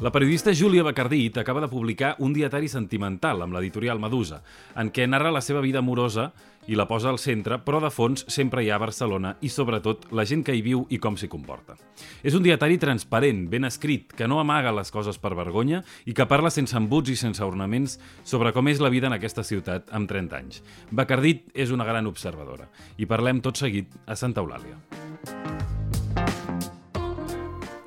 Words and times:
La 0.00 0.12
periodista 0.12 0.54
Júlia 0.54 0.84
Bacardit 0.84 1.38
acaba 1.38 1.60
de 1.60 1.66
publicar 1.66 2.14
un 2.20 2.30
dietari 2.32 2.68
sentimental 2.70 3.40
amb 3.42 3.56
l'editorial 3.56 3.98
Medusa, 3.98 4.36
en 4.78 4.92
què 4.94 5.08
narra 5.10 5.32
la 5.34 5.40
seva 5.42 5.58
vida 5.58 5.80
amorosa 5.82 6.28
i 6.70 6.76
la 6.78 6.86
posa 6.86 7.08
al 7.10 7.18
centre, 7.18 7.58
però 7.66 7.80
de 7.82 7.90
fons 7.90 8.22
sempre 8.30 8.62
hi 8.62 8.70
ha 8.70 8.78
Barcelona 8.78 9.32
i, 9.42 9.50
sobretot, 9.50 10.06
la 10.14 10.22
gent 10.22 10.44
que 10.46 10.54
hi 10.54 10.62
viu 10.62 10.84
i 10.94 11.00
com 11.02 11.18
s'hi 11.18 11.26
comporta. 11.26 11.74
És 12.22 12.36
un 12.38 12.46
dietari 12.46 12.78
transparent, 12.78 13.48
ben 13.50 13.66
escrit, 13.66 14.14
que 14.14 14.28
no 14.30 14.38
amaga 14.38 14.70
les 14.76 14.94
coses 14.94 15.18
per 15.18 15.34
vergonya 15.34 15.82
i 16.06 16.14
que 16.14 16.28
parla 16.30 16.54
sense 16.54 16.78
embuts 16.78 17.10
i 17.10 17.18
sense 17.18 17.42
ornaments 17.42 17.98
sobre 18.22 18.54
com 18.54 18.70
és 18.70 18.78
la 18.78 18.94
vida 18.94 19.10
en 19.10 19.18
aquesta 19.18 19.42
ciutat 19.42 19.90
amb 19.90 20.06
30 20.06 20.38
anys. 20.38 20.62
Bacardit 20.92 21.50
és 21.58 21.74
una 21.74 21.88
gran 21.88 22.06
observadora 22.06 22.70
i 23.02 23.10
parlem 23.10 23.42
tot 23.42 23.58
seguit 23.58 23.98
a 24.06 24.14
Santa 24.14 24.46
Eulàlia. 24.46 24.78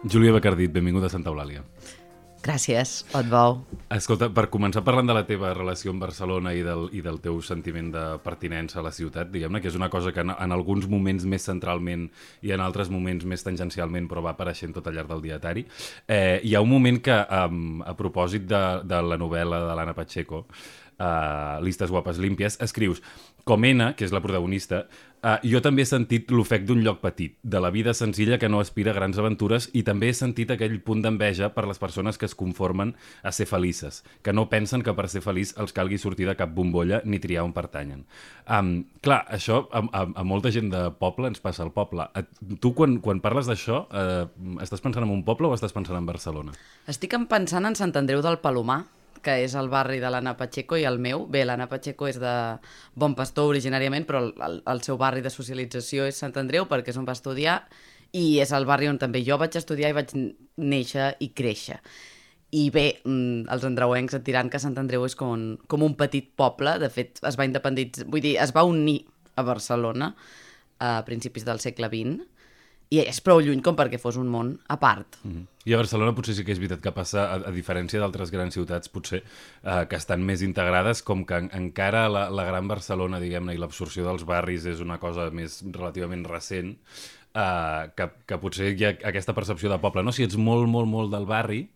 Júlia 0.04 0.34
Bacardit, 0.34 0.74
benvinguda 0.74 1.08
a 1.08 1.14
Santa 1.14 1.30
Eulàlia. 1.30 1.62
Gràcies, 2.42 3.04
Otbou. 3.14 3.60
Escolta, 3.94 4.32
per 4.34 4.48
començar 4.50 4.82
parlant 4.82 5.06
de 5.06 5.14
la 5.14 5.22
teva 5.30 5.52
relació 5.54 5.92
amb 5.94 6.02
Barcelona 6.02 6.56
i 6.58 6.64
del, 6.66 6.88
i 6.98 7.04
del 7.06 7.20
teu 7.22 7.38
sentiment 7.46 7.92
de 7.94 8.06
pertinença 8.24 8.80
a 8.82 8.86
la 8.86 8.94
ciutat, 8.96 9.30
diguem-ne, 9.30 9.62
que 9.62 9.70
és 9.70 9.78
una 9.78 9.92
cosa 9.94 10.14
que 10.16 10.24
en, 10.26 10.34
en 10.34 10.56
alguns 10.56 10.88
moments 10.90 11.28
més 11.30 11.46
centralment 11.46 12.08
i 12.42 12.56
en 12.56 12.64
altres 12.66 12.90
moments 12.90 13.28
més 13.30 13.46
tangencialment, 13.46 14.10
però 14.10 14.26
va 14.26 14.34
apareixent 14.34 14.74
tot 14.74 14.90
al 14.90 14.98
llarg 14.98 15.12
del 15.14 15.22
dietari, 15.28 15.68
eh, 16.08 16.40
hi 16.42 16.56
ha 16.56 16.64
un 16.66 16.72
moment 16.74 16.98
que, 17.06 17.20
um, 17.46 17.84
a 17.86 17.94
propòsit 18.00 18.50
de, 18.50 18.64
de 18.90 19.04
la 19.06 19.22
novel·la 19.22 19.62
de 19.68 19.78
l'Anna 19.78 19.94
Pacheco, 19.98 20.48
uh, 20.98 21.62
Listes 21.62 21.94
guapes 21.94 22.18
límpies, 22.22 22.58
escrius 22.64 23.06
com 23.46 23.64
que 23.98 24.06
és 24.06 24.12
la 24.14 24.22
protagonista, 24.22 24.86
uh, 25.24 25.38
jo 25.48 25.62
també 25.64 25.86
he 25.86 25.90
sentit 25.90 26.32
l'ofec 26.34 26.66
d'un 26.68 26.82
lloc 26.86 27.02
petit, 27.04 27.38
de 27.42 27.62
la 27.64 27.72
vida 27.74 27.94
senzilla 27.98 28.40
que 28.42 28.50
no 28.50 28.60
aspira 28.62 28.92
a 28.92 28.98
grans 28.98 29.18
aventures 29.22 29.70
i 29.74 29.84
també 29.88 30.10
he 30.10 30.18
sentit 30.18 30.52
aquell 30.54 30.80
punt 30.86 31.04
d'enveja 31.06 31.52
per 31.56 31.66
les 31.70 31.82
persones 31.82 32.18
que 32.18 32.28
es 32.30 32.36
conformen 32.38 32.94
a 33.24 33.32
ser 33.32 33.48
felices, 33.50 34.02
que 34.22 34.34
no 34.34 34.48
pensen 34.50 34.84
que 34.86 34.96
per 34.98 35.08
ser 35.10 35.24
feliç 35.26 35.56
els 35.62 35.74
calgui 35.74 36.00
sortir 36.02 36.30
de 36.30 36.38
cap 36.40 36.54
bombolla 36.56 37.02
ni 37.06 37.20
triar 37.24 37.46
on 37.48 37.54
pertanyen. 37.54 38.06
Um, 38.46 38.74
clar, 39.02 39.24
això 39.30 39.66
a, 39.72 39.84
a, 39.86 40.06
a 40.22 40.24
molta 40.28 40.52
gent 40.52 40.72
de 40.74 40.88
poble 41.00 41.30
ens 41.32 41.42
passa 41.44 41.64
al 41.66 41.74
poble. 41.76 42.06
A, 42.06 42.26
tu, 42.60 42.74
quan, 42.78 43.00
quan 43.04 43.22
parles 43.24 43.50
d'això, 43.50 43.86
uh, 43.88 44.58
estàs 44.64 44.84
pensant 44.84 45.06
en 45.06 45.14
un 45.14 45.26
poble 45.28 45.50
o 45.50 45.56
estàs 45.58 45.76
pensant 45.76 45.98
en 46.00 46.10
Barcelona? 46.10 46.56
Estic 46.92 47.16
pensant 47.30 47.68
en 47.68 47.78
Sant 47.78 47.94
Andreu 48.00 48.24
del 48.24 48.40
Palomar, 48.42 48.86
que 49.24 49.38
és 49.46 49.56
el 49.58 49.70
barri 49.72 50.00
de 50.02 50.10
l'Anna 50.12 50.36
Pacheco 50.38 50.78
i 50.80 50.86
el 50.90 51.00
meu. 51.00 51.26
Bé, 51.32 51.44
l'Anna 51.46 51.70
Pacheco 51.72 52.10
és 52.10 52.20
de 52.22 52.34
Bon 52.96 53.16
Pastor 53.18 53.52
originàriament, 53.54 54.08
però 54.10 54.24
el, 54.26 54.32
el, 54.48 54.60
el 54.74 54.84
seu 54.86 55.00
barri 55.02 55.24
de 55.26 55.32
socialització 55.34 56.08
és 56.10 56.20
Sant 56.22 56.36
Andreu 56.42 56.68
perquè 56.70 56.94
és 56.94 57.00
on 57.00 57.08
va 57.08 57.18
estudiar 57.18 57.62
i 58.18 58.42
és 58.44 58.52
el 58.52 58.68
barri 58.68 58.90
on 58.92 59.00
també 59.00 59.22
jo 59.24 59.38
vaig 59.40 59.56
estudiar 59.56 59.92
i 59.92 59.98
vaig 59.98 60.12
néixer 60.58 61.14
i 61.24 61.32
créixer. 61.38 61.80
I 62.52 62.66
bé, 62.76 62.86
mm, 63.06 63.48
els 63.54 63.64
andreuencs 63.64 64.18
et 64.18 64.26
diran 64.28 64.50
que 64.52 64.60
Sant 64.60 64.76
Andreu 64.82 65.06
és 65.08 65.16
com 65.16 65.32
un, 65.32 65.46
com 65.72 65.86
un 65.86 65.96
petit 65.96 66.34
poble, 66.36 66.76
de 66.82 66.90
fet 66.92 67.22
es 67.28 67.40
va 67.40 67.48
independitzar, 67.48 68.10
vull 68.12 68.24
dir, 68.24 68.36
es 68.44 68.52
va 68.52 68.66
unir 68.68 69.00
a 69.40 69.46
Barcelona 69.48 70.12
a 70.82 70.98
principis 71.08 71.46
del 71.48 71.62
segle 71.64 71.88
XX 71.88 72.31
i 72.92 73.00
és 73.06 73.22
prou 73.24 73.40
lluny 73.40 73.62
com 73.64 73.78
perquè 73.80 73.98
fos 74.02 74.18
un 74.20 74.28
món 74.28 74.52
a 74.68 74.78
part. 74.80 75.18
Mm 75.24 75.32
-hmm. 75.32 75.46
I 75.66 75.74
a 75.74 75.78
Barcelona 75.78 76.16
potser 76.16 76.36
sí 76.36 76.44
que 76.44 76.52
és 76.52 76.60
veritat 76.60 76.82
que 76.82 76.92
passa, 76.92 77.24
a, 77.32 77.36
a 77.36 77.52
diferència 77.52 78.00
d'altres 78.00 78.32
grans 78.32 78.54
ciutats, 78.54 78.90
potser, 78.90 79.24
eh, 79.64 79.86
que 79.88 79.96
estan 79.96 80.26
més 80.26 80.42
integrades, 80.42 81.04
com 81.04 81.26
que 81.26 81.36
en, 81.36 81.50
encara 81.54 82.10
la, 82.10 82.30
la 82.30 82.46
gran 82.46 82.68
Barcelona, 82.68 83.20
diguem-ne, 83.20 83.54
i 83.54 83.58
l'absorció 83.58 84.04
dels 84.04 84.26
barris 84.26 84.66
és 84.66 84.80
una 84.80 84.98
cosa 84.98 85.30
més 85.30 85.64
relativament 85.72 86.26
recent, 86.26 86.78
eh, 87.36 87.92
que, 87.96 88.10
que 88.26 88.38
potser 88.38 88.74
hi 88.76 88.86
ha 88.86 88.90
aquesta 88.90 89.34
percepció 89.34 89.70
de 89.70 89.80
poble, 89.80 90.04
no? 90.04 90.12
Si 90.12 90.24
ets 90.24 90.36
molt, 90.36 90.68
molt, 90.68 90.88
molt 90.88 91.12
del 91.12 91.26
barri, 91.26 91.70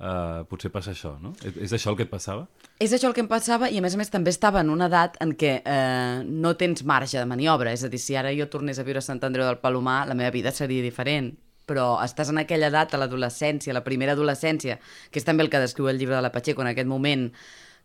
Uh, 0.00 0.46
potser 0.48 0.70
passa 0.72 0.94
això, 0.94 1.10
no? 1.20 1.34
És, 1.44 1.58
és 1.66 1.72
això 1.76 1.90
el 1.92 1.96
que 1.98 2.06
et 2.06 2.10
passava? 2.12 2.46
És 2.80 2.94
això 2.96 3.10
el 3.10 3.12
que 3.12 3.20
em 3.20 3.28
passava 3.28 3.68
i 3.68 3.76
a 3.76 3.82
més 3.84 3.92
a 3.92 3.98
més 4.00 4.08
també 4.08 4.32
estava 4.32 4.62
en 4.64 4.70
una 4.72 4.86
edat 4.88 5.18
en 5.20 5.34
què 5.36 5.58
uh, 5.60 6.22
no 6.24 6.54
tens 6.56 6.86
marge 6.88 7.18
de 7.20 7.28
maniobra, 7.28 7.74
és 7.76 7.84
a 7.84 7.90
dir, 7.92 8.00
si 8.00 8.16
ara 8.16 8.32
jo 8.32 8.46
tornés 8.48 8.80
a 8.80 8.86
viure 8.86 9.02
a 9.02 9.04
Sant 9.04 9.20
Andreu 9.28 9.44
del 9.44 9.60
Palomar, 9.60 10.06
la 10.08 10.16
meva 10.16 10.32
vida 10.32 10.54
seria 10.56 10.80
diferent, 10.80 11.34
però 11.68 11.98
estàs 12.00 12.32
en 12.32 12.40
aquella 12.40 12.70
edat, 12.72 12.96
a 12.96 13.02
l'adolescència, 13.02 13.76
la 13.76 13.84
primera 13.84 14.16
adolescència, 14.16 14.78
que 15.12 15.20
és 15.20 15.28
també 15.28 15.44
el 15.44 15.52
que 15.52 15.60
descriu 15.60 15.92
el 15.92 16.00
llibre 16.00 16.16
de 16.16 16.24
la 16.24 16.32
Pacheco 16.32 16.64
en 16.64 16.72
aquest 16.72 16.88
moment, 16.88 17.28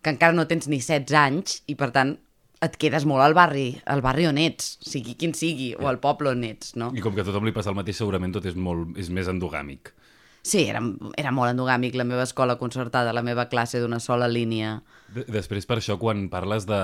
que 0.00 0.16
encara 0.16 0.32
no 0.32 0.48
tens 0.48 0.70
ni 0.72 0.80
16 0.80 1.20
anys 1.20 1.60
i 1.68 1.76
per 1.76 1.90
tant 1.92 2.16
et 2.64 2.80
quedes 2.80 3.04
molt 3.04 3.20
al 3.26 3.36
barri, 3.36 3.68
al 3.84 4.00
barri 4.00 4.24
on 4.30 4.40
ets, 4.40 4.78
sigui 4.80 5.18
quin 5.20 5.36
sigui, 5.36 5.74
o 5.76 5.84
al 5.90 6.00
poble 6.00 6.32
on 6.32 6.48
ets, 6.48 6.72
no? 6.80 6.94
I 6.96 7.04
com 7.04 7.12
que 7.12 7.20
a 7.20 7.28
tothom 7.28 7.44
li 7.44 7.52
passa 7.52 7.74
el 7.74 7.76
mateix, 7.76 8.00
segurament 8.00 8.32
tot 8.32 8.48
és, 8.48 8.56
molt, 8.56 8.96
és 8.96 9.12
més 9.12 9.28
endogàmic. 9.28 9.92
Sí, 10.46 10.60
era, 10.70 10.78
era 11.18 11.32
molt 11.34 11.50
endogàmic 11.50 11.96
la 11.98 12.04
meva 12.06 12.22
escola 12.22 12.54
concertada, 12.60 13.14
la 13.16 13.24
meva 13.26 13.48
classe 13.50 13.80
d'una 13.82 13.98
sola 13.98 14.28
línia. 14.30 14.76
De, 15.10 15.24
després, 15.34 15.66
per 15.66 15.80
això, 15.80 15.96
quan 15.98 16.28
parles 16.30 16.68
de... 16.70 16.78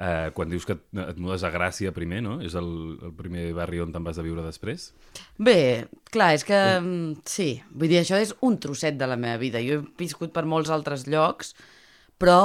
Eh, 0.00 0.30
quan 0.36 0.48
dius 0.48 0.64
que 0.64 0.78
et, 0.78 0.84
et 1.02 1.20
mudes 1.20 1.44
a 1.44 1.50
Gràcia 1.52 1.92
primer, 1.92 2.22
no? 2.24 2.38
És 2.40 2.56
el, 2.56 2.70
el 3.04 3.12
primer 3.18 3.50
barri 3.58 3.82
on 3.84 3.92
te'n 3.92 4.08
vas 4.08 4.16
a 4.16 4.24
viure 4.24 4.44
després? 4.46 4.88
Bé, 5.36 5.84
clar, 6.14 6.32
és 6.38 6.48
que... 6.48 6.56
Eh. 6.56 7.12
Sí, 7.28 7.50
vull 7.76 7.92
dir, 7.92 8.00
això 8.00 8.16
és 8.24 8.32
un 8.40 8.56
trosset 8.62 8.96
de 8.96 9.10
la 9.10 9.20
meva 9.20 9.36
vida. 9.42 9.60
Jo 9.60 9.82
he 9.82 9.86
viscut 10.00 10.32
per 10.32 10.46
molts 10.48 10.72
altres 10.72 11.04
llocs, 11.04 11.52
però 12.16 12.38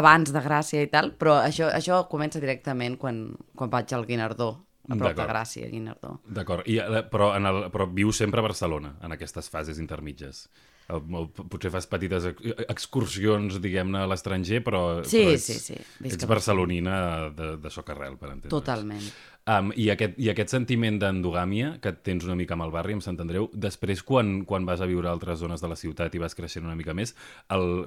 abans 0.00 0.32
de 0.32 0.40
Gràcia 0.40 0.80
i 0.80 0.88
tal, 0.88 1.12
però 1.20 1.42
això, 1.42 1.68
això 1.76 2.06
comença 2.08 2.40
directament 2.40 2.96
quan, 2.96 3.26
quan 3.52 3.72
vaig 3.72 3.92
al 3.92 4.08
Guinardó 4.08 4.54
a 4.88 4.96
prop 4.96 5.18
de 5.18 5.26
Gràcia, 5.28 5.68
Guinardó. 5.72 6.16
D'acord, 6.26 6.66
eh, 6.66 7.02
però, 7.10 7.32
en 7.36 7.50
el, 7.50 7.60
però 7.74 7.88
vius 7.92 8.22
sempre 8.22 8.42
a 8.42 8.46
Barcelona, 8.46 8.96
en 9.02 9.16
aquestes 9.16 9.50
fases 9.52 9.82
intermitges. 9.82 10.46
Potser 10.86 11.72
fas 11.74 11.88
petites 11.90 12.28
excursions, 12.68 13.56
diguem-ne, 13.62 14.04
a 14.04 14.10
l'estranger, 14.10 14.60
però, 14.62 14.82
sí, 15.02 15.24
però 15.24 15.32
ets, 15.34 15.46
sí, 15.48 15.56
sí. 15.58 15.78
ets 16.06 16.28
barcelonina 16.30 16.98
de, 17.34 17.56
de 17.58 17.72
socarrel, 17.74 18.14
per 18.20 18.30
entendre's. 18.30 18.54
Totalment. 18.54 19.08
Um, 19.46 19.72
i, 19.78 19.88
aquest, 19.92 20.16
I 20.18 20.32
aquest 20.32 20.50
sentiment 20.54 20.96
d'endogàmia 20.98 21.76
que 21.82 21.92
tens 22.06 22.24
una 22.26 22.34
mica 22.38 22.56
amb 22.56 22.64
el 22.64 22.72
barri, 22.74 22.94
amb 22.98 23.02
Sant 23.02 23.18
Andreu, 23.22 23.44
després 23.54 24.02
quan, 24.06 24.40
quan 24.46 24.66
vas 24.66 24.82
a 24.82 24.88
viure 24.90 25.06
a 25.06 25.12
altres 25.14 25.38
zones 25.42 25.62
de 25.62 25.70
la 25.70 25.78
ciutat 25.78 26.14
i 26.14 26.22
vas 26.22 26.34
creixent 26.34 26.66
una 26.66 26.74
mica 26.78 26.94
més, 26.98 27.14
el, 27.54 27.86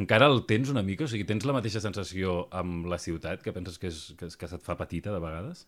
encara 0.00 0.28
el 0.32 0.40
tens 0.48 0.72
una 0.72 0.84
mica? 0.84 1.04
O 1.04 1.10
sigui, 1.12 1.26
tens 1.28 1.44
la 1.48 1.56
mateixa 1.56 1.82
sensació 1.84 2.46
amb 2.56 2.88
la 2.88 3.00
ciutat, 3.00 3.44
que 3.44 3.52
penses 3.52 3.76
que, 3.80 3.92
és, 3.92 4.06
que, 4.16 4.28
que 4.40 4.48
se't 4.48 4.64
fa 4.64 4.76
petita 4.80 5.12
de 5.12 5.20
vegades? 5.20 5.66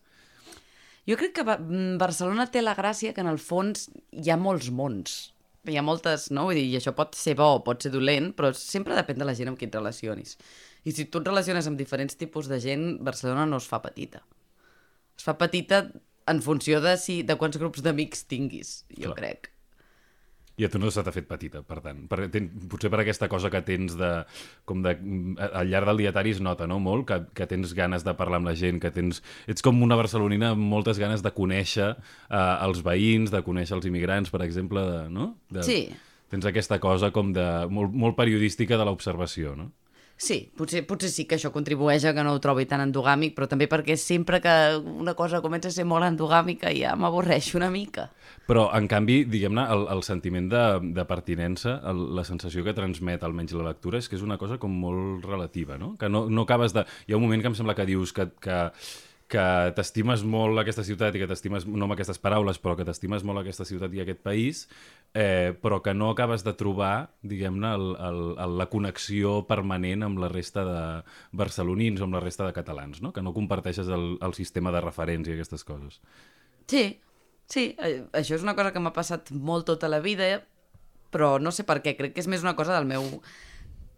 Jo 1.09 1.17
crec 1.19 1.33
que 1.35 1.43
mm, 1.43 1.97
Barcelona 2.01 2.47
té 2.51 2.63
la 2.63 2.75
gràcia 2.77 3.13
que 3.15 3.23
en 3.23 3.29
el 3.31 3.39
fons 3.41 3.89
hi 4.11 4.31
ha 4.31 4.39
molts 4.39 4.69
mons. 4.71 5.17
Hi 5.67 5.77
ha 5.79 5.83
moltes, 5.85 6.29
no? 6.35 6.47
Vull 6.49 6.59
dir, 6.59 6.65
i 6.71 6.77
això 6.79 6.91
pot 6.95 7.15
ser 7.15 7.37
bo, 7.39 7.49
pot 7.63 7.83
ser 7.83 7.91
dolent, 7.93 8.31
però 8.35 8.51
sempre 8.55 8.97
depèn 8.99 9.19
de 9.19 9.27
la 9.27 9.35
gent 9.35 9.51
amb 9.51 9.59
qui 9.59 9.69
et 9.69 9.75
relacionis. 9.75 10.35
I 10.83 10.91
si 10.95 11.07
tu 11.07 11.21
et 11.21 11.29
relaciones 11.29 11.67
amb 11.69 11.79
diferents 11.79 12.19
tipus 12.19 12.49
de 12.51 12.59
gent, 12.63 12.97
Barcelona 13.03 13.45
no 13.47 13.59
es 13.63 13.67
fa 13.71 13.79
petita. 13.83 14.23
Es 15.15 15.23
fa 15.23 15.37
petita 15.39 15.85
en 16.27 16.41
funció 16.43 16.81
de, 16.83 16.97
si, 16.99 17.21
de 17.23 17.39
quants 17.39 17.59
grups 17.59 17.83
d'amics 17.83 18.27
tinguis, 18.31 18.75
jo 18.91 19.11
Clar. 19.11 19.17
crec. 19.19 19.52
I 20.61 20.67
a 20.67 20.69
tu 20.69 20.77
no 20.77 20.91
se 20.93 21.01
t'ha 21.01 21.11
fet 21.13 21.25
petita, 21.25 21.63
per 21.65 21.79
tant. 21.81 22.03
Per, 22.09 22.27
ten, 22.33 22.47
potser 22.69 22.91
per 22.93 22.99
aquesta 23.01 23.29
cosa 23.31 23.49
que 23.53 23.63
tens 23.65 23.95
de... 23.97 24.11
Com 24.69 24.83
de 24.85 24.93
al 25.49 25.71
llarg 25.71 25.89
del 25.89 26.03
dietari 26.03 26.35
es 26.35 26.41
nota, 26.45 26.67
no?, 26.69 26.77
molt, 26.83 27.07
que, 27.09 27.19
que 27.33 27.47
tens 27.49 27.73
ganes 27.77 28.05
de 28.05 28.13
parlar 28.19 28.41
amb 28.41 28.51
la 28.51 28.55
gent, 28.59 28.77
que 28.83 28.93
tens... 28.93 29.23
Ets 29.49 29.65
com 29.65 29.81
una 29.81 29.97
barcelonina 29.97 30.51
amb 30.53 30.61
moltes 30.75 31.01
ganes 31.01 31.25
de 31.25 31.33
conèixer 31.33 31.89
eh, 31.89 32.37
els 32.37 32.83
veïns, 32.85 33.33
de 33.33 33.41
conèixer 33.45 33.79
els 33.79 33.89
immigrants, 33.89 34.29
per 34.33 34.43
exemple, 34.45 34.85
de, 34.91 35.05
no? 35.13 35.31
De, 35.49 35.65
sí. 35.65 35.79
Tens 36.33 36.45
aquesta 36.49 36.77
cosa 36.83 37.09
com 37.15 37.33
de... 37.33 37.47
molt, 37.73 37.93
molt 38.05 38.17
periodística 38.19 38.77
de 38.77 38.85
l'observació, 38.85 39.57
no? 39.57 39.71
Sí, 40.17 40.37
potser, 40.55 40.83
potser 40.87 41.09
sí 41.11 41.25
que 41.27 41.35
això 41.35 41.49
contribueix 41.51 42.05
a 42.05 42.13
que 42.15 42.23
no 42.23 42.35
ho 42.35 42.39
trobi 42.43 42.63
tan 42.69 42.83
endogàmic, 42.83 43.33
però 43.35 43.47
també 43.49 43.67
perquè 43.67 43.97
sempre 43.99 44.39
que 44.43 44.53
una 44.79 45.15
cosa 45.19 45.41
comença 45.43 45.67
a 45.67 45.75
ser 45.75 45.85
molt 45.89 46.05
endogàmica 46.07 46.71
ja 46.71 46.93
m'avorreixo 46.95 47.57
una 47.59 47.71
mica. 47.73 48.07
Però, 48.47 48.67
en 48.77 48.87
canvi, 48.91 49.23
diguem-ne, 49.27 49.65
el, 49.73 49.87
el 49.91 50.03
sentiment 50.05 50.47
de, 50.51 50.63
de 50.95 51.07
pertinença, 51.09 51.79
el, 51.89 52.03
la 52.15 52.25
sensació 52.27 52.63
que 52.63 52.75
transmet 52.77 53.23
almenys 53.23 53.55
la 53.57 53.71
lectura 53.71 53.99
és 53.99 54.07
que 54.07 54.15
és 54.19 54.23
una 54.23 54.37
cosa 54.39 54.59
com 54.61 54.71
molt 54.71 55.25
relativa, 55.27 55.79
no? 55.81 55.95
Que 55.99 56.11
no, 56.11 56.27
no 56.29 56.45
acabes 56.47 56.75
de... 56.77 56.85
Hi 57.07 57.15
ha 57.15 57.19
un 57.19 57.25
moment 57.25 57.43
que 57.43 57.51
em 57.51 57.57
sembla 57.59 57.75
que 57.75 57.89
dius 57.89 58.15
que, 58.15 58.29
que 58.43 58.61
que 59.33 59.73
t'estimes 59.73 60.21
molt 60.29 60.61
aquesta 60.61 60.83
ciutat 60.85 61.15
i 61.15 61.21
que 61.21 61.27
t'estimes, 61.29 61.65
no 61.65 61.87
amb 61.87 61.95
aquestes 61.95 62.19
paraules, 62.21 62.59
però 62.61 62.75
que 62.77 62.85
t'estimes 62.85 63.23
molt 63.25 63.41
aquesta 63.41 63.65
ciutat 63.65 63.93
i 63.95 64.03
aquest 64.03 64.21
país, 64.25 64.67
eh, 65.13 65.53
però 65.61 65.81
que 65.85 65.93
no 65.93 66.09
acabes 66.09 66.43
de 66.43 66.55
trobar, 66.57 67.13
diguem-ne, 67.21 67.73
la 67.77 68.67
connexió 68.71 69.43
permanent 69.49 70.07
amb 70.07 70.21
la 70.23 70.29
resta 70.31 70.63
de 70.65 70.83
barcelonins 71.31 72.01
o 72.01 72.07
amb 72.07 72.17
la 72.17 72.23
resta 72.23 72.47
de 72.47 72.55
catalans, 72.55 73.01
no? 73.05 73.13
que 73.13 73.21
no 73.21 73.33
comparteixes 73.33 73.91
el, 73.93 74.17
el 74.21 74.33
sistema 74.33 74.73
de 74.73 74.81
referents 74.81 75.29
i 75.29 75.35
aquestes 75.35 75.63
coses. 75.67 76.01
Sí, 76.67 76.85
sí, 77.45 77.75
eh, 77.77 78.07
això 78.17 78.39
és 78.39 78.45
una 78.45 78.55
cosa 78.57 78.73
que 78.73 78.81
m'ha 78.81 78.95
passat 78.95 79.29
molt 79.31 79.69
tota 79.69 79.91
la 79.91 80.01
vida, 80.01 80.39
però 81.13 81.37
no 81.37 81.53
sé 81.53 81.67
per 81.67 81.83
què, 81.85 81.93
crec 81.99 82.15
que 82.15 82.23
és 82.23 82.31
més 82.31 82.41
una 82.41 82.57
cosa 82.57 82.73
del 82.73 82.89
meu 82.89 83.05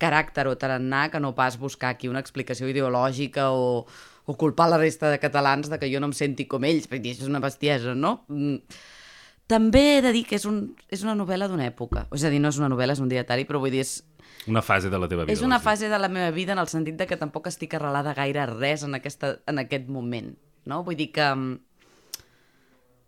caràcter 0.01 0.49
o 0.51 0.57
tarannà 0.59 1.05
que 1.13 1.21
no 1.23 1.31
pas 1.37 1.55
buscar 1.55 1.93
aquí 1.93 2.09
una 2.11 2.19
explicació 2.19 2.67
ideològica 2.67 3.47
o, 3.55 3.85
o 4.27 4.35
culpar 4.35 4.67
la 4.67 4.81
resta 4.81 5.07
de 5.13 5.21
catalans 5.23 5.71
de 5.71 5.79
que 5.79 5.87
jo 5.87 6.01
no 6.03 6.11
em 6.11 6.17
senti 6.17 6.43
com 6.51 6.67
ells, 6.67 6.89
perquè 6.91 7.13
això 7.13 7.23
és 7.23 7.31
una 7.31 7.39
bestiesa, 7.39 7.95
no? 7.95 8.17
Mm. 8.27 8.59
També 9.47 9.81
he 9.97 10.01
de 10.01 10.11
dir 10.15 10.23
que 10.25 10.39
és, 10.39 10.45
un, 10.49 10.75
és 10.89 11.03
una 11.05 11.13
novel·la 11.15 11.47
d'una 11.51 11.67
època. 11.69 12.07
És 12.15 12.23
a 12.25 12.31
dir, 12.33 12.39
no 12.41 12.49
és 12.49 12.57
una 12.57 12.69
novel·la, 12.71 12.95
és 12.97 13.01
un 13.03 13.09
dietari, 13.11 13.45
però 13.45 13.59
vull 13.61 13.71
dir, 13.75 13.83
és, 13.85 13.99
Una 14.49 14.61
fase 14.65 14.89
de 14.89 14.97
la 14.99 15.07
teva 15.07 15.23
vida. 15.25 15.33
és 15.33 15.41
una 15.45 15.59
fase 15.59 15.87
de 15.89 15.97
la 15.99 16.09
meva 16.09 16.31
vida 16.31 16.53
en 16.53 16.59
el 16.59 16.67
sentit 16.67 16.97
de 16.97 17.05
que 17.07 17.17
tampoc 17.17 17.47
estic 17.47 17.73
arrelada 17.77 18.13
gaire 18.17 18.39
a 18.41 18.45
res 18.49 18.83
en, 18.83 18.93
aquesta, 18.97 19.39
en 19.47 19.59
aquest 19.61 19.87
moment, 19.87 20.35
no? 20.65 20.83
Vull 20.83 20.97
dir 20.97 21.11
que, 21.13 21.23
mm, 21.35 21.59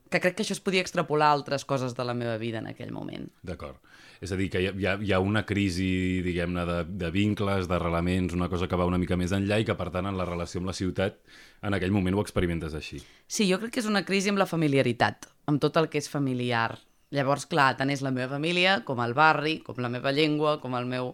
que 0.09 0.21
crec 0.23 0.37
que 0.37 0.43
això 0.45 0.55
es 0.55 0.63
podia 0.63 0.81
extrapolar 0.83 1.29
a 1.29 1.37
altres 1.37 1.65
coses 1.65 1.95
de 1.97 2.05
la 2.07 2.15
meva 2.17 2.37
vida 2.41 2.59
en 2.59 2.67
aquell 2.71 2.91
moment. 2.95 3.29
D'acord. 3.45 3.77
És 4.21 4.31
a 4.33 4.37
dir, 4.39 4.47
que 4.49 4.61
hi 4.63 4.87
ha, 4.87 4.95
hi 4.97 5.11
ha, 5.13 5.19
una 5.21 5.43
crisi, 5.45 6.23
diguem-ne, 6.25 6.63
de, 6.65 6.77
de 7.03 7.11
vincles, 7.13 7.67
d'arrelaments, 7.69 8.33
una 8.33 8.49
cosa 8.49 8.67
que 8.67 8.79
va 8.79 8.87
una 8.89 8.97
mica 8.97 9.17
més 9.19 9.33
enllà 9.35 9.59
i 9.61 9.67
que, 9.67 9.75
per 9.77 9.91
tant, 9.93 10.09
en 10.09 10.17
la 10.17 10.25
relació 10.25 10.61
amb 10.61 10.71
la 10.71 10.75
ciutat, 10.77 11.19
en 11.61 11.77
aquell 11.77 11.93
moment 11.93 12.17
ho 12.17 12.23
experimentes 12.25 12.73
així. 12.77 13.01
Sí, 13.27 13.45
jo 13.49 13.61
crec 13.61 13.75
que 13.75 13.83
és 13.83 13.89
una 13.89 14.03
crisi 14.07 14.33
amb 14.33 14.41
la 14.41 14.49
familiaritat, 14.49 15.29
amb 15.51 15.61
tot 15.61 15.77
el 15.77 15.91
que 15.93 16.01
és 16.01 16.09
familiar. 16.09 16.71
Llavors, 17.13 17.45
clar, 17.47 17.75
tant 17.79 17.93
és 17.93 18.01
la 18.03 18.11
meva 18.11 18.33
família, 18.33 18.81
com 18.87 18.99
el 19.05 19.13
barri, 19.15 19.59
com 19.63 19.77
la 19.83 19.91
meva 19.93 20.11
llengua, 20.11 20.57
com 20.63 20.75
el 20.75 20.89
meu 20.89 21.13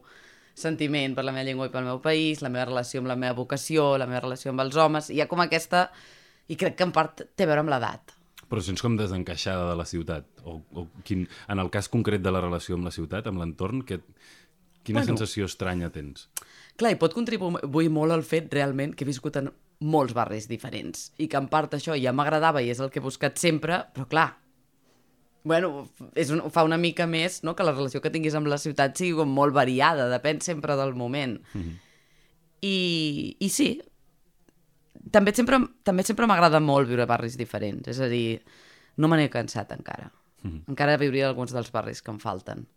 sentiment 0.56 1.16
per 1.18 1.26
la 1.26 1.34
meva 1.34 1.46
llengua 1.48 1.68
i 1.68 1.74
pel 1.74 1.86
meu 1.86 2.00
país, 2.02 2.42
la 2.46 2.50
meva 2.54 2.70
relació 2.70 3.02
amb 3.02 3.10
la 3.12 3.18
meva 3.20 3.36
vocació, 3.38 3.94
la 3.98 4.08
meva 4.10 4.24
relació 4.24 4.54
amb 4.54 4.64
els 4.66 4.78
homes, 4.78 5.12
hi 5.12 5.22
ha 5.22 5.30
com 5.30 5.44
aquesta... 5.44 5.90
I 6.52 6.58
crec 6.60 6.74
que 6.76 6.84
en 6.84 6.92
part 6.92 7.22
té 7.24 7.46
a 7.46 7.48
veure 7.48 7.62
amb 7.64 7.72
l'edat. 7.72 8.12
Però 8.50 8.62
sents 8.62 8.82
com 8.82 8.98
desencaixada 9.00 9.70
de 9.70 9.76
la 9.80 9.86
ciutat? 9.86 10.26
O, 10.44 10.60
o 10.74 10.88
quin, 11.08 11.28
en 11.50 11.60
el 11.60 11.70
cas 11.74 11.90
concret 11.90 12.22
de 12.22 12.32
la 12.32 12.42
relació 12.42 12.76
amb 12.76 12.86
la 12.86 12.92
ciutat, 12.96 13.28
amb 13.28 13.42
l'entorn, 13.42 13.84
que, 13.88 14.02
quina 14.84 15.00
Bueno. 15.00 15.16
sensació 15.16 15.46
estranya 15.46 15.90
tens? 15.90 16.28
Clar, 16.76 16.94
i 16.94 17.00
pot 17.00 17.14
contribuir 17.16 17.90
molt 17.94 18.14
el 18.16 18.24
fet 18.28 18.54
realment 18.54 18.96
que 18.96 19.06
he 19.06 19.10
viscut 19.10 19.38
en 19.40 19.52
molts 19.84 20.14
barris 20.16 20.48
diferents 20.48 21.12
i 21.20 21.28
que 21.28 21.38
en 21.40 21.50
part 21.52 21.74
això 21.76 21.96
ja 22.00 22.14
m'agradava 22.16 22.62
i 22.64 22.72
és 22.72 22.80
el 22.80 22.90
que 22.92 23.00
he 23.00 23.04
buscat 23.04 23.38
sempre, 23.38 23.84
però 23.94 24.08
clar, 24.10 24.30
bueno, 25.44 25.90
és 26.16 26.32
un, 26.32 26.42
fa 26.52 26.64
una 26.64 26.80
mica 26.80 27.06
més 27.08 27.42
no, 27.44 27.54
que 27.56 27.66
la 27.68 27.74
relació 27.76 28.02
que 28.02 28.12
tinguis 28.14 28.36
amb 28.40 28.48
la 28.48 28.60
ciutat 28.62 28.96
sigui 28.98 29.18
com 29.20 29.32
molt 29.32 29.56
variada, 29.56 30.08
depèn 30.12 30.40
sempre 30.42 30.78
del 30.80 30.96
moment. 30.96 31.42
Mm 31.54 31.62
-hmm. 31.62 31.80
I, 32.64 33.36
I 33.40 33.50
sí, 33.50 33.82
també 35.12 35.34
sempre, 35.36 35.60
també 35.84 36.04
sempre 36.04 36.28
m'agrada 36.30 36.60
molt 36.64 36.88
viure 36.90 37.08
barris 37.10 37.38
diferents, 37.40 37.88
és 37.88 38.00
a 38.00 38.10
dir, 38.12 38.42
no 38.98 39.10
me 39.10 39.18
n'he 39.18 39.30
cansat 39.30 39.72
encara. 39.72 40.12
Mm 40.44 40.52
-hmm. 40.52 40.64
Encara 40.70 40.98
viuria 40.98 41.28
alguns 41.28 41.54
dels 41.54 41.72
barris 41.72 42.02
que 42.02 42.12
em 42.12 42.20
falten. 42.20 42.68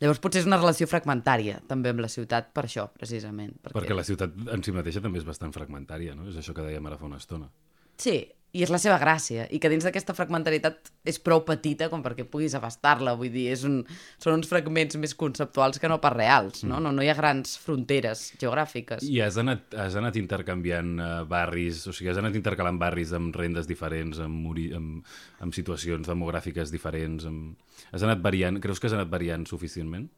Llavors 0.00 0.20
potser 0.20 0.40
és 0.40 0.46
una 0.46 0.56
relació 0.56 0.86
fragmentària 0.86 1.60
també 1.68 1.90
amb 1.90 2.00
la 2.00 2.08
ciutat 2.08 2.54
per 2.56 2.64
això, 2.64 2.88
precisament. 2.92 3.52
Perquè, 3.62 3.76
Perquè 3.76 3.94
la 3.94 4.04
ciutat 4.04 4.30
en 4.54 4.62
si 4.62 4.72
mateixa 4.72 5.00
també 5.00 5.18
és 5.18 5.26
bastant 5.28 5.52
fragmentària, 5.52 6.14
no? 6.14 6.28
És 6.28 6.36
això 6.36 6.54
que 6.54 6.62
dèiem 6.62 6.86
ara 6.86 6.96
fa 6.96 7.04
una 7.04 7.16
estona. 7.16 7.50
Sí, 7.96 8.32
i 8.52 8.64
és 8.64 8.70
la 8.72 8.80
seva 8.82 8.96
gràcia, 8.98 9.44
i 9.54 9.60
que 9.62 9.70
dins 9.70 9.84
d'aquesta 9.86 10.14
fragmentaritat 10.16 10.90
és 11.06 11.20
prou 11.22 11.44
petita 11.46 11.86
com 11.90 12.02
perquè 12.02 12.24
puguis 12.26 12.56
abastar-la, 12.58 13.14
vull 13.18 13.30
dir, 13.30 13.46
és 13.52 13.62
un, 13.68 13.80
són 14.18 14.40
uns 14.40 14.48
fragments 14.50 14.98
més 14.98 15.14
conceptuals 15.18 15.78
que 15.78 15.90
no 15.90 16.00
pas 16.02 16.14
reals, 16.16 16.64
no? 16.66 16.80
No, 16.82 16.90
no 16.94 17.04
hi 17.04 17.10
ha 17.12 17.16
grans 17.18 17.54
fronteres 17.62 18.24
geogràfiques. 18.40 19.04
I 19.06 19.20
has 19.22 19.38
anat, 19.40 19.68
has 19.78 19.94
anat 20.00 20.18
intercanviant 20.18 20.96
uh, 20.98 21.10
barris, 21.30 21.84
o 21.86 21.94
sigui, 21.94 22.10
has 22.10 22.18
anat 22.18 22.38
intercalant 22.38 22.80
barris 22.80 23.14
amb 23.16 23.36
rendes 23.38 23.70
diferents, 23.70 24.18
amb, 24.24 24.48
ori 24.50 24.70
amb, 24.74 25.06
amb 25.44 25.54
situacions 25.54 26.10
demogràfiques 26.10 26.74
diferents, 26.74 27.28
amb... 27.30 27.54
has 27.92 28.02
anat 28.06 28.24
variant, 28.24 28.58
creus 28.62 28.82
que 28.82 28.90
has 28.90 28.98
anat 28.98 29.12
variant 29.12 29.46
suficientment? 29.46 30.10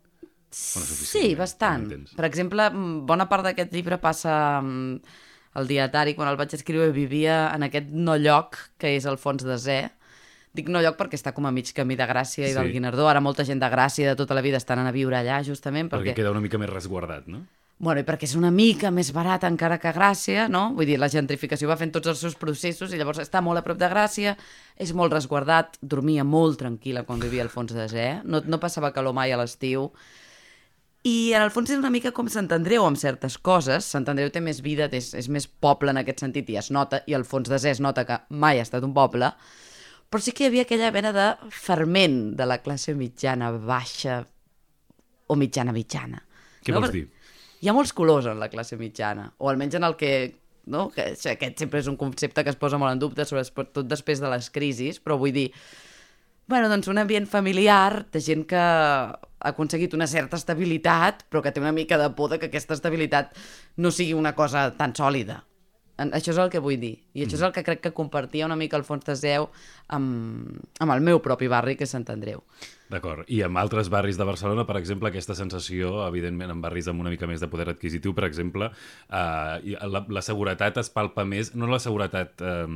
Bueno, 0.52 0.86
Sí, 0.86 0.92
suficientment, 0.92 1.38
bastant. 1.38 1.84
com 1.84 1.92
entens. 1.92 2.16
Per 2.16 2.26
exemple, 2.28 2.66
mm, 2.70 3.04
bona 3.08 3.28
part 3.28 3.46
d'aquest 3.46 3.72
llibre 3.72 3.96
passa 4.00 4.34
mm, 4.60 4.98
al 5.54 5.66
dietari, 5.68 6.14
quan 6.14 6.28
el 6.28 6.36
vaig 6.40 6.54
escriure 6.56 6.90
vivia 6.92 7.50
en 7.54 7.62
aquest 7.68 7.90
no 7.92 8.16
lloc 8.16 8.56
que 8.78 8.94
és 8.96 9.04
el 9.06 9.18
fons 9.18 9.44
de 9.44 9.58
Zé. 9.58 9.80
Dic 10.52 10.68
no 10.68 10.82
lloc 10.84 10.98
perquè 10.98 11.16
està 11.16 11.32
com 11.32 11.46
a 11.48 11.52
mig 11.52 11.70
camí 11.72 11.96
de 11.96 12.04
Gràcia 12.04 12.44
i 12.44 12.52
Sí. 12.52 12.58
del 12.58 12.72
Guinardó. 12.72 13.08
Ara 13.08 13.20
molta 13.24 13.44
gent 13.44 13.60
de 13.60 13.70
Gràcia 13.72 14.10
de 14.10 14.16
tota 14.16 14.34
la 14.34 14.42
vida 14.44 14.58
estan 14.58 14.78
a 14.80 14.90
viure 14.92 15.16
allà, 15.16 15.42
justament, 15.44 15.88
Perquè, 15.90 16.12
perquè... 16.12 16.14
queda 16.14 16.30
una 16.30 16.40
mica 16.44 16.58
més 16.58 16.68
resguardat, 16.70 17.26
no? 17.26 17.46
Bueno, 17.82 17.98
i 18.00 18.04
perquè 18.04 18.28
és 18.28 18.36
una 18.36 18.50
mica 18.52 18.92
més 18.94 19.10
barat 19.12 19.42
encara 19.48 19.78
que 19.80 19.90
Gràcia, 19.92 20.48
no? 20.48 20.70
Vull 20.76 20.86
dir, 20.86 20.98
la 21.00 21.08
gentrificació 21.08 21.66
va 21.66 21.76
fent 21.76 21.90
tots 21.90 22.06
els 22.12 22.20
seus 22.20 22.36
processos 22.36 22.92
i 22.92 22.96
llavors 23.00 23.18
està 23.18 23.40
molt 23.42 23.58
a 23.58 23.62
prop 23.64 23.76
de 23.80 23.88
Gràcia, 23.90 24.36
és 24.76 24.92
molt 24.94 25.12
resguardat, 25.12 25.78
dormia 25.82 26.22
molt 26.22 26.60
tranquil·la 26.60 27.02
quan 27.04 27.18
vivia 27.18 27.42
al 27.42 27.48
fons 27.50 27.72
de 27.74 27.88
Zé, 27.88 28.20
no, 28.22 28.40
no 28.46 28.60
passava 28.60 28.92
calor 28.92 29.12
mai 29.16 29.32
a 29.32 29.36
l'estiu, 29.40 29.90
i 31.02 31.32
en 31.34 31.42
el 31.42 31.50
fons 31.50 31.72
és 31.72 31.80
una 31.80 31.90
mica 31.90 32.12
com 32.14 32.28
Sant 32.30 32.46
Andreu 32.54 32.84
amb 32.86 32.98
certes 32.98 33.34
coses. 33.42 33.86
Sant 33.90 34.06
Andreu 34.10 34.30
té 34.30 34.38
més 34.44 34.60
vida, 34.62 34.86
és, 34.94 35.10
és 35.18 35.28
més 35.32 35.48
poble 35.48 35.90
en 35.90 35.98
aquest 35.98 36.22
sentit 36.22 36.50
i 36.52 36.58
es 36.60 36.70
nota, 36.74 37.02
i 37.10 37.16
al 37.18 37.26
fons 37.26 37.50
de 37.50 37.58
Zé 37.58 37.72
es 37.74 37.80
nota 37.82 38.04
que 38.06 38.20
mai 38.30 38.60
ha 38.60 38.66
estat 38.66 38.86
un 38.86 38.94
poble, 38.94 39.32
però 40.12 40.22
sí 40.22 40.34
que 40.36 40.44
hi 40.44 40.50
havia 40.50 40.66
aquella 40.66 40.92
mena 40.94 41.10
de 41.16 41.26
ferment 41.50 42.36
de 42.38 42.46
la 42.46 42.60
classe 42.62 42.94
mitjana 42.94 43.50
baixa 43.56 44.20
o 45.26 45.38
mitjana-mitjana. 45.40 46.22
Què 46.62 46.74
no? 46.74 46.84
vols 46.84 46.94
dir? 46.94 47.08
Hi 47.62 47.70
ha 47.70 47.74
molts 47.74 47.94
colors 47.96 48.28
en 48.30 48.38
la 48.42 48.50
classe 48.52 48.78
mitjana, 48.78 49.32
o 49.38 49.50
almenys 49.50 49.80
en 49.80 49.88
el 49.88 49.98
que... 49.98 50.12
No? 50.70 50.84
que 50.94 51.08
aquest 51.16 51.58
sempre 51.58 51.80
és 51.82 51.88
un 51.90 51.96
concepte 51.98 52.44
que 52.46 52.52
es 52.52 52.58
posa 52.60 52.78
molt 52.78 52.94
en 52.94 53.00
dubte, 53.02 53.24
sobretot 53.26 53.88
després 53.90 54.20
de 54.22 54.28
les 54.30 54.46
crisis, 54.54 55.00
però 55.02 55.16
vull 55.18 55.34
dir, 55.34 55.48
bueno, 56.46 56.68
doncs 56.70 56.86
un 56.92 57.00
ambient 57.02 57.26
familiar 57.26 58.04
de 58.14 58.22
gent 58.22 58.44
que 58.46 58.62
ha 59.42 59.52
aconseguit 59.52 59.94
una 59.98 60.06
certa 60.06 60.38
estabilitat, 60.38 61.26
però 61.28 61.42
que 61.42 61.52
té 61.52 61.60
una 61.60 61.74
mica 61.74 61.98
de 61.98 62.10
por 62.16 62.30
de 62.30 62.38
que 62.38 62.50
aquesta 62.50 62.78
estabilitat 62.78 63.34
no 63.76 63.90
sigui 63.90 64.14
una 64.14 64.36
cosa 64.38 64.70
tan 64.78 64.94
sòlida. 64.94 65.42
Això 66.02 66.32
és 66.32 66.38
el 66.40 66.50
que 66.50 66.60
vull 66.62 66.80
dir. 66.80 66.94
I 67.14 67.26
això 67.26 67.36
és 67.36 67.44
el 67.46 67.52
que 67.54 67.62
crec 67.62 67.82
que 67.84 67.92
compartia 67.94 68.46
una 68.46 68.56
mica 68.56 68.78
Alfons 68.78 69.04
de 69.06 69.14
Zeu 69.18 69.48
amb, 69.92 70.48
amb 70.80 70.94
el 70.94 71.02
meu 71.04 71.20
propi 71.22 71.50
barri, 71.52 71.76
que 71.76 71.84
és 71.84 71.92
Sant 71.92 72.08
Andreu. 72.10 72.42
D'acord. 72.90 73.28
I 73.28 73.42
amb 73.46 73.60
altres 73.60 73.90
barris 73.92 74.18
de 74.18 74.26
Barcelona, 74.26 74.64
per 74.68 74.78
exemple, 74.80 75.12
aquesta 75.12 75.36
sensació, 75.38 76.00
evidentment, 76.06 76.50
en 76.50 76.62
barris 76.64 76.88
amb 76.90 77.04
una 77.04 77.12
mica 77.12 77.28
més 77.28 77.44
de 77.44 77.48
poder 77.52 77.68
adquisitiu, 77.70 78.16
per 78.16 78.26
exemple, 78.28 78.70
eh, 79.08 79.76
la, 79.92 80.04
la 80.08 80.24
seguretat 80.24 80.80
es 80.82 80.90
palpa 80.92 81.24
més, 81.28 81.54
no 81.54 81.70
la 81.70 81.80
seguretat 81.82 82.40
eh, 82.40 82.66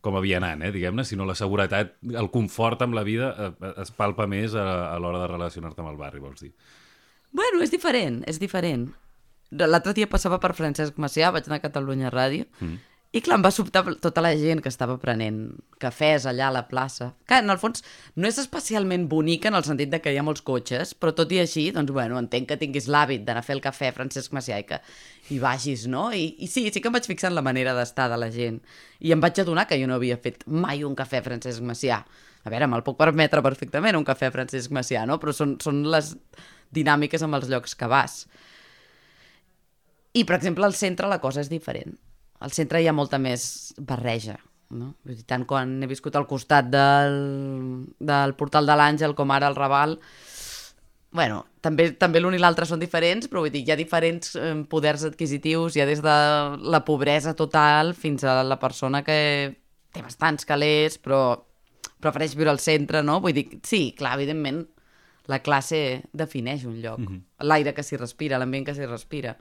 com 0.00 0.16
a 0.16 0.22
vianant, 0.24 0.62
eh, 0.64 0.72
diguem-ne, 0.72 1.04
sinó 1.04 1.26
la 1.28 1.36
seguretat, 1.38 1.96
el 2.08 2.30
confort 2.32 2.82
amb 2.86 2.96
la 2.96 3.04
vida 3.04 3.30
eh, 3.36 3.72
es 3.82 3.92
palpa 3.92 4.26
més 4.30 4.56
a, 4.56 4.66
a 4.94 4.98
l'hora 5.02 5.20
de 5.22 5.28
relacionar-te 5.30 5.82
amb 5.84 5.92
el 5.92 6.00
barri, 6.00 6.22
vols 6.22 6.40
dir. 6.44 6.52
Bueno, 7.36 7.60
és 7.62 7.70
diferent, 7.70 8.22
és 8.30 8.40
diferent. 8.42 8.88
L'altre 9.50 9.94
dia 9.94 10.08
passava 10.10 10.38
per 10.42 10.54
Francesc 10.54 10.98
Macià, 11.02 11.32
vaig 11.34 11.48
anar 11.48 11.58
a 11.60 11.64
Catalunya 11.66 12.12
Ràdio, 12.14 12.46
mm. 12.60 12.78
I 13.10 13.18
clar, 13.18 13.40
em 13.40 13.42
va 13.42 13.50
sobtar 13.50 13.80
tota 13.98 14.22
la 14.22 14.30
gent 14.38 14.60
que 14.62 14.70
estava 14.70 14.94
prenent 15.02 15.38
cafès 15.82 16.28
allà 16.30 16.46
a 16.46 16.54
la 16.54 16.62
plaça. 16.70 17.08
Que 17.26 17.40
en 17.42 17.50
el 17.50 17.58
fons 17.58 17.82
no 18.14 18.28
és 18.28 18.36
especialment 18.38 19.08
bonica 19.10 19.50
en 19.50 19.56
el 19.58 19.64
sentit 19.66 19.90
de 19.90 19.98
que 19.98 20.12
hi 20.14 20.18
ha 20.20 20.22
molts 20.22 20.44
cotxes, 20.46 20.92
però 20.94 21.10
tot 21.18 21.32
i 21.34 21.40
així, 21.42 21.64
doncs 21.74 21.90
bueno, 21.90 22.20
entenc 22.22 22.46
que 22.52 22.58
tinguis 22.60 22.86
l'hàbit 22.86 23.24
d'anar 23.26 23.42
a 23.42 23.46
fer 23.46 23.56
el 23.56 23.62
cafè 23.64 23.88
a 23.90 23.94
Francesc 23.96 24.36
Macià 24.36 24.60
i 24.62 24.66
que 24.68 24.78
hi 25.26 25.40
vagis, 25.42 25.88
no? 25.90 26.04
I, 26.14 26.28
I 26.38 26.46
sí, 26.46 26.62
sí 26.70 26.78
que 26.78 26.86
em 26.86 26.94
vaig 26.94 27.08
fixar 27.10 27.32
en 27.32 27.34
la 27.40 27.42
manera 27.42 27.72
d'estar 27.74 28.06
de 28.12 28.18
la 28.22 28.28
gent. 28.30 28.60
I 29.02 29.10
em 29.16 29.24
vaig 29.24 29.40
adonar 29.42 29.64
que 29.66 29.78
jo 29.80 29.88
no 29.90 29.96
havia 29.98 30.18
fet 30.22 30.44
mai 30.46 30.84
un 30.86 30.94
cafè 30.94 31.18
a 31.18 31.26
Francesc 31.26 31.66
Macià. 31.66 31.98
A 32.46 32.52
veure, 32.54 32.68
me'l 32.70 32.84
puc 32.86 32.98
permetre 33.00 33.42
perfectament 33.42 33.98
un 33.98 34.06
cafè 34.06 34.28
a 34.30 34.34
Francesc 34.36 34.70
Macià, 34.70 35.02
no? 35.10 35.18
Però 35.18 35.34
són, 35.34 35.56
són 35.58 35.82
les 35.90 36.12
dinàmiques 36.70 37.26
amb 37.26 37.40
els 37.40 37.50
llocs 37.50 37.74
que 37.74 37.90
vas. 37.90 38.20
I, 40.14 40.22
per 40.22 40.38
exemple, 40.38 40.62
al 40.62 40.78
centre 40.78 41.10
la 41.10 41.18
cosa 41.18 41.42
és 41.42 41.50
diferent. 41.50 41.98
Al 42.40 42.52
centre 42.56 42.80
hi 42.80 42.88
ha 42.88 42.96
molta 42.96 43.18
més 43.20 43.74
barreja, 43.78 44.38
no? 44.70 44.94
Vull 45.04 45.18
dir, 45.18 45.26
tant 45.28 45.44
quan 45.48 45.78
he 45.82 45.88
viscut 45.90 46.16
al 46.16 46.28
costat 46.30 46.70
del, 46.72 47.18
del 47.98 48.34
portal 48.38 48.68
de 48.68 48.76
l'Àngel 48.78 49.16
com 49.18 49.32
ara 49.34 49.50
al 49.50 49.58
Raval, 49.58 49.98
bueno, 51.12 51.42
també, 51.60 51.90
també 51.98 52.20
l'un 52.22 52.36
i 52.36 52.40
l'altre 52.40 52.66
són 52.68 52.80
diferents, 52.80 53.28
però 53.28 53.42
vull 53.42 53.52
dir, 53.52 53.64
hi 53.66 53.74
ha 53.74 53.78
diferents 53.78 54.36
eh, 54.38 54.54
poders 54.70 55.04
adquisitius, 55.10 55.76
hi 55.76 55.82
ha 55.82 55.88
des 55.88 56.02
de 56.04 56.16
la 56.70 56.84
pobresa 56.86 57.34
total 57.36 57.94
fins 57.98 58.24
a 58.24 58.40
la 58.46 58.60
persona 58.62 59.02
que 59.06 59.20
té 59.90 60.04
bastants 60.06 60.46
calés, 60.46 61.00
però 61.02 61.22
prefereix 62.00 62.36
viure 62.38 62.52
al 62.54 62.62
centre, 62.62 63.02
no? 63.02 63.18
Vull 63.20 63.34
dir, 63.36 63.48
sí, 63.66 63.90
clar, 63.98 64.14
evidentment, 64.20 64.62
la 65.30 65.40
classe 65.44 66.02
defineix 66.16 66.64
un 66.66 66.80
lloc. 66.82 67.00
Mm 67.00 67.06
-hmm. 67.06 67.46
L'aire 67.46 67.74
que 67.74 67.82
s'hi 67.82 67.96
respira, 67.96 68.38
l'ambient 68.38 68.66
que 68.66 68.74
s'hi 68.74 68.86
respira. 68.86 69.36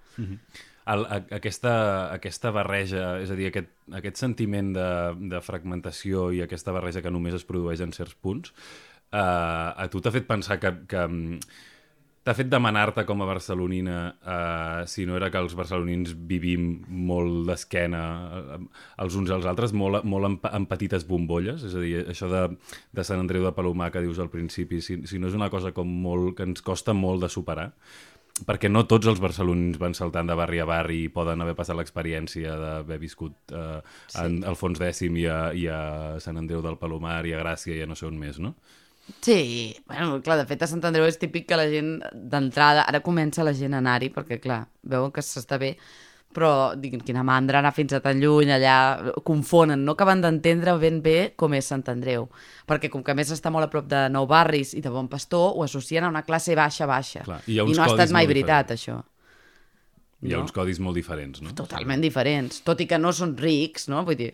El, 0.89 1.05
a, 1.05 1.19
aquesta, 1.37 1.73
aquesta 2.15 2.51
barreja, 2.55 3.15
és 3.21 3.29
a 3.29 3.37
dir, 3.37 3.49
aquest, 3.51 3.73
aquest 3.99 4.21
sentiment 4.21 4.71
de, 4.73 4.89
de 5.33 5.41
fragmentació 5.45 6.29
i 6.33 6.43
aquesta 6.45 6.73
barreja 6.75 7.03
que 7.05 7.13
només 7.13 7.37
es 7.37 7.45
produeix 7.45 7.83
en 7.85 7.93
certs 7.93 8.15
punts, 8.17 8.53
eh, 9.11 9.19
a 9.19 9.89
tu 9.91 10.01
t'ha 10.01 10.13
fet 10.15 10.25
pensar 10.29 10.57
que, 10.61 10.73
que 10.89 11.03
mm, 11.05 11.51
t'ha 12.29 12.35
fet 12.35 12.49
demanar-te 12.51 13.05
com 13.09 13.23
a 13.23 13.27
barcelonina 13.29 13.97
eh, 14.19 14.81
si 14.91 15.05
no 15.07 15.15
era 15.17 15.31
que 15.31 15.39
els 15.41 15.55
barcelonins 15.57 16.11
vivim 16.29 16.67
molt 17.09 17.47
d'esquena 17.47 18.03
eh, 18.39 18.59
els 19.05 19.15
uns 19.17 19.31
als 19.33 19.47
altres, 19.49 19.73
molt, 19.73 20.03
molt 20.05 20.29
en, 20.29 20.37
en 20.59 20.67
petites 20.69 21.07
bombolles, 21.09 21.63
és 21.65 21.73
a 21.73 21.81
dir, 21.83 21.95
això 22.11 22.29
de, 22.31 22.43
de 22.93 23.07
Sant 23.07 23.23
Andreu 23.23 23.47
de 23.47 23.55
Palomar 23.55 23.89
que 23.93 24.03
dius 24.05 24.19
al 24.19 24.29
principi, 24.33 24.81
si, 24.85 24.99
si 25.09 25.21
no 25.21 25.31
és 25.31 25.37
una 25.37 25.49
cosa 25.53 25.73
com 25.73 25.89
molt, 25.89 26.35
que 26.37 26.45
ens 26.49 26.65
costa 26.65 26.93
molt 26.93 27.25
de 27.25 27.31
superar, 27.33 27.71
perquè 28.47 28.69
no 28.71 28.85
tots 28.89 29.09
els 29.11 29.21
barcelonins 29.23 29.79
van 29.81 29.95
saltant 29.97 30.29
de 30.29 30.35
barri 30.37 30.61
a 30.61 30.67
barri 30.69 31.03
i 31.05 31.13
poden 31.13 31.41
haver 31.43 31.55
passat 31.57 31.77
l'experiència 31.79 32.55
d'haver 32.59 32.99
viscut 33.01 33.53
eh, 33.55 33.79
sí. 34.07 34.19
en 34.23 34.43
Alfons 34.47 34.81
X 34.81 35.03
i 35.07 35.25
a, 35.27 35.39
i 35.53 35.67
a 35.71 35.81
Sant 36.23 36.39
Andreu 36.41 36.61
del 36.65 36.77
Palomar 36.81 37.21
i 37.27 37.33
a 37.35 37.41
Gràcia 37.41 37.77
i 37.77 37.83
a 37.83 37.89
no 37.89 37.97
sé 37.99 38.07
on 38.09 38.19
més, 38.19 38.39
no? 38.39 38.55
Sí, 39.21 39.75
bueno, 39.87 40.19
clar, 40.21 40.37
de 40.37 40.45
fet 40.49 40.61
a 40.63 40.69
Sant 40.69 40.83
Andreu 40.85 41.07
és 41.09 41.17
típic 41.17 41.47
que 41.49 41.57
la 41.57 41.65
gent 41.71 41.97
d'entrada, 42.13 42.85
ara 42.85 43.01
comença 43.05 43.45
la 43.45 43.55
gent 43.57 43.73
a 43.73 43.81
anar-hi 43.81 44.11
perquè 44.13 44.37
clar, 44.41 44.63
veuen 44.85 45.13
que 45.15 45.23
s'està 45.25 45.57
bé, 45.61 45.73
però 46.33 46.75
diguin, 46.77 47.01
quina 47.01 47.23
mandra 47.25 47.59
anar 47.59 47.71
fins 47.73 47.95
a 47.97 47.99
tan 48.03 48.19
lluny, 48.21 48.51
allà 48.53 49.13
confonen, 49.25 49.81
no 49.85 49.95
acaben 49.95 50.21
d'entendre 50.21 50.75
ben 50.81 50.99
bé 51.05 51.17
com 51.39 51.55
és 51.57 51.69
Sant 51.71 51.87
Andreu, 51.89 52.27
perquè 52.69 52.91
com 52.93 53.03
que 53.05 53.15
més 53.17 53.31
està 53.33 53.49
molt 53.53 53.65
a 53.65 53.71
prop 53.71 53.87
de 53.89 54.05
Nou 54.13 54.27
Barris 54.29 54.75
i 54.77 54.83
de 54.85 54.91
Bon 54.93 55.09
Pastor, 55.09 55.55
ho 55.55 55.65
associen 55.65 56.05
a 56.05 56.11
una 56.13 56.21
classe 56.27 56.53
baixa-baixa. 56.57 57.25
I, 57.47 57.57
I 57.57 57.73
no 57.73 57.81
ha 57.81 57.89
estat 57.89 58.13
mai 58.13 58.29
veritat, 58.29 58.75
això. 58.77 58.99
Hi 60.21 60.33
ha 60.33 60.37
no? 60.37 60.45
uns 60.45 60.53
codis 60.53 60.81
molt 60.83 60.99
diferents, 60.99 61.41
no? 61.41 61.55
Totalment 61.57 62.03
diferents, 62.03 62.61
tot 62.67 62.81
i 62.83 62.87
que 62.89 62.99
no 63.01 63.13
són 63.15 63.33
rics, 63.39 63.87
no? 63.89 64.03
Vull 64.05 64.19
dir, 64.19 64.33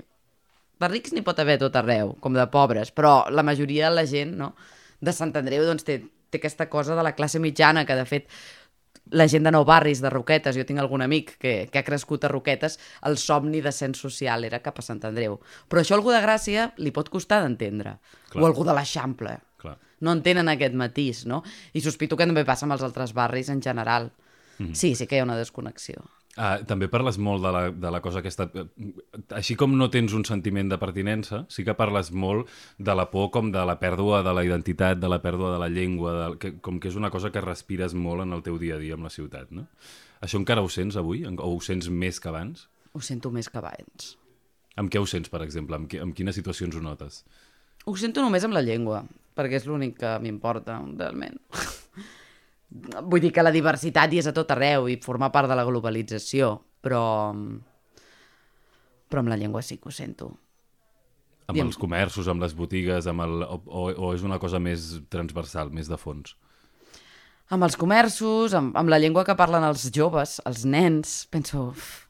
de 0.81 0.89
rics 0.91 1.13
n'hi 1.15 1.23
pot 1.23 1.39
haver 1.39 1.59
tot 1.61 1.77
arreu, 1.79 2.15
com 2.19 2.35
de 2.35 2.45
pobres, 2.51 2.91
però 2.91 3.21
la 3.31 3.45
majoria 3.45 3.87
de 3.87 4.01
la 4.01 4.05
gent 4.09 4.35
no, 4.41 4.51
de 4.99 5.13
Sant 5.15 5.31
Andreu 5.39 5.63
doncs, 5.67 5.85
té, 5.87 6.01
té 6.29 6.41
aquesta 6.41 6.67
cosa 6.71 6.97
de 6.97 7.05
la 7.05 7.15
classe 7.15 7.39
mitjana, 7.39 7.85
que 7.87 7.95
de 7.95 8.05
fet 8.09 8.27
la 9.11 9.27
gent 9.29 9.45
de 9.45 9.51
nou 9.53 9.65
barris, 9.65 10.01
de 10.01 10.09
Roquetes, 10.09 10.55
jo 10.57 10.65
tinc 10.65 10.81
algun 10.81 11.03
amic 11.05 11.35
que, 11.41 11.53
que 11.71 11.79
ha 11.79 11.85
crescut 11.85 12.25
a 12.25 12.31
Roquetes, 12.31 12.79
el 13.05 13.19
somni 13.21 13.61
d'ascens 13.61 14.01
social 14.01 14.47
era 14.47 14.61
cap 14.65 14.79
a 14.81 14.85
Sant 14.85 15.03
Andreu. 15.05 15.37
Però 15.69 15.81
això 15.81 15.97
algú 15.97 16.13
de 16.13 16.21
Gràcia 16.23 16.71
li 16.81 16.93
pot 16.95 17.11
costar 17.13 17.43
d'entendre. 17.43 17.97
O 18.35 18.45
algú 18.47 18.65
de 18.65 18.73
l'Eixample. 18.75 19.37
No 20.03 20.11
entenen 20.11 20.49
aquest 20.51 20.73
matís, 20.75 21.23
no? 21.25 21.41
I 21.73 21.81
sospito 21.81 22.17
que 22.17 22.27
també 22.27 22.43
passa 22.45 22.65
amb 22.67 22.75
els 22.75 22.83
altres 22.83 23.13
barris 23.15 23.49
en 23.49 23.61
general. 23.61 24.11
Mm 24.57 24.67
-hmm. 24.67 24.75
Sí, 24.75 24.95
sí 24.95 25.07
que 25.07 25.15
hi 25.15 25.19
ha 25.19 25.23
una 25.23 25.37
desconnexió. 25.37 26.03
Ah, 26.35 26.57
també 26.67 26.89
parles 26.91 27.15
molt 27.15 27.45
de 27.45 27.51
la, 27.55 27.61
de 27.71 27.91
la 27.93 28.01
cosa 28.03 28.19
aquesta... 28.19 28.49
Així 29.37 29.55
com 29.55 29.71
no 29.79 29.87
tens 29.91 30.11
un 30.17 30.25
sentiment 30.27 30.67
de 30.67 30.77
pertinença, 30.81 31.45
sí 31.47 31.63
que 31.63 31.75
parles 31.79 32.09
molt 32.11 32.51
de 32.75 32.95
la 32.97 33.05
por 33.11 33.29
com 33.31 33.53
de 33.53 33.63
la 33.63 33.77
pèrdua 33.79 34.19
de 34.25 34.33
la 34.35 34.43
identitat, 34.43 34.99
de 34.99 35.11
la 35.11 35.21
pèrdua 35.23 35.53
de 35.53 35.61
la 35.63 35.69
llengua, 35.71 36.15
de, 36.17 36.27
que, 36.41 36.51
com 36.65 36.81
que 36.83 36.91
és 36.91 36.97
una 36.99 37.11
cosa 37.13 37.31
que 37.31 37.43
respires 37.43 37.95
molt 37.95 38.25
en 38.25 38.35
el 38.35 38.43
teu 38.43 38.59
dia 38.59 38.75
a 38.75 38.81
dia 38.81 38.99
amb 38.99 39.07
la 39.07 39.13
ciutat, 39.13 39.53
no? 39.55 39.69
Això 40.25 40.41
encara 40.41 40.63
ho 40.65 40.67
sents 40.71 40.99
avui? 40.99 41.23
O 41.23 41.53
ho 41.53 41.61
sents 41.63 41.87
més 41.87 42.19
que 42.19 42.31
abans? 42.31 42.67
Ho 42.91 43.03
sento 43.03 43.31
més 43.31 43.47
que 43.51 43.61
abans. 43.61 44.11
Amb 44.75 44.91
què 44.91 44.99
ho 44.99 45.07
sents, 45.07 45.31
per 45.31 45.39
exemple? 45.45 45.79
Amb, 45.79 45.87
que, 45.91 46.03
amb 46.03 46.15
quines 46.17 46.35
situacions 46.35 46.75
ho 46.75 46.83
notes? 46.83 47.23
Ho 47.87 47.95
sento 47.95 48.23
només 48.25 48.43
amb 48.43 48.57
la 48.57 48.63
llengua, 48.65 49.05
perquè 49.39 49.61
és 49.61 49.69
l'únic 49.69 49.95
que 50.03 50.17
m'importa, 50.19 50.81
realment. 50.99 51.39
Vull 52.75 53.23
dir 53.23 53.31
que 53.31 53.43
la 53.45 53.53
diversitat 53.55 54.11
hi 54.11 54.19
és 54.21 54.29
a 54.29 54.33
tot 54.35 54.51
arreu 54.51 54.89
i 54.91 54.99
forma 55.03 55.31
part 55.31 55.51
de 55.51 55.57
la 55.57 55.65
globalització, 55.67 56.55
però... 56.83 57.03
però 59.09 59.23
amb 59.23 59.31
la 59.31 59.37
llengua 59.39 59.63
sí 59.63 59.77
que 59.77 59.89
ho 59.89 59.95
sento. 59.95 60.31
Amb 61.45 61.59
I 61.59 61.61
els 61.61 61.77
comerços, 61.77 62.27
amb 62.27 62.41
les 62.41 62.55
botigues, 62.57 63.07
amb 63.07 63.23
el... 63.25 63.43
o, 63.45 63.59
o, 63.65 63.85
o 64.07 64.13
és 64.15 64.25
una 64.25 64.39
cosa 64.41 64.59
més 64.59 64.95
transversal, 65.13 65.69
més 65.71 65.91
de 65.91 65.99
fons? 66.01 66.33
Amb 67.53 67.67
els 67.67 67.77
comerços, 67.77 68.55
amb, 68.57 68.73
amb 68.75 68.89
la 68.89 68.97
llengua 68.97 69.23
que 69.27 69.37
parlen 69.37 69.63
els 69.67 69.87
joves, 69.93 70.39
els 70.49 70.65
nens, 70.65 71.21
penso... 71.31 71.69
Uf, 71.75 72.05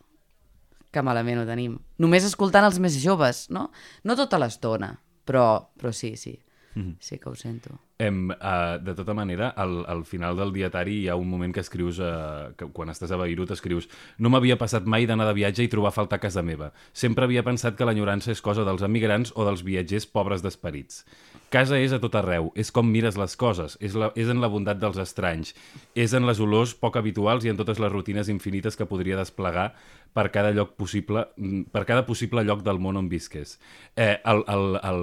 que 0.95 1.03
malament 1.03 1.41
ho 1.41 1.47
tenim. 1.47 1.75
Només 1.99 2.23
escoltant 2.23 2.63
els 2.63 2.79
més 2.79 2.95
joves, 3.03 3.49
no? 3.51 3.67
No 4.07 4.15
tota 4.15 4.39
l'estona, 4.39 4.93
però, 5.27 5.67
però 5.75 5.91
sí, 5.91 6.13
sí. 6.15 6.37
Mm 6.75 6.81
-hmm. 6.81 6.95
Sí 6.99 7.17
que 7.17 7.29
ho 7.29 7.35
sento. 7.35 7.79
Em, 7.97 8.29
uh, 8.29 8.83
de 8.83 8.93
tota 8.93 9.13
manera, 9.13 9.49
al, 9.49 9.85
al 9.87 10.03
final 10.03 10.35
del 10.35 10.51
dietari 10.51 11.03
hi 11.03 11.07
ha 11.07 11.15
un 11.15 11.29
moment 11.29 11.53
que 11.53 11.61
escrius, 11.61 11.99
uh, 11.99 12.51
que 12.57 12.65
quan 12.65 12.89
estàs 12.89 13.11
a 13.11 13.17
Beirut 13.17 13.51
escrius 13.51 13.87
no 14.17 14.29
m'havia 14.29 14.57
passat 14.57 14.83
mai 14.85 15.05
d'anar 15.05 15.27
de 15.27 15.33
viatge 15.33 15.63
i 15.63 15.69
trobar 15.69 15.93
falta 15.93 16.17
a 16.17 16.19
casa 16.19 16.41
meva. 16.41 16.73
Sempre 16.91 17.23
havia 17.23 17.43
pensat 17.43 17.77
que 17.77 17.85
l'enyorança 17.85 18.31
és 18.31 18.41
cosa 18.41 18.65
dels 18.65 18.81
emigrants 18.81 19.31
o 19.35 19.45
dels 19.45 19.63
viatgers 19.63 20.05
pobres 20.05 20.41
d'esperits. 20.41 21.05
Casa 21.49 21.79
és 21.79 21.93
a 21.93 21.99
tot 21.99 22.15
arreu, 22.15 22.51
és 22.55 22.71
com 22.71 22.91
mires 22.91 23.15
les 23.15 23.35
coses, 23.37 23.77
és, 23.79 23.93
la, 23.93 24.11
és 24.15 24.27
en 24.27 24.41
la 24.41 24.47
bondat 24.47 24.77
dels 24.77 24.97
estranys, 24.97 25.55
és 25.95 26.13
en 26.13 26.25
les 26.25 26.39
olors 26.39 26.73
poc 26.73 26.97
habituals 26.97 27.45
i 27.45 27.49
en 27.49 27.55
totes 27.57 27.79
les 27.79 27.91
rutines 27.91 28.27
infinites 28.27 28.75
que 28.75 28.85
podria 28.85 29.15
desplegar 29.15 29.73
per 30.13 30.31
cada 30.31 30.51
lloc 30.51 30.75
possible, 30.75 31.27
per 31.71 31.85
cada 31.85 32.05
possible 32.05 32.43
lloc 32.43 32.63
del 32.63 32.79
món 32.79 32.97
on 32.97 33.07
visques. 33.07 33.59
Eh, 33.95 34.19
el, 34.25 34.43
el, 34.47 34.79
el, 34.83 35.01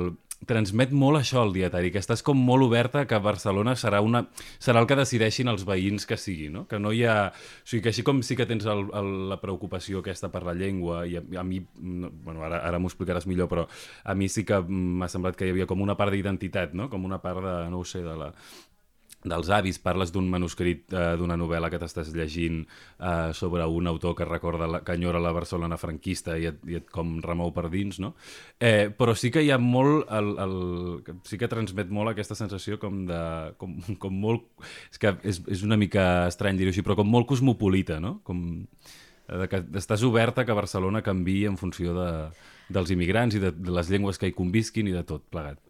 transmet 0.49 0.93
molt 0.97 1.21
això 1.21 1.43
al 1.43 1.53
dietari, 1.55 1.93
que 1.95 2.01
estàs 2.03 2.23
com 2.27 2.39
molt 2.39 2.67
oberta 2.67 3.05
que 3.09 3.19
Barcelona 3.23 3.75
serà, 3.79 4.01
una, 4.05 4.25
serà 4.63 4.83
el 4.83 4.89
que 4.91 4.99
decideixin 4.99 5.51
els 5.53 5.65
veïns 5.69 6.07
que 6.09 6.19
sigui, 6.21 6.49
no? 6.53 6.65
Que 6.71 6.81
no 6.83 6.93
hi 6.93 7.05
ha... 7.07 7.17
O 7.33 7.69
sigui, 7.69 7.83
que 7.85 7.93
així 7.93 8.05
com 8.07 8.23
sí 8.27 8.37
que 8.39 8.47
tens 8.49 8.67
el, 8.71 8.85
el, 8.99 9.13
la 9.33 9.39
preocupació 9.43 10.03
aquesta 10.03 10.33
per 10.33 10.45
la 10.49 10.57
llengua, 10.59 11.05
i 11.07 11.19
a, 11.21 11.25
a 11.41 11.47
mi, 11.47 11.63
no, 11.79 12.11
bueno, 12.25 12.43
ara, 12.49 12.63
ara 12.67 12.83
m'ho 12.83 12.91
explicaràs 12.91 13.29
millor, 13.31 13.51
però 13.53 13.67
a 13.69 14.17
mi 14.19 14.29
sí 14.33 14.47
que 14.49 14.61
m'ha 14.67 15.11
semblat 15.13 15.39
que 15.39 15.47
hi 15.47 15.55
havia 15.55 15.69
com 15.71 15.83
una 15.85 15.97
part 15.99 16.15
d'identitat, 16.15 16.77
no? 16.79 16.91
Com 16.93 17.07
una 17.09 17.23
part 17.23 17.43
de, 17.45 17.57
no 17.73 17.83
ho 17.83 17.89
sé, 17.89 18.03
de 18.05 18.19
la, 18.19 18.33
dels 19.23 19.51
avis, 19.55 19.79
parles 19.79 20.11
d'un 20.13 20.27
manuscrit 20.31 20.91
eh, 20.93 21.13
d'una 21.19 21.37
novel·la 21.39 21.71
que 21.71 21.79
t'estàs 21.79 22.11
llegint 22.15 22.63
eh, 22.65 23.31
sobre 23.37 23.67
un 23.71 23.87
autor 23.87 24.17
que 24.19 24.27
recorda 24.27 24.67
la, 24.67 24.81
que 24.83 24.97
enyora 24.99 25.21
la 25.23 25.35
Barcelona 25.35 25.79
franquista 25.79 26.37
i 26.39 26.49
et, 26.51 26.59
i 26.67 26.79
et 26.81 26.89
com 26.91 27.15
remou 27.23 27.53
per 27.55 27.69
dins, 27.71 28.01
no? 28.03 28.15
Eh, 28.59 28.91
però 28.99 29.15
sí 29.19 29.31
que 29.35 29.45
hi 29.45 29.53
ha 29.55 29.61
molt, 29.63 30.11
el, 30.11 30.33
el, 30.43 30.57
sí 31.29 31.39
que 31.39 31.51
transmet 31.51 31.93
molt 31.95 32.13
aquesta 32.13 32.39
sensació 32.39 32.81
com 32.83 33.05
de, 33.07 33.23
com, 33.63 33.79
com 34.03 34.19
molt, 34.27 34.49
és 34.91 35.03
que 35.03 35.15
és, 35.23 35.43
és 35.47 35.63
una 35.67 35.79
mica 35.79 36.27
estrany 36.27 36.59
dir-ho 36.59 36.75
així, 36.75 36.83
però 36.83 36.99
com 36.99 37.11
molt 37.11 37.31
cosmopolita, 37.31 38.01
no? 38.03 38.19
Com 38.27 38.43
de 39.33 39.47
que 39.49 39.63
estàs 39.79 40.03
oberta 40.05 40.45
que 40.45 40.57
Barcelona 40.57 41.01
canvi 41.07 41.45
en 41.49 41.55
funció 41.57 41.95
de, 41.97 42.09
dels 42.75 42.91
immigrants 42.93 43.37
i 43.39 43.43
de, 43.43 43.53
de 43.55 43.75
les 43.75 43.91
llengües 43.93 44.19
que 44.19 44.29
hi 44.29 44.35
convisquin 44.37 44.91
i 44.91 44.97
de 44.97 45.05
tot 45.07 45.25
plegat. 45.31 45.61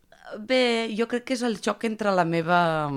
Bé, 0.40 0.88
jo 0.96 1.06
crec 1.10 1.28
que 1.28 1.36
és 1.36 1.44
el 1.44 1.58
xoc 1.60 1.84
entre 1.84 2.14
la 2.16 2.24
meva 2.24 2.88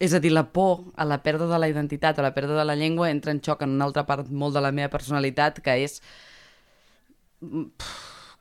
és 0.00 0.14
a 0.14 0.20
dir, 0.20 0.32
la 0.32 0.46
por 0.52 0.86
a 0.96 1.04
la 1.04 1.20
pèrdua 1.22 1.48
de 1.50 1.58
la 1.60 1.68
identitat, 1.68 2.18
a 2.18 2.24
la 2.24 2.32
pèrdua 2.34 2.60
de 2.60 2.64
la 2.68 2.76
llengua, 2.76 3.10
entra 3.10 3.32
en 3.32 3.42
xoc 3.44 3.62
en 3.62 3.74
una 3.76 3.84
altra 3.84 4.06
part 4.06 4.30
molt 4.30 4.54
de 4.56 4.62
la 4.64 4.72
meva 4.72 4.90
personalitat, 4.92 5.60
que 5.62 5.76
és 5.84 6.00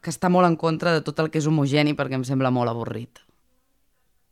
que 0.02 0.10
està 0.10 0.30
molt 0.30 0.48
en 0.48 0.56
contra 0.58 0.94
de 0.94 1.04
tot 1.06 1.20
el 1.22 1.30
que 1.34 1.42
és 1.42 1.50
homogeni 1.50 1.94
perquè 1.98 2.18
em 2.18 2.26
sembla 2.26 2.52
molt 2.54 2.70
avorrit. 2.70 3.22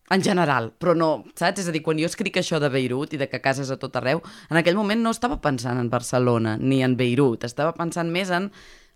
En 0.10 0.24
general, 0.26 0.72
però 0.82 0.96
no, 0.98 1.10
saps? 1.38 1.62
És 1.62 1.68
a 1.70 1.74
dir, 1.74 1.84
quan 1.86 2.00
jo 2.02 2.08
escric 2.10 2.40
això 2.42 2.58
de 2.62 2.72
Beirut 2.74 3.14
i 3.14 3.20
de 3.22 3.28
que 3.30 3.42
cases 3.44 3.70
a 3.70 3.78
tot 3.78 3.94
arreu, 4.00 4.24
en 4.50 4.58
aquell 4.58 4.78
moment 4.78 5.04
no 5.06 5.14
estava 5.14 5.38
pensant 5.42 5.78
en 5.78 5.92
Barcelona 5.94 6.56
ni 6.58 6.82
en 6.82 6.96
Beirut, 6.98 7.46
estava 7.46 7.76
pensant 7.78 8.10
més 8.10 8.32
en, 8.34 8.50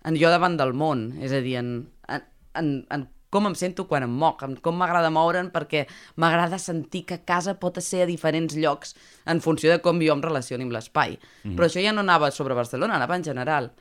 en 0.09 0.17
jo 0.17 0.31
davant 0.33 0.57
del 0.57 0.73
món, 0.73 1.11
és 1.21 1.35
a 1.37 1.41
dir, 1.45 1.59
en, 1.61 1.75
en, 2.09 2.71
en 2.89 3.05
com 3.33 3.49
em 3.49 3.55
sento 3.57 3.87
quan 3.89 4.05
em 4.05 4.11
moc, 4.23 4.43
com 4.61 4.77
m'agrada 4.77 5.09
moure'n 5.13 5.49
perquè 5.53 5.87
m'agrada 6.21 6.59
sentir 6.61 7.03
que 7.09 7.23
casa 7.25 7.55
pot 7.59 7.79
ser 7.81 8.03
a 8.05 8.09
diferents 8.09 8.53
llocs 8.53 8.93
en 9.25 9.41
funció 9.41 9.71
de 9.73 9.81
com 9.81 10.01
jo 10.03 10.13
em 10.13 10.21
relacioni 10.21 10.67
amb 10.67 10.75
l'espai. 10.75 11.17
Mm 11.17 11.49
-hmm. 11.49 11.57
Però 11.57 11.65
això 11.65 11.81
ja 11.81 11.93
no 11.93 12.01
anava 12.01 12.31
sobre 12.31 12.53
Barcelona, 12.53 12.95
anava 12.95 13.15
en 13.15 13.23
general. 13.23 13.71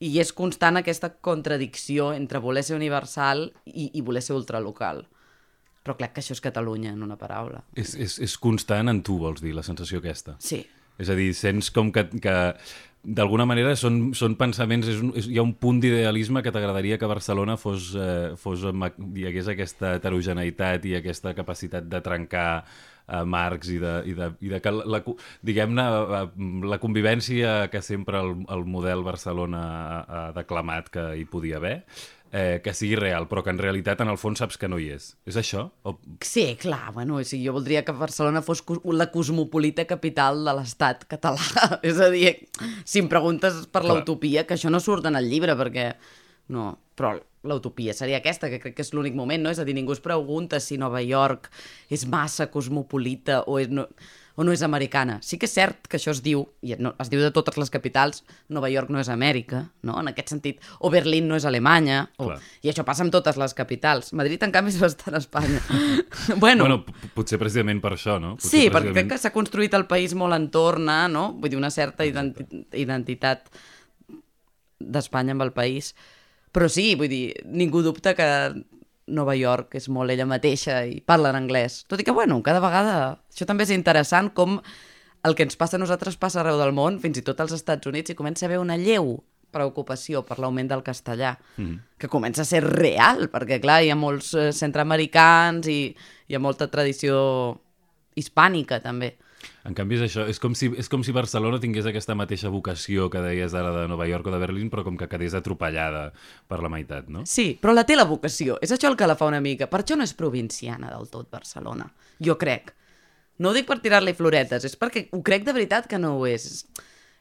I 0.00 0.20
és 0.20 0.32
constant 0.32 0.76
aquesta 0.76 1.10
contradicció 1.20 2.12
entre 2.14 2.38
voler 2.38 2.62
ser 2.62 2.76
universal 2.76 3.52
i, 3.64 3.90
i 3.94 4.00
voler 4.00 4.22
ser 4.22 4.36
ultralocal. 4.36 5.06
Però 5.84 5.96
clar 5.96 6.12
que 6.12 6.20
això 6.20 6.32
és 6.32 6.40
Catalunya, 6.40 6.92
en 6.92 7.02
una 7.02 7.16
paraula. 7.16 7.62
És, 7.74 7.94
és, 7.94 8.18
és 8.18 8.38
constant 8.38 8.88
en 8.88 9.02
tu, 9.02 9.18
vols 9.18 9.40
dir, 9.40 9.54
la 9.54 9.62
sensació 9.62 9.98
aquesta? 9.98 10.36
Sí. 10.38 10.66
És 10.98 11.08
a 11.08 11.14
dir, 11.14 11.34
sents 11.34 11.70
com 11.70 11.92
que, 11.92 12.04
que 12.20 12.54
d'alguna 13.08 13.46
manera 13.48 13.74
són, 13.78 14.10
són 14.16 14.36
pensaments, 14.40 14.88
és 14.90 15.00
un, 15.00 15.12
és, 15.16 15.28
hi 15.30 15.38
ha 15.40 15.44
un 15.46 15.54
punt 15.56 15.80
d'idealisme 15.82 16.42
que 16.44 16.52
t'agradaria 16.54 16.98
que 17.00 17.08
Barcelona 17.08 17.56
fos, 17.60 17.90
eh, 17.96 18.34
fos, 18.40 18.66
hi 18.68 19.26
hagués 19.28 19.48
aquesta 19.52 19.94
heterogeneïtat 19.96 20.84
i 20.90 20.96
aquesta 20.98 21.32
capacitat 21.38 21.88
de 21.88 22.02
trencar 22.04 22.50
eh, 23.08 23.22
marcs 23.24 23.72
i 23.72 23.78
de, 23.82 23.94
i 24.10 24.14
de, 24.18 24.30
i 24.44 24.52
de 24.52 24.60
que, 24.64 24.74
la, 24.76 25.00
diguem-ne, 25.48 25.86
eh, 26.18 26.22
la 26.68 26.80
convivència 26.82 27.56
que 27.72 27.82
sempre 27.84 28.20
el, 28.20 28.34
el 28.54 28.66
model 28.68 29.04
Barcelona 29.06 29.64
ha, 29.64 29.98
ha 30.04 30.22
declamat 30.36 30.92
que 30.92 31.08
hi 31.16 31.24
podia 31.30 31.62
haver, 31.62 31.78
eh, 32.32 32.60
que 32.64 32.74
sigui 32.76 32.96
real, 32.98 33.28
però 33.28 33.42
que 33.44 33.52
en 33.54 33.60
realitat 33.60 34.02
en 34.04 34.10
el 34.12 34.18
fons 34.20 34.42
saps 34.42 34.58
que 34.60 34.68
no 34.70 34.78
hi 34.80 34.90
és. 34.94 35.10
És 35.28 35.38
això? 35.40 35.66
O... 35.88 35.94
Sí, 36.24 36.44
clar, 36.60 36.92
bueno, 36.96 37.18
o 37.18 37.24
sigui, 37.24 37.46
jo 37.48 37.54
voldria 37.56 37.84
que 37.86 37.94
Barcelona 37.96 38.42
fos 38.44 38.62
la 38.92 39.08
cosmopolita 39.14 39.86
capital 39.88 40.44
de 40.46 40.54
l'estat 40.58 41.06
català. 41.10 41.40
és 41.88 42.00
a 42.00 42.10
dir, 42.14 42.34
si 42.84 43.02
em 43.02 43.08
preguntes 43.10 43.64
per 43.72 43.84
l'utopia, 43.86 44.46
que 44.46 44.58
això 44.58 44.72
no 44.72 44.82
surt 44.84 45.08
en 45.10 45.20
el 45.20 45.30
llibre, 45.30 45.56
perquè... 45.58 45.90
No, 46.48 46.70
però 46.96 47.12
l'utopia 47.48 47.92
seria 47.94 48.22
aquesta, 48.22 48.48
que 48.48 48.60
crec 48.60 48.78
que 48.78 48.84
és 48.84 48.94
l'únic 48.96 49.16
moment, 49.16 49.42
no? 49.44 49.52
És 49.52 49.60
a 49.60 49.66
dir, 49.68 49.74
ningú 49.76 49.92
es 49.92 50.00
pregunta 50.04 50.60
si 50.64 50.78
Nova 50.80 51.02
York 51.04 51.50
és 51.92 52.06
massa 52.08 52.48
cosmopolita 52.52 53.42
o 53.46 53.60
és... 53.60 53.68
No 53.72 53.88
o 54.38 54.44
no 54.46 54.52
és 54.54 54.60
americana. 54.62 55.16
Sí 55.26 55.34
que 55.34 55.48
és 55.48 55.54
cert 55.56 55.88
que 55.90 55.98
això 55.98 56.12
es 56.14 56.20
diu, 56.22 56.44
i 56.62 56.76
no, 56.78 56.92
es 57.02 57.08
diu 57.10 57.18
de 57.18 57.32
totes 57.34 57.56
les 57.58 57.72
capitals, 57.74 58.20
Nova 58.54 58.68
York 58.70 58.92
no 58.94 59.00
és 59.02 59.08
Amèrica, 59.10 59.64
no? 59.82 59.96
en 59.98 60.12
aquest 60.12 60.30
sentit, 60.30 60.60
o 60.78 60.92
Berlín 60.94 61.26
no 61.26 61.34
és 61.34 61.44
Alemanya, 61.48 62.04
o, 62.22 62.28
Clar. 62.28 62.36
i 62.62 62.70
això 62.70 62.84
passa 62.86 63.02
amb 63.02 63.10
totes 63.10 63.36
les 63.40 63.56
capitals. 63.58 64.12
Madrid, 64.14 64.42
en 64.46 64.54
canvi, 64.54 64.70
és 64.70 64.78
bastant 64.78 65.18
Espanya. 65.18 65.58
bueno, 66.44 66.68
Bueno, 66.68 66.78
potser 67.18 67.40
precisament 67.42 67.82
per 67.82 67.96
això, 67.96 68.20
no? 68.22 68.36
Potser 68.38 68.50
sí, 68.52 68.62
perquè 68.68 68.70
crec 68.70 68.94
precisament- 68.94 69.10
que 69.10 69.18
s'ha 69.24 69.34
construït 69.34 69.74
el 69.74 69.88
país 69.90 70.14
molt 70.14 70.38
entorn 70.38 70.86
a, 70.94 71.00
no? 71.10 71.32
Vull 71.34 71.50
dir, 71.50 71.58
una 71.58 71.72
certa 71.74 72.06
identi 72.06 72.46
identitat 72.78 73.50
d'Espanya 74.78 75.34
amb 75.34 75.42
el 75.48 75.52
país. 75.56 75.92
Però 76.54 76.68
sí, 76.70 76.92
vull 76.94 77.10
dir, 77.10 77.24
ningú 77.44 77.82
dubta 77.82 78.14
que 78.14 78.28
Nova 79.08 79.34
York 79.38 79.76
és 79.78 79.88
molt 79.92 80.12
ella 80.12 80.26
mateixa 80.28 80.82
i 80.86 81.00
parla 81.00 81.32
en 81.32 81.40
anglès. 81.40 81.82
Tot 81.88 82.00
i 82.00 82.06
que, 82.06 82.14
bueno, 82.14 82.40
cada 82.46 82.62
vegada... 82.64 82.94
Això 83.32 83.46
també 83.48 83.64
és 83.66 83.72
interessant 83.74 84.32
com 84.34 84.58
el 85.26 85.34
que 85.34 85.46
ens 85.46 85.58
passa 85.58 85.78
a 85.78 85.82
nosaltres 85.82 86.18
passa 86.20 86.42
arreu 86.42 86.58
del 86.60 86.74
món, 86.76 86.98
fins 87.02 87.18
i 87.18 87.24
tot 87.26 87.40
als 87.42 87.54
Estats 87.56 87.90
Units, 87.90 88.12
i 88.12 88.18
comença 88.18 88.46
a 88.46 88.48
haver 88.48 88.60
una 88.62 88.78
lleu 88.78 89.16
preocupació 89.54 90.22
per 90.28 90.38
l'augment 90.38 90.68
del 90.68 90.84
castellà, 90.84 91.32
mm. 91.56 91.96
que 91.98 92.10
comença 92.12 92.44
a 92.44 92.48
ser 92.48 92.60
real, 92.64 93.28
perquè, 93.32 93.60
clar, 93.62 93.80
hi 93.82 93.92
ha 93.92 93.96
molts 93.98 94.34
eh, 94.36 94.50
centreamericans 94.52 95.70
i 95.72 95.80
hi 96.28 96.36
ha 96.36 96.42
molta 96.42 96.68
tradició 96.70 97.18
hispànica, 98.18 98.82
també. 98.84 99.14
En 99.68 99.76
canvi, 99.76 99.98
és 99.98 100.04
això. 100.06 100.24
És 100.30 100.40
com, 100.40 100.54
si, 100.56 100.70
és 100.80 100.88
com 100.88 101.02
si 101.04 101.12
Barcelona 101.12 101.60
tingués 101.60 101.86
aquesta 101.88 102.16
mateixa 102.18 102.50
vocació 102.52 103.08
que 103.12 103.22
deies 103.24 103.54
ara 103.58 103.72
de 103.74 103.86
Nova 103.90 104.06
York 104.08 104.28
o 104.28 104.34
de 104.34 104.40
Berlín, 104.40 104.70
però 104.72 104.84
com 104.86 104.96
que 104.96 105.08
quedés 105.10 105.36
atropellada 105.36 106.08
per 106.48 106.60
la 106.64 106.70
meitat, 106.72 107.10
no? 107.12 107.24
Sí, 107.28 107.50
però 107.60 107.74
la 107.76 107.84
té 107.88 107.96
la 107.98 108.08
vocació. 108.08 108.58
És 108.64 108.72
això 108.74 108.90
el 108.90 108.98
que 108.98 109.08
la 109.08 109.18
fa 109.18 109.28
una 109.28 109.42
mica. 109.44 109.68
Per 109.70 109.82
això 109.82 109.98
no 109.98 110.06
és 110.06 110.14
provinciana 110.16 110.92
del 110.94 111.10
tot 111.12 111.30
Barcelona. 111.32 111.88
Jo 112.24 112.38
crec. 112.40 112.72
No 113.38 113.50
ho 113.50 113.56
dic 113.56 113.68
per 113.68 113.78
tirar-li 113.82 114.16
floretes, 114.18 114.64
és 114.66 114.74
perquè 114.78 115.06
ho 115.14 115.22
crec 115.26 115.44
de 115.46 115.54
veritat 115.54 115.86
que 115.90 116.00
no 116.00 116.16
ho 116.18 116.24
és. 116.26 116.64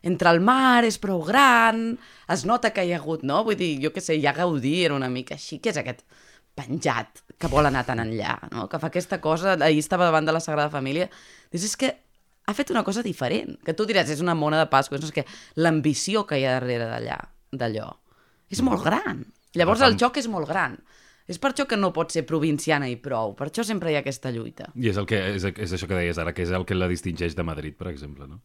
Entre 0.07 0.29
el 0.31 0.39
mar, 0.45 0.85
és 0.85 0.97
prou 1.01 1.21
gran, 1.25 1.97
es 2.31 2.45
nota 2.45 2.71
que 2.73 2.85
hi 2.85 2.93
ha 2.93 3.01
hagut, 3.01 3.25
no? 3.25 3.43
Vull 3.45 3.57
dir, 3.59 3.75
jo 3.83 3.91
què 3.93 4.01
sé, 4.01 4.17
ja 4.21 4.33
Gaudí 4.33 4.79
era 4.85 4.95
una 4.95 5.09
mica 5.13 5.35
així, 5.35 5.59
que 5.61 5.73
és 5.73 5.77
aquest 5.81 6.05
penjat 6.57 7.21
que 7.37 7.49
vol 7.51 7.69
anar 7.69 7.83
tan 7.85 8.01
enllà, 8.01 8.37
no? 8.53 8.65
Que 8.69 8.79
fa 8.81 8.89
aquesta 8.89 9.19
cosa, 9.21 9.57
ahir 9.61 9.81
estava 9.83 10.07
davant 10.09 10.25
de 10.25 10.33
la 10.33 10.41
Sagrada 10.41 10.73
Família, 10.73 11.09
dius, 11.51 11.67
és 11.69 11.75
que 11.77 11.93
ha 12.47 12.55
fet 12.55 12.71
una 12.71 12.83
cosa 12.87 13.03
diferent, 13.03 13.57
que 13.65 13.75
tu 13.75 13.85
diràs, 13.87 14.09
és 14.13 14.23
una 14.23 14.35
mona 14.35 14.61
de 14.61 14.69
Pasqua, 14.71 14.99
no 14.99 15.07
és 15.09 15.15
que 15.15 15.25
l'ambició 15.59 16.23
que 16.27 16.39
hi 16.39 16.45
ha 16.47 16.55
darrere 16.57 16.87
d'allà, 16.87 17.17
d'allò, 17.51 17.89
és 18.49 18.63
molt 18.63 18.85
gran. 18.85 19.25
Llavors 19.57 19.83
el 19.83 19.97
joc 19.99 20.21
és 20.21 20.29
molt 20.31 20.47
gran. 20.47 20.77
És 21.27 21.41
per 21.43 21.51
això 21.51 21.65
que 21.67 21.75
no 21.75 21.91
pot 21.91 22.13
ser 22.15 22.23
provinciana 22.23 22.87
i 22.87 22.95
prou, 23.03 23.33
per 23.35 23.49
això 23.49 23.65
sempre 23.67 23.91
hi 23.91 23.97
ha 23.97 24.01
aquesta 24.03 24.31
lluita. 24.31 24.69
I 24.79 24.93
és, 24.93 24.99
el 25.01 25.07
que, 25.09 25.19
és, 25.35 25.43
és 25.43 25.73
això 25.75 25.89
que 25.89 25.97
deies 25.97 26.19
ara, 26.23 26.31
que 26.31 26.45
és 26.45 26.53
el 26.55 26.63
que 26.63 26.77
la 26.77 26.87
distingeix 26.87 27.35
de 27.35 27.43
Madrid, 27.43 27.75
per 27.75 27.89
exemple, 27.91 28.29
no? 28.31 28.39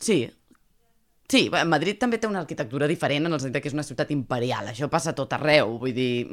Sí, 0.00 0.22
Sí, 1.30 1.44
Madrid 1.46 1.94
també 2.00 2.18
té 2.18 2.26
una 2.26 2.40
arquitectura 2.42 2.88
diferent 2.90 3.28
en 3.28 3.36
el 3.36 3.38
sentit 3.38 3.62
que 3.62 3.70
és 3.70 3.74
una 3.76 3.84
ciutat 3.86 4.08
imperial. 4.10 4.66
Això 4.72 4.88
passa 4.90 5.12
a 5.12 5.18
tot 5.18 5.30
arreu, 5.36 5.76
vull 5.78 5.94
dir... 5.94 6.26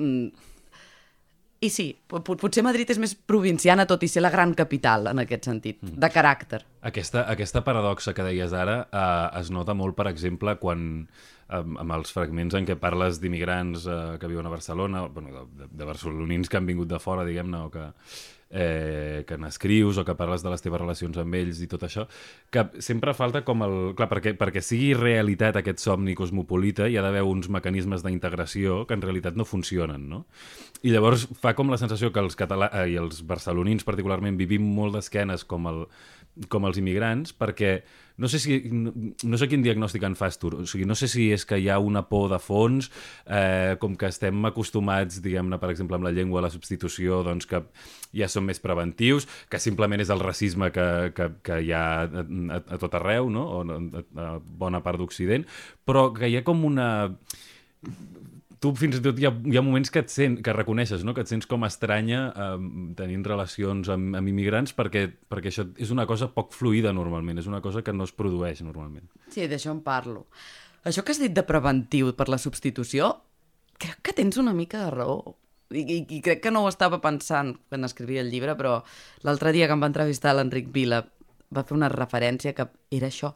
Mm, 1.59 1.65
I 1.65 1.69
sí, 1.73 1.87
po- 2.07 2.21
po- 2.23 2.35
potser 2.37 2.61
Madrid 2.63 2.89
és 2.93 2.99
més 3.01 3.15
provinciana, 3.15 3.85
tot 3.89 4.03
i 4.03 4.07
ser 4.07 4.21
la 4.21 4.29
gran 4.29 4.53
capital, 4.53 5.07
en 5.07 5.19
aquest 5.23 5.45
sentit, 5.49 5.79
de 5.81 6.09
caràcter. 6.13 6.61
Aquesta, 6.85 7.25
aquesta 7.31 7.63
paradoxa 7.65 8.13
que 8.13 8.23
deies 8.23 8.53
ara 8.53 8.87
eh, 8.91 9.39
es 9.39 9.49
nota 9.49 9.73
molt, 9.73 9.95
per 9.97 10.07
exemple, 10.07 10.55
quan 10.61 11.07
amb, 11.49 11.77
amb 11.79 11.91
els 11.97 12.11
fragments 12.13 12.53
en 12.55 12.65
què 12.67 12.75
parles 12.77 13.19
d'immigrants 13.23 13.87
eh, 13.87 14.17
que 14.21 14.27
viuen 14.29 14.45
a 14.45 14.53
Barcelona, 14.53 15.07
bueno, 15.07 15.33
de, 15.33 15.63
de, 15.63 15.69
de 15.71 15.85
barcelonins 15.85 16.47
que 16.49 16.57
han 16.57 16.65
vingut 16.69 16.87
de 16.91 16.99
fora, 16.99 17.25
diguem-ne, 17.25 17.57
o 17.65 17.71
que, 17.71 17.85
eh, 18.49 19.23
que 19.27 19.37
n'escrius 19.37 19.97
o 19.97 20.05
que 20.05 20.15
parles 20.15 20.43
de 20.43 20.51
les 20.51 20.61
teves 20.63 20.79
relacions 20.79 21.17
amb 21.19 21.35
ells 21.39 21.59
i 21.63 21.67
tot 21.71 21.83
això, 21.87 22.05
que 22.51 22.67
sempre 22.83 23.13
falta 23.17 23.41
com 23.47 23.63
el... 23.65 23.75
Clar, 23.97 24.07
perquè, 24.11 24.35
perquè 24.39 24.61
sigui 24.63 24.93
realitat 24.95 25.57
aquest 25.59 25.79
somni 25.83 26.15
cosmopolita 26.15 26.87
hi 26.87 26.95
ha 26.99 27.03
d'haver 27.03 27.23
uns 27.27 27.49
mecanismes 27.51 28.03
d'integració 28.05 28.85
que 28.87 28.95
en 28.95 29.03
realitat 29.03 29.35
no 29.39 29.47
funcionen, 29.47 30.07
no? 30.11 30.25
I 30.85 30.93
llavors 30.93 31.25
fa 31.41 31.55
com 31.57 31.71
la 31.71 31.79
sensació 31.81 32.11
que 32.13 32.21
els 32.21 32.37
català 32.37 32.69
eh, 32.81 32.89
i 32.93 32.97
els 33.01 33.23
barcelonins 33.27 33.85
particularment 33.87 34.37
vivim 34.37 34.65
molt 34.77 34.97
d'esquenes 34.97 35.45
com, 35.49 35.65
el, 35.71 35.85
com 36.51 36.67
els 36.69 36.77
immigrants 36.81 37.33
perquè 37.33 37.79
no 38.17 38.27
sé, 38.27 38.39
si, 38.41 38.57
no, 38.73 38.91
no 39.29 39.37
sé 39.37 39.47
quin 39.49 39.61
diagnòstic 39.61 40.03
en 40.07 40.15
fas 40.17 40.39
tu, 40.41 40.49
o 40.49 40.65
sigui, 40.69 40.87
no 40.89 40.95
sé 40.97 41.05
si 41.09 41.27
és 41.33 41.45
que 41.45 41.59
hi 41.61 41.67
ha 41.69 41.77
una 41.77 42.01
por 42.09 42.31
de 42.31 42.39
fons, 42.41 42.89
eh, 43.29 43.75
com 43.81 43.93
que 43.97 44.09
estem 44.09 44.49
acostumats, 44.49 45.19
diguem-ne, 45.21 45.59
per 45.61 45.69
exemple, 45.69 45.99
amb 45.99 46.07
la 46.07 46.13
llengua, 46.15 46.41
la 46.41 46.49
substitució, 46.49 47.21
doncs 47.25 47.45
que 47.49 47.61
ja 48.17 48.29
són 48.29 48.47
més 48.49 48.61
preventius, 48.63 49.29
que 49.53 49.61
simplement 49.61 50.01
és 50.01 50.09
el 50.13 50.23
racisme 50.25 50.71
que, 50.73 50.87
que, 51.17 51.29
que 51.45 51.59
hi 51.61 51.69
ha 51.77 51.85
a, 52.09 52.25
a, 52.25 52.59
a 52.73 52.81
tot 52.81 52.97
arreu, 52.97 53.29
no? 53.29 53.45
o 53.59 53.61
a, 53.61 54.03
a 54.25 54.31
bona 54.65 54.81
part 54.81 54.97
d'Occident, 54.97 55.45
però 55.85 56.07
que 56.17 56.31
hi 56.31 56.39
ha 56.39 56.45
com 56.47 56.65
una 56.65 56.89
tu 58.67 58.79
fins 58.79 58.97
i 58.99 59.01
tot 59.03 59.19
hi 59.19 59.27
ha, 59.27 59.31
hi 59.31 59.57
ha 59.57 59.63
moments 59.63 59.91
que 59.93 60.01
et 60.03 60.11
sent, 60.11 60.39
que 60.43 60.55
reconeixes, 60.55 61.03
no? 61.07 61.13
que 61.15 61.23
et 61.23 61.31
sents 61.31 61.47
com 61.49 61.65
estranya 61.67 62.21
eh, 62.29 62.53
tenint 62.99 63.25
relacions 63.27 63.89
amb, 63.93 64.15
amb 64.19 64.31
immigrants 64.31 64.75
perquè, 64.77 65.07
perquè 65.31 65.51
això 65.53 65.67
és 65.79 65.91
una 65.93 66.07
cosa 66.09 66.29
poc 66.33 66.53
fluida 66.55 66.93
normalment, 66.95 67.39
és 67.39 67.49
una 67.49 67.61
cosa 67.63 67.83
que 67.85 67.95
no 67.95 68.07
es 68.07 68.13
produeix 68.15 68.63
normalment. 68.65 69.07
Sí, 69.33 69.47
d'això 69.47 69.71
en 69.75 69.83
parlo. 69.85 70.27
Això 70.87 71.03
que 71.03 71.13
has 71.15 71.21
dit 71.21 71.33
de 71.35 71.43
preventiu 71.47 72.13
per 72.17 72.29
la 72.31 72.39
substitució, 72.41 73.11
crec 73.81 74.01
que 74.03 74.15
tens 74.17 74.39
una 74.41 74.55
mica 74.57 74.85
de 74.85 74.95
raó. 74.95 75.19
I, 75.67 75.81
i, 75.83 75.97
i 76.15 76.21
crec 76.23 76.39
que 76.45 76.51
no 76.53 76.63
ho 76.63 76.71
estava 76.71 77.01
pensant 77.03 77.51
quan 77.67 77.83
escrivia 77.83 78.21
el 78.23 78.31
llibre, 78.31 78.55
però 78.55 78.77
l'altre 79.27 79.51
dia 79.51 79.67
que 79.67 79.75
em 79.75 79.83
va 79.83 79.89
entrevistar 79.91 80.31
l'Enric 80.37 80.69
Vila 80.71 81.01
va 81.51 81.63
fer 81.67 81.75
una 81.75 81.89
referència 81.91 82.55
que 82.55 82.69
era 82.95 83.09
això. 83.11 83.33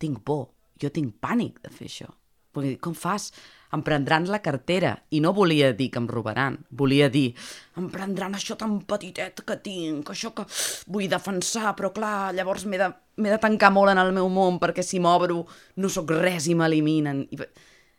Tinc 0.00 0.22
por, 0.24 0.46
jo 0.80 0.88
tinc 0.92 1.18
pànic 1.20 1.60
de 1.64 1.72
fer 1.72 1.90
això. 1.90 2.08
Vull 2.56 2.70
dir, 2.70 2.78
com 2.80 2.96
fas? 2.96 3.28
Em 3.74 3.82
prendran 3.82 4.28
la 4.30 4.42
cartera. 4.44 4.94
I 5.10 5.20
no 5.20 5.32
volia 5.34 5.72
dir 5.76 5.90
que 5.90 5.98
em 5.98 6.08
robaran. 6.08 6.58
Volia 6.70 7.08
dir, 7.10 7.34
em 7.76 7.88
prendran 7.92 8.36
això 8.38 8.56
tan 8.58 8.78
petitet 8.88 9.42
que 9.46 9.56
tinc, 9.62 10.10
això 10.10 10.32
que 10.36 10.46
vull 10.86 11.08
defensar, 11.10 11.74
però 11.78 11.92
clar, 11.94 12.32
llavors 12.36 12.66
m'he 12.66 12.78
de, 12.80 12.90
de 13.26 13.38
tancar 13.42 13.72
molt 13.74 13.94
en 13.94 14.02
el 14.02 14.12
meu 14.16 14.28
món 14.32 14.60
perquè 14.62 14.84
si 14.86 15.00
m'obro 15.02 15.44
no 15.76 15.90
sóc 15.92 16.12
res 16.14 16.46
i 16.46 16.54
m'eliminen. 16.58 17.26
I, 17.30 17.40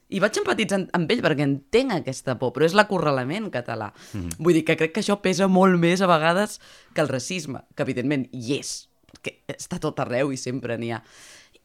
i 0.08 0.22
vaig 0.24 0.40
empatitzar 0.40 0.86
amb 0.96 1.10
ell 1.12 1.24
perquè 1.24 1.44
entenc 1.44 1.98
aquesta 1.98 2.38
por, 2.40 2.54
però 2.56 2.68
és 2.68 2.76
l'acorralament 2.78 3.50
català. 3.52 3.92
Mm 4.14 4.22
-hmm. 4.22 4.36
Vull 4.40 4.54
dir 4.54 4.64
que 4.66 4.78
crec 4.78 4.94
que 4.94 5.02
això 5.02 5.20
pesa 5.22 5.48
molt 5.48 5.80
més 5.80 6.02
a 6.02 6.08
vegades 6.08 6.60
que 6.94 7.02
el 7.02 7.10
racisme, 7.10 7.60
que 7.76 7.84
evidentment 7.84 8.30
hi 8.32 8.60
és, 8.60 8.90
que 9.22 9.44
està 9.48 9.80
tot 9.80 10.00
arreu 10.00 10.32
i 10.32 10.38
sempre 10.38 10.78
n'hi 10.78 10.92
ha. 10.92 11.04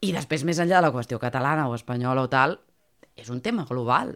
I 0.01 0.11
després, 0.11 0.43
més 0.43 0.59
enllà 0.59 0.81
de 0.81 0.81
la 0.81 0.91
qüestió 0.91 1.19
catalana 1.19 1.69
o 1.69 1.75
espanyola 1.75 2.23
o 2.23 2.29
tal, 2.29 2.59
és 3.15 3.29
un 3.29 3.41
tema 3.41 3.65
global. 3.69 4.15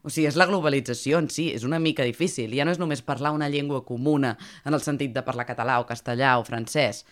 O 0.00 0.08
sigui, 0.08 0.26
és 0.30 0.36
la 0.40 0.46
globalització 0.48 1.18
en 1.20 1.28
si, 1.32 1.50
és 1.52 1.64
una 1.68 1.80
mica 1.82 2.06
difícil. 2.08 2.54
Ja 2.56 2.64
no 2.64 2.72
és 2.72 2.80
només 2.80 3.04
parlar 3.04 3.34
una 3.36 3.50
llengua 3.52 3.82
comuna 3.84 4.36
en 4.64 4.76
el 4.76 4.80
sentit 4.84 5.12
de 5.12 5.24
parlar 5.26 5.48
català 5.48 5.80
o 5.80 5.88
castellà 5.88 6.38
o 6.40 6.46
francès. 6.46 7.04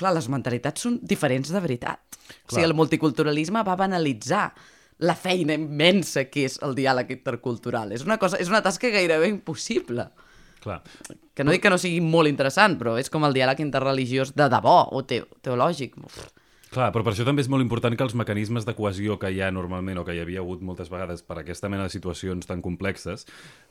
Clar, 0.00 0.14
les 0.16 0.28
mentalitats 0.32 0.86
són 0.86 0.96
diferents 1.02 1.52
de 1.52 1.60
veritat. 1.60 2.00
Clar. 2.16 2.32
O 2.48 2.54
sigui, 2.54 2.64
el 2.68 2.76
multiculturalisme 2.76 3.64
va 3.64 3.76
banalitzar 3.76 4.48
la 5.04 5.14
feina 5.16 5.56
immensa 5.56 6.24
que 6.32 6.46
és 6.48 6.56
el 6.64 6.72
diàleg 6.76 7.12
intercultural. 7.18 7.92
És 7.92 8.06
una, 8.06 8.16
cosa, 8.20 8.40
és 8.40 8.48
una 8.48 8.62
tasca 8.64 8.88
gairebé 8.92 9.28
impossible. 9.28 10.08
Clar. 10.64 10.80
Que 11.36 11.44
no 11.44 11.52
dic 11.52 11.62
que 11.62 11.72
no 11.72 11.78
sigui 11.80 12.00
molt 12.00 12.32
interessant, 12.32 12.78
però 12.80 12.96
és 13.00 13.12
com 13.12 13.28
el 13.28 13.36
diàleg 13.36 13.60
interreligiós 13.64 14.32
de 14.36 14.48
debò 14.52 14.78
o 14.96 15.04
te 15.04 15.20
teològic. 15.44 16.00
Uf. 16.00 16.24
Clar, 16.76 16.90
però 16.92 17.06
per 17.06 17.14
això 17.14 17.24
també 17.24 17.40
és 17.40 17.48
molt 17.48 17.64
important 17.64 17.94
que 17.96 18.04
els 18.04 18.14
mecanismes 18.20 18.66
de 18.68 18.74
cohesió 18.76 19.14
que 19.16 19.30
hi 19.32 19.38
ha 19.40 19.46
normalment 19.48 19.96
o 19.96 20.02
que 20.04 20.12
hi 20.12 20.18
havia 20.20 20.42
hagut 20.42 20.60
moltes 20.60 20.90
vegades 20.92 21.22
per 21.24 21.38
aquesta 21.40 21.70
mena 21.72 21.86
de 21.86 21.92
situacions 21.94 22.44
tan 22.44 22.60
complexes, 22.60 23.24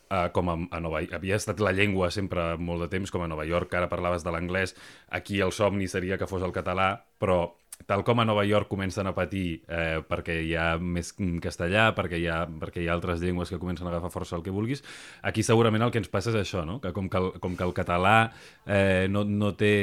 eh, 0.09 0.23
com 0.33 0.49
a, 0.49 0.55
a 0.73 0.79
Nova 0.81 1.03
havia 1.13 1.37
estat 1.37 1.61
la 1.61 1.75
llengua 1.77 2.09
sempre 2.09 2.47
molt 2.57 2.81
de 2.81 2.87
temps, 2.95 3.13
com 3.13 3.21
a 3.21 3.27
Nova 3.29 3.45
York, 3.45 3.77
ara 3.77 3.91
parlaves 3.91 4.25
de 4.25 4.33
l'anglès, 4.33 4.73
aquí 5.19 5.37
el 5.45 5.53
somni 5.53 5.85
seria 5.85 6.17
que 6.17 6.25
fos 6.25 6.41
el 6.41 6.55
català, 6.55 6.87
però 7.21 7.43
tal 7.85 8.03
com 8.03 8.19
a 8.19 8.25
Nova 8.25 8.45
York 8.47 8.69
comencen 8.71 9.07
a 9.07 9.13
patir 9.15 9.61
eh, 9.67 9.99
perquè 10.07 10.38
hi 10.45 10.53
ha 10.57 10.75
més 10.79 11.11
castellà, 11.43 11.89
perquè 11.97 12.17
hi, 12.21 12.27
ha, 12.31 12.45
perquè 12.47 12.81
hi 12.81 12.88
ha 12.89 12.95
altres 12.95 13.21
llengües 13.21 13.51
que 13.51 13.59
comencen 13.61 13.88
a 13.88 13.91
agafar 13.91 14.11
força 14.13 14.38
el 14.38 14.43
que 14.45 14.53
vulguis, 14.53 14.81
aquí 15.21 15.43
segurament 15.43 15.85
el 15.85 15.91
que 15.93 16.01
ens 16.01 16.09
passa 16.11 16.31
és 16.33 16.39
això, 16.39 16.63
no? 16.65 16.79
que 16.81 16.93
com 16.95 17.09
que 17.11 17.19
el, 17.21 17.29
com 17.43 17.57
que 17.59 17.67
el 17.67 17.75
català 17.77 18.15
eh, 18.65 19.05
no, 19.11 19.25
no 19.27 19.51
té 19.59 19.73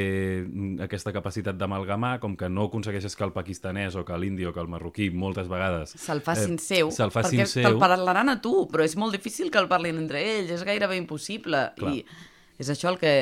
aquesta 0.83 1.15
capacitat 1.15 1.61
d'amalgamar, 1.61 2.17
com 2.25 2.37
que 2.39 2.51
no 2.51 2.67
aconsegueixes 2.71 3.17
que 3.19 3.29
el 3.29 3.35
pakistanès 3.37 3.97
o 4.01 4.07
que 4.09 4.19
l'indi 4.19 4.49
o 4.49 4.55
que 4.57 4.65
el 4.65 4.73
marroquí 4.73 5.11
moltes 5.13 5.51
vegades... 5.53 5.95
Se'l 6.01 6.25
facin 6.25 6.59
eh, 6.59 6.65
seu, 6.65 6.91
se'l 6.95 7.15
facin 7.15 7.45
perquè 7.45 7.51
seu. 7.59 7.69
te'l 7.69 7.81
parlaran 7.83 8.33
a 8.33 8.41
tu, 8.43 8.67
però 8.73 8.87
és 8.87 8.97
molt 8.99 9.15
difícil 9.15 9.53
que 9.53 9.61
el 9.61 9.71
parlin 9.71 10.01
entre 10.01 10.23
ells, 10.23 10.51
és 10.57 10.67
gairebé 10.67 10.99
impossible. 10.99 11.69
Clar. 11.79 11.97
I 12.01 12.63
és 12.63 12.71
això 12.73 12.93
el 12.93 12.99
que 13.01 13.15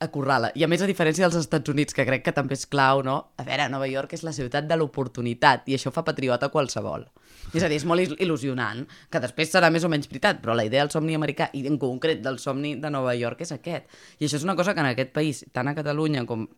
acorrala. 0.00 0.50
I 0.54 0.64
a 0.64 0.68
més, 0.68 0.82
a 0.82 0.88
diferència 0.88 1.26
dels 1.26 1.36
Estats 1.38 1.68
Units, 1.72 1.94
que 1.94 2.06
crec 2.08 2.24
que 2.24 2.32
també 2.36 2.56
és 2.56 2.66
clau, 2.66 3.02
no? 3.06 3.16
A 3.36 3.44
veure, 3.44 3.68
Nova 3.72 3.86
York 3.88 4.14
és 4.16 4.22
la 4.26 4.32
ciutat 4.32 4.66
de 4.68 4.76
l'oportunitat 4.80 5.68
i 5.68 5.76
això 5.76 5.92
fa 5.92 6.02
patriota 6.06 6.48
qualsevol. 6.48 7.06
És 7.54 7.62
a 7.62 7.68
dir, 7.68 7.76
és 7.80 7.84
molt 7.88 8.00
il- 8.02 8.16
il·lusionant, 8.18 8.86
que 9.10 9.20
després 9.20 9.52
serà 9.52 9.70
més 9.70 9.84
o 9.84 9.88
menys 9.92 10.08
veritat, 10.08 10.40
però 10.42 10.54
la 10.54 10.64
idea 10.64 10.82
del 10.84 10.90
somni 10.90 11.14
americà 11.14 11.50
i 11.52 11.66
en 11.66 11.78
concret 11.78 12.22
del 12.22 12.38
somni 12.38 12.74
de 12.80 12.90
Nova 12.90 13.14
York 13.14 13.40
és 13.42 13.52
aquest. 13.52 13.86
I 14.18 14.24
això 14.26 14.36
és 14.36 14.44
una 14.44 14.56
cosa 14.56 14.74
que 14.74 14.80
en 14.80 14.86
aquest 14.86 15.12
país, 15.12 15.44
tant 15.52 15.68
a 15.68 15.74
Catalunya 15.74 16.24
com 16.26 16.48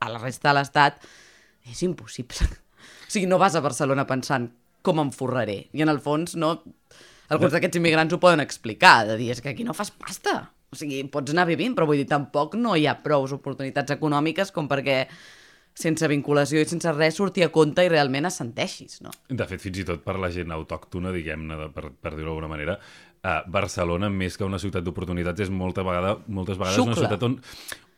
a 0.00 0.08
la 0.08 0.18
resta 0.18 0.50
de 0.50 0.58
l'Estat, 0.58 1.02
és 1.70 1.82
impossible. 1.82 2.46
O 3.08 3.10
sigui, 3.10 3.26
no 3.26 3.38
vas 3.38 3.54
a 3.56 3.60
Barcelona 3.60 4.06
pensant 4.06 4.50
com 4.82 5.00
em 5.00 5.10
forraré. 5.10 5.68
I 5.72 5.82
en 5.82 5.88
el 5.88 6.00
fons, 6.00 6.36
no... 6.36 6.62
Alguns 7.28 7.52
d'aquests 7.52 7.76
immigrants 7.76 8.14
ho 8.14 8.18
poden 8.20 8.40
explicar, 8.40 9.06
de 9.06 9.16
dir, 9.18 9.30
és 9.34 9.40
que 9.44 9.50
aquí 9.50 9.64
no 9.64 9.74
fas 9.76 9.90
pasta. 9.90 10.54
O 10.68 10.76
sigui, 10.76 11.00
pots 11.08 11.32
anar 11.32 11.46
vivint, 11.48 11.74
però 11.76 11.86
vull 11.88 12.00
dir, 12.00 12.08
tampoc 12.10 12.56
no 12.60 12.74
hi 12.76 12.86
ha 12.88 12.98
prous 13.00 13.32
oportunitats 13.32 13.94
econòmiques 13.94 14.52
com 14.52 14.68
perquè 14.68 15.06
sense 15.78 16.08
vinculació 16.10 16.60
i 16.60 16.66
sense 16.68 16.90
res 16.96 17.16
sortir 17.16 17.46
a 17.46 17.52
compte 17.54 17.84
i 17.86 17.90
realment 17.90 18.26
assenteixis, 18.28 18.98
no? 19.04 19.12
De 19.30 19.46
fet, 19.48 19.62
fins 19.62 19.78
i 19.78 19.86
tot 19.88 20.02
per 20.04 20.18
la 20.18 20.30
gent 20.34 20.52
autòctona, 20.52 21.12
diguem-ne, 21.14 21.68
per, 21.74 21.92
per 21.94 22.14
dir-ho 22.16 22.32
d'alguna 22.32 22.50
manera, 22.50 22.78
uh, 23.22 23.40
Barcelona, 23.54 24.10
més 24.10 24.36
que 24.36 24.46
una 24.46 24.58
ciutat 24.58 24.84
d'oportunitats, 24.84 25.46
és 25.46 25.52
molta 25.54 25.86
vegada, 25.86 26.16
moltes 26.26 26.58
vegades 26.58 26.82
una 26.82 26.96
Xucla. 26.96 27.06
ciutat 27.06 27.28
on 27.28 27.38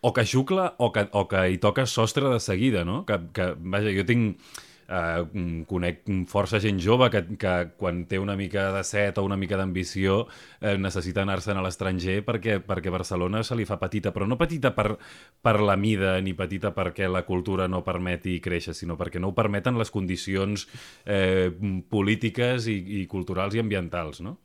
o 0.00 0.14
que 0.16 0.24
xucla 0.24 0.74
o 0.78 0.92
que, 0.92 1.08
o 1.12 1.26
que 1.28 1.42
hi 1.52 1.58
toca 1.60 1.84
sostre 1.84 2.28
de 2.32 2.40
seguida, 2.40 2.84
no? 2.88 3.02
Que, 3.08 3.20
que 3.36 3.52
vaja, 3.58 3.92
jo 3.96 4.06
tinc... 4.08 4.52
Uh, 4.90 5.62
conec 5.70 6.00
força 6.26 6.58
gent 6.58 6.80
jove 6.82 7.06
que, 7.14 7.20
que 7.38 7.50
quan 7.78 8.00
té 8.10 8.18
una 8.18 8.34
mica 8.34 8.72
de 8.74 8.80
set 8.82 9.20
o 9.20 9.22
una 9.22 9.36
mica 9.38 9.54
d'ambició 9.54 10.24
eh, 10.58 10.72
necessita 10.82 11.22
anar-se'n 11.22 11.60
a 11.60 11.62
l'estranger 11.62 12.16
perquè, 12.26 12.56
perquè 12.66 12.90
Barcelona 12.90 13.44
se 13.46 13.54
li 13.54 13.68
fa 13.68 13.78
petita, 13.78 14.10
però 14.10 14.26
no 14.26 14.34
petita 14.40 14.72
per, 14.74 14.96
per 15.38 15.54
la 15.62 15.76
mida 15.78 16.16
ni 16.18 16.34
petita 16.34 16.72
perquè 16.74 17.06
la 17.06 17.22
cultura 17.22 17.68
no 17.70 17.84
permeti 17.86 18.40
créixer, 18.42 18.74
sinó 18.74 18.98
perquè 18.98 19.22
no 19.22 19.30
ho 19.30 19.36
permeten 19.36 19.78
les 19.78 19.94
condicions 19.94 20.66
eh, 21.06 21.54
polítiques 21.86 22.66
i, 22.66 22.80
i 22.98 23.06
culturals 23.06 23.54
i 23.54 23.62
ambientals, 23.62 24.24
no? 24.26 24.40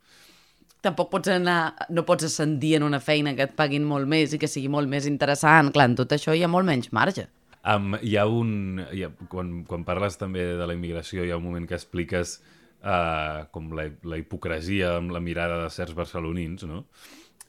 Tampoc 0.86 1.10
pots 1.10 1.32
anar, 1.34 1.72
no 1.90 2.04
pots 2.06 2.28
ascendir 2.28 2.76
en 2.78 2.86
una 2.86 3.00
feina 3.02 3.34
que 3.34 3.48
et 3.48 3.58
paguin 3.58 3.82
molt 3.82 4.06
més 4.06 4.36
i 4.36 4.38
que 4.38 4.46
sigui 4.46 4.70
molt 4.70 4.86
més 4.86 5.10
interessant. 5.10 5.72
Clar, 5.74 5.90
en 5.90 5.98
tot 5.98 6.14
això 6.14 6.36
hi 6.36 6.46
ha 6.46 6.52
molt 6.52 6.70
menys 6.70 6.92
marge. 6.94 7.26
Um, 7.66 7.96
hi 8.02 8.14
ha 8.16 8.26
un... 8.30 8.82
Hi 8.94 9.02
ha, 9.06 9.10
quan, 9.32 9.64
quan 9.66 9.86
parles 9.88 10.18
també 10.20 10.44
de 10.58 10.68
la 10.68 10.76
immigració, 10.76 11.24
hi 11.24 11.32
ha 11.34 11.40
un 11.40 11.46
moment 11.48 11.66
que 11.66 11.78
expliques 11.78 12.38
uh, 12.86 13.46
com 13.54 13.72
la, 13.74 13.88
la 14.06 14.20
hipocresia 14.20 14.96
amb 15.00 15.14
la 15.16 15.22
mirada 15.24 15.58
de 15.64 15.72
certs 15.74 15.96
barcelonins, 15.98 16.66
no? 16.70 16.84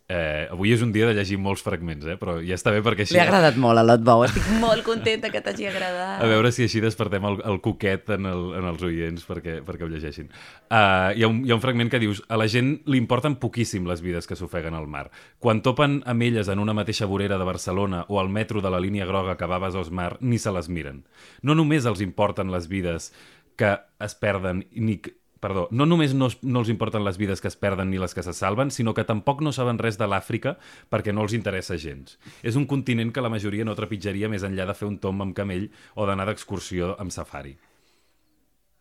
Eh, 0.07 0.47
avui 0.47 0.71
és 0.71 0.79
un 0.79 0.93
dia 0.95 1.03
de 1.03 1.11
llegir 1.17 1.35
molts 1.35 1.59
fragments, 1.59 2.05
eh? 2.07 2.13
però 2.15 2.37
ja 2.39 2.55
està 2.55 2.71
bé 2.71 2.79
perquè 2.79 3.03
així... 3.03 3.11
Li 3.17 3.19
ha 3.19 3.25
agradat 3.25 3.57
molt 3.59 3.81
a 3.81 3.83
l'Otbou. 3.83 4.21
Estic 4.23 4.45
molt 4.61 4.85
contenta 4.85 5.27
que 5.33 5.41
t'hagi 5.43 5.67
agradat. 5.67 6.21
A 6.23 6.29
veure 6.31 6.51
si 6.55 6.63
així 6.63 6.79
despertem 6.79 7.27
el, 7.27 7.41
el 7.51 7.59
coquet 7.65 8.13
en, 8.15 8.29
el, 8.29 8.45
en 8.55 8.69
els 8.69 8.85
oients 8.87 9.27
perquè, 9.27 9.57
perquè 9.67 9.83
ho 9.83 9.91
llegeixin. 9.91 10.29
Uh, 10.71 11.11
hi, 11.11 11.25
ha 11.27 11.27
un, 11.27 11.41
hi 11.43 11.51
ha 11.51 11.57
un 11.57 11.65
fragment 11.65 11.91
que 11.91 11.99
dius 11.99 12.23
a 12.31 12.39
la 12.39 12.47
gent 12.47 12.77
li 12.87 13.01
importen 13.03 13.35
poquíssim 13.41 13.83
les 13.91 13.99
vides 14.05 14.31
que 14.31 14.39
s'ofeguen 14.39 14.79
al 14.79 14.87
mar. 14.87 15.09
Quan 15.43 15.59
topen 15.65 15.99
amb 16.07 16.23
elles 16.23 16.47
en 16.47 16.63
una 16.63 16.77
mateixa 16.77 17.09
vorera 17.11 17.35
de 17.35 17.51
Barcelona 17.51 18.05
o 18.07 18.21
al 18.23 18.31
metro 18.31 18.63
de 18.63 18.71
la 18.71 18.79
línia 18.79 19.09
groga 19.11 19.35
que 19.35 19.51
va 19.51 19.59
a 19.59 19.65
Besòs-Mar, 19.67 20.13
ni 20.21 20.39
se 20.39 20.55
les 20.55 20.71
miren. 20.71 21.03
No 21.43 21.51
només 21.51 21.83
els 21.83 21.99
importen 21.99 22.55
les 22.55 22.71
vides 22.71 23.11
que 23.59 23.75
es 23.99 24.15
perden 24.15 24.63
ni 24.71 25.01
Perdó, 25.39 25.67
no 25.69 25.85
només 25.85 26.15
no, 26.17 26.29
no 26.41 26.61
els 26.63 26.69
importen 26.73 27.03
les 27.05 27.17
vides 27.21 27.41
que 27.43 27.47
es 27.51 27.55
perden 27.55 27.91
ni 27.91 27.99
les 28.01 28.15
que 28.17 28.23
se 28.25 28.33
salven, 28.33 28.71
sinó 28.73 28.95
que 28.97 29.03
tampoc 29.05 29.43
no 29.45 29.51
saben 29.53 29.77
res 29.77 29.97
de 29.99 30.07
l'Àfrica 30.09 30.55
perquè 30.89 31.13
no 31.13 31.21
els 31.21 31.35
interessa 31.37 31.77
gens. 31.77 32.15
És 32.41 32.55
un 32.57 32.65
continent 32.65 33.11
que 33.13 33.21
la 33.21 33.29
majoria 33.29 33.65
no 33.67 33.75
trepitjaria 33.77 34.29
més 34.33 34.41
enllà 34.47 34.65
de 34.65 34.73
fer 34.73 34.87
un 34.89 34.97
tomb 35.03 35.21
amb 35.21 35.35
camell 35.37 35.67
o 35.93 36.07
d'anar 36.09 36.25
d'excursió 36.31 36.95
amb 36.97 37.13
safari. 37.13 37.53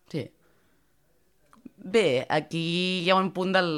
Sí. 0.09 0.25
Bé, 1.77 2.25
aquí 2.27 2.63
hi 3.05 3.09
ha 3.13 3.15
un 3.21 3.29
punt 3.35 3.53
del, 3.53 3.69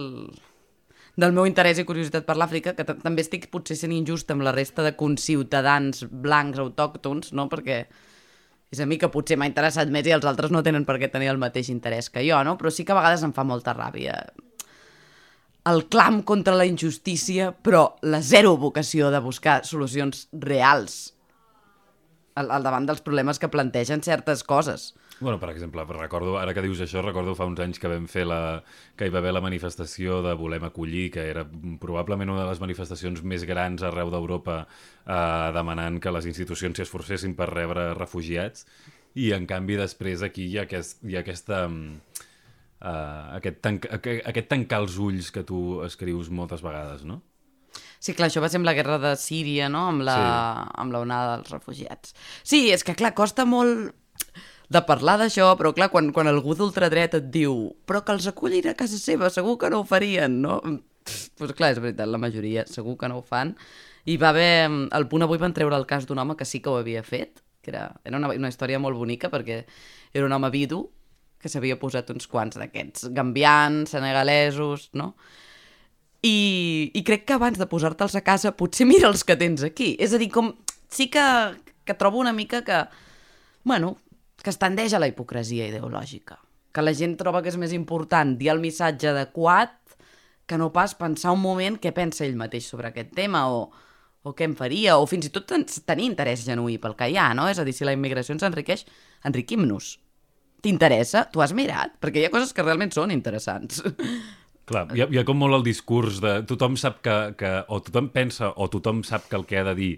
del 1.19 1.33
meu 1.35 1.45
interès 1.49 1.81
i 1.81 1.85
curiositat 1.87 2.23
per 2.25 2.37
l'Àfrica, 2.39 2.71
que 2.77 2.85
ta- 2.87 2.95
també 2.95 3.25
estic 3.25 3.49
potser 3.51 3.75
sent 3.75 3.91
injust 3.91 4.31
amb 4.31 4.45
la 4.47 4.53
resta 4.55 4.85
de 4.85 4.95
conciutadans 4.97 6.05
blancs 6.09 6.61
autòctons, 6.63 7.33
no? 7.35 7.49
perquè 7.51 7.83
és 8.69 8.79
a 8.79 8.85
mi 8.85 8.99
que 9.01 9.09
potser 9.09 9.37
m'ha 9.37 9.49
interessat 9.49 9.89
més 9.89 10.05
i 10.05 10.13
els 10.13 10.27
altres 10.29 10.53
no 10.53 10.61
tenen 10.65 10.85
per 10.85 10.99
què 11.01 11.09
tenir 11.09 11.31
el 11.31 11.41
mateix 11.41 11.71
interès 11.73 12.11
que 12.13 12.25
jo, 12.27 12.43
no? 12.45 12.57
però 12.57 12.71
sí 12.73 12.85
que 12.85 12.93
a 12.93 12.99
vegades 12.99 13.25
em 13.25 13.33
fa 13.33 13.47
molta 13.47 13.73
ràbia 13.77 14.19
el 15.69 15.85
clam 15.91 16.21
contra 16.23 16.55
la 16.55 16.65
injustícia, 16.65 17.51
però 17.51 17.95
la 18.01 18.21
zero 18.25 18.55
vocació 18.57 19.09
de 19.11 19.19
buscar 19.21 19.61
solucions 19.67 20.27
reals 20.31 21.13
al, 22.39 22.49
al 22.49 22.63
davant 22.63 22.87
dels 22.87 23.03
problemes 23.05 23.39
que 23.39 23.51
plantegen 23.51 24.01
certes 24.05 24.43
coses. 24.47 24.93
Bueno, 25.19 25.39
per 25.39 25.49
exemple, 25.51 25.83
recordo, 25.83 26.37
ara 26.39 26.53
que 26.55 26.61
dius 26.63 26.79
això, 26.79 27.01
recordo 27.03 27.33
fa 27.35 27.47
uns 27.49 27.59
anys 27.59 27.79
que 27.81 27.91
vam 27.91 28.05
fer 28.07 28.23
la, 28.27 28.61
que 28.95 29.09
hi 29.09 29.11
va 29.11 29.19
haver 29.19 29.33
la 29.35 29.43
manifestació 29.43 30.21
de 30.23 30.31
Volem 30.39 30.63
acollir, 30.63 31.09
que 31.11 31.25
era 31.27 31.43
probablement 31.81 32.31
una 32.31 32.45
de 32.45 32.53
les 32.53 32.61
manifestacions 32.63 33.19
més 33.27 33.43
grans 33.49 33.83
arreu 33.83 34.13
d'Europa 34.13 34.61
eh, 34.63 35.49
demanant 35.57 35.99
que 35.99 36.13
les 36.15 36.29
institucions 36.31 36.79
s'hi 36.79 36.87
esforcessin 36.87 37.35
per 37.35 37.49
rebre 37.51 37.89
refugiats 37.99 38.63
i 39.19 39.33
en 39.35 39.47
canvi 39.49 39.75
després 39.79 40.23
aquí 40.23 40.47
hi 40.47 40.59
ha, 40.59 40.67
aquest, 40.69 41.03
hi 41.03 41.17
ha 41.17 41.23
aquesta... 41.25 41.65
Uh, 42.79 43.35
aquest, 43.35 43.57
tanc, 43.59 43.89
aquest, 43.91 44.21
aquest 44.29 44.45
tancar 44.47 44.77
els 44.85 44.93
ulls 45.03 45.33
que 45.35 45.41
tu 45.43 45.81
escrius 45.83 46.29
moltes 46.31 46.61
vegades, 46.63 47.01
no? 47.03 47.17
Sí, 47.99 48.13
clar, 48.15 48.29
això 48.29 48.39
va 48.39 48.47
ser 48.47 48.61
amb 48.61 48.69
la 48.69 48.73
guerra 48.77 48.95
de 49.03 49.11
Síria, 49.19 49.67
no? 49.67 49.81
Amb 49.91 50.05
la, 50.07 50.15
sí. 50.15 50.77
amb 50.85 50.95
la 50.95 51.01
onada 51.03 51.33
dels 51.33 51.51
refugiats. 51.51 52.15
Sí, 52.47 52.69
és 52.71 52.87
que, 52.87 52.95
clar, 52.95 53.11
costa 53.17 53.43
molt 53.43 53.91
de 54.69 54.81
parlar 54.85 55.17
d'això, 55.17 55.49
però, 55.57 55.73
clar, 55.73 55.89
quan, 55.89 56.11
quan 56.13 56.29
algú 56.29 56.53
d'ultradret 56.57 57.17
et 57.17 57.29
diu 57.33 57.71
però 57.89 58.03
que 58.05 58.13
els 58.13 58.27
acullin 58.29 58.69
a 58.69 58.75
casa 58.77 58.99
seva, 59.01 59.31
segur 59.33 59.57
que 59.61 59.69
no 59.73 59.81
ho 59.81 59.87
farien, 59.87 60.39
no? 60.43 60.59
Doncs, 60.61 61.29
pues, 61.39 61.53
clar, 61.57 61.71
és 61.73 61.81
veritat, 61.81 62.09
la 62.09 62.21
majoria 62.21 62.67
segur 62.69 62.93
que 62.99 63.09
no 63.09 63.19
ho 63.19 63.25
fan. 63.25 63.55
I 64.05 64.17
va 64.21 64.29
haver... 64.29 64.69
Al 64.93 65.07
punt 65.09 65.25
avui 65.25 65.41
van 65.41 65.55
treure 65.57 65.77
el 65.77 65.87
cas 65.89 66.05
d'un 66.05 66.21
home 66.21 66.37
que 66.37 66.45
sí 66.45 66.61
que 66.61 66.69
ho 66.69 66.77
havia 66.77 67.01
fet, 67.03 67.41
que 67.65 67.73
era, 67.73 67.89
era 68.05 68.21
una, 68.21 68.29
una 68.29 68.51
història 68.51 68.79
molt 68.81 68.97
bonica, 68.97 69.31
perquè 69.33 69.63
era 70.13 70.25
un 70.27 70.37
home 70.37 70.51
vidu 70.53 70.83
que 71.39 71.49
s'havia 71.49 71.79
posat 71.79 72.09
uns 72.13 72.27
quants 72.27 72.59
d'aquests 72.59 73.09
gambians, 73.15 73.93
senegalesos, 73.95 74.89
no? 74.93 75.13
I, 76.21 76.91
I 76.93 77.01
crec 77.07 77.23
que 77.25 77.37
abans 77.37 77.57
de 77.57 77.67
posar-te'ls 77.71 78.17
a 78.19 78.23
casa 78.27 78.51
potser 78.59 78.85
mira 78.85 79.07
els 79.07 79.23
que 79.23 79.37
tens 79.39 79.63
aquí. 79.63 79.93
És 80.03 80.13
a 80.13 80.19
dir, 80.19 80.29
com 80.33 80.51
sí 80.91 81.07
que, 81.09 81.25
que 81.87 81.95
trobo 81.95 82.19
una 82.19 82.35
mica 82.35 82.61
que, 82.67 82.83
bueno, 83.63 83.95
que 84.43 84.53
es 84.53 84.59
tendeix 84.61 84.93
a 84.93 85.01
la 85.01 85.09
hipocresia 85.11 85.67
ideològica. 85.69 86.39
Que 86.73 86.85
la 86.85 86.93
gent 86.93 87.15
troba 87.19 87.41
que 87.43 87.51
és 87.51 87.57
més 87.59 87.73
important 87.75 88.35
dir 88.39 88.51
el 88.53 88.61
missatge 88.63 89.09
adequat 89.11 89.75
que 90.49 90.57
no 90.57 90.71
pas 90.73 90.95
pensar 90.97 91.35
un 91.35 91.43
moment 91.43 91.77
què 91.81 91.93
pensa 91.93 92.25
ell 92.25 92.37
mateix 92.37 92.65
sobre 92.71 92.89
aquest 92.89 93.13
tema 93.17 93.45
o, 93.53 93.67
o 94.25 94.33
què 94.33 94.47
em 94.49 94.55
faria, 94.57 94.97
o 94.97 95.05
fins 95.09 95.29
i 95.29 95.33
tot 95.33 95.45
ten 95.49 95.65
tenir 95.85 96.07
interès 96.09 96.45
genuí 96.47 96.79
pel 96.81 96.97
que 96.97 97.09
hi 97.11 97.17
ha, 97.21 97.29
no? 97.37 97.45
És 97.51 97.61
a 97.61 97.65
dir, 97.67 97.75
si 97.77 97.85
la 97.85 97.93
immigració 97.93 98.33
ens 98.35 98.45
enriqueix, 98.47 98.85
enriquim-nos. 99.29 99.93
T'interessa? 100.65 101.27
Tu 101.31 101.41
has 101.43 101.53
mirat? 101.55 101.95
Perquè 102.01 102.23
hi 102.23 102.27
ha 102.27 102.33
coses 102.33 102.51
que 102.55 102.65
realment 102.65 102.91
són 102.95 103.13
interessants. 103.15 103.83
Clar, 104.69 104.87
hi 104.93 105.01
ha, 105.01 105.07
hi 105.09 105.21
ha 105.21 105.25
com 105.25 105.39
molt 105.39 105.57
el 105.57 105.63
discurs 105.65 106.19
de 106.21 106.39
tothom 106.49 106.75
sap 106.77 106.99
que, 107.05 107.15
que, 107.39 107.53
o 107.69 107.79
tothom 107.85 108.09
pensa, 108.13 108.51
o 108.53 108.67
tothom 108.69 109.01
sap 109.07 109.29
que 109.29 109.37
el 109.39 109.47
que 109.49 109.61
ha 109.61 109.65
de 109.71 109.75
dir 109.77 109.93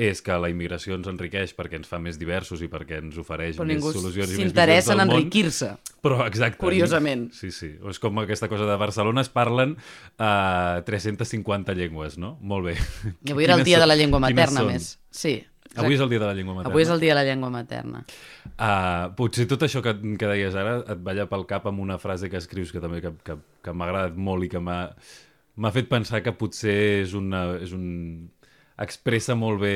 és 0.00 0.22
que 0.24 0.36
la 0.40 0.48
immigració 0.52 0.96
ens 0.96 1.08
enriqueix 1.10 1.52
perquè 1.58 1.76
ens 1.80 1.88
fa 1.90 1.98
més 2.00 2.16
diversos 2.20 2.62
i 2.64 2.68
perquè 2.72 3.02
ens 3.02 3.18
ofereix 3.20 3.58
Però 3.60 3.66
més 3.68 3.84
solucions 3.84 4.32
i 4.32 4.38
més 4.38 4.40
s'interessa 4.40 4.94
en 4.94 4.96
visions 4.96 4.98
del 4.98 5.10
món. 5.10 5.16
enriquir-se. 5.18 5.70
Però, 6.00 6.22
exacte. 6.26 6.58
Curiosament. 6.62 7.26
Sí, 7.36 7.50
sí. 7.52 7.74
És 7.90 8.00
com 8.00 8.18
aquesta 8.22 8.48
cosa 8.48 8.64
de 8.68 8.76
Barcelona 8.80 9.20
es 9.20 9.28
parlen 9.28 9.76
uh, 9.76 10.80
350 10.88 11.74
llengües, 11.76 12.16
no? 12.18 12.38
Molt 12.40 12.70
bé. 12.70 12.74
I 13.28 13.34
avui 13.36 13.44
era 13.44 13.58
el 13.60 13.64
dia 13.64 13.76
són- 13.78 13.84
de 13.84 13.90
la 13.92 13.96
llengua 14.00 14.20
materna, 14.24 14.64
més. 14.64 14.94
Sí. 15.10 15.36
exacte. 15.36 15.84
Avui 15.84 15.94
és 15.94 16.00
el 16.02 16.08
dia 16.10 16.18
de 16.18 16.26
la 16.26 16.34
llengua 16.34 16.54
materna. 16.56 16.72
Avui 16.72 16.82
és 16.82 16.90
el 16.90 16.98
dia 17.04 17.12
de 17.12 17.20
la 17.20 17.26
llengua 17.28 17.50
materna. 17.54 18.00
Uh, 18.56 19.12
potser 19.14 19.46
tot 19.46 19.62
això 19.62 19.82
que, 19.84 19.92
que 20.18 20.26
deies 20.32 20.56
ara 20.58 20.80
et 20.82 20.98
balla 21.04 21.28
pel 21.30 21.44
cap 21.46 21.68
amb 21.70 21.78
una 21.84 21.98
frase 22.02 22.28
que 22.32 22.40
escrius 22.40 22.72
que 22.72 22.80
també 22.82 22.98
que, 23.04 23.12
que, 23.22 23.36
que 23.62 23.72
m'ha 23.76 23.86
agradat 23.86 24.16
molt 24.18 24.48
i 24.48 24.50
que 24.50 24.58
m'ha 24.64 25.70
fet 25.76 25.86
pensar 25.92 26.22
que 26.24 26.32
potser 26.32 26.74
és, 27.04 27.14
una, 27.14 27.44
és 27.62 27.70
un... 27.76 28.30
expressa 28.80 29.34
molt 29.36 29.60
bé, 29.62 29.74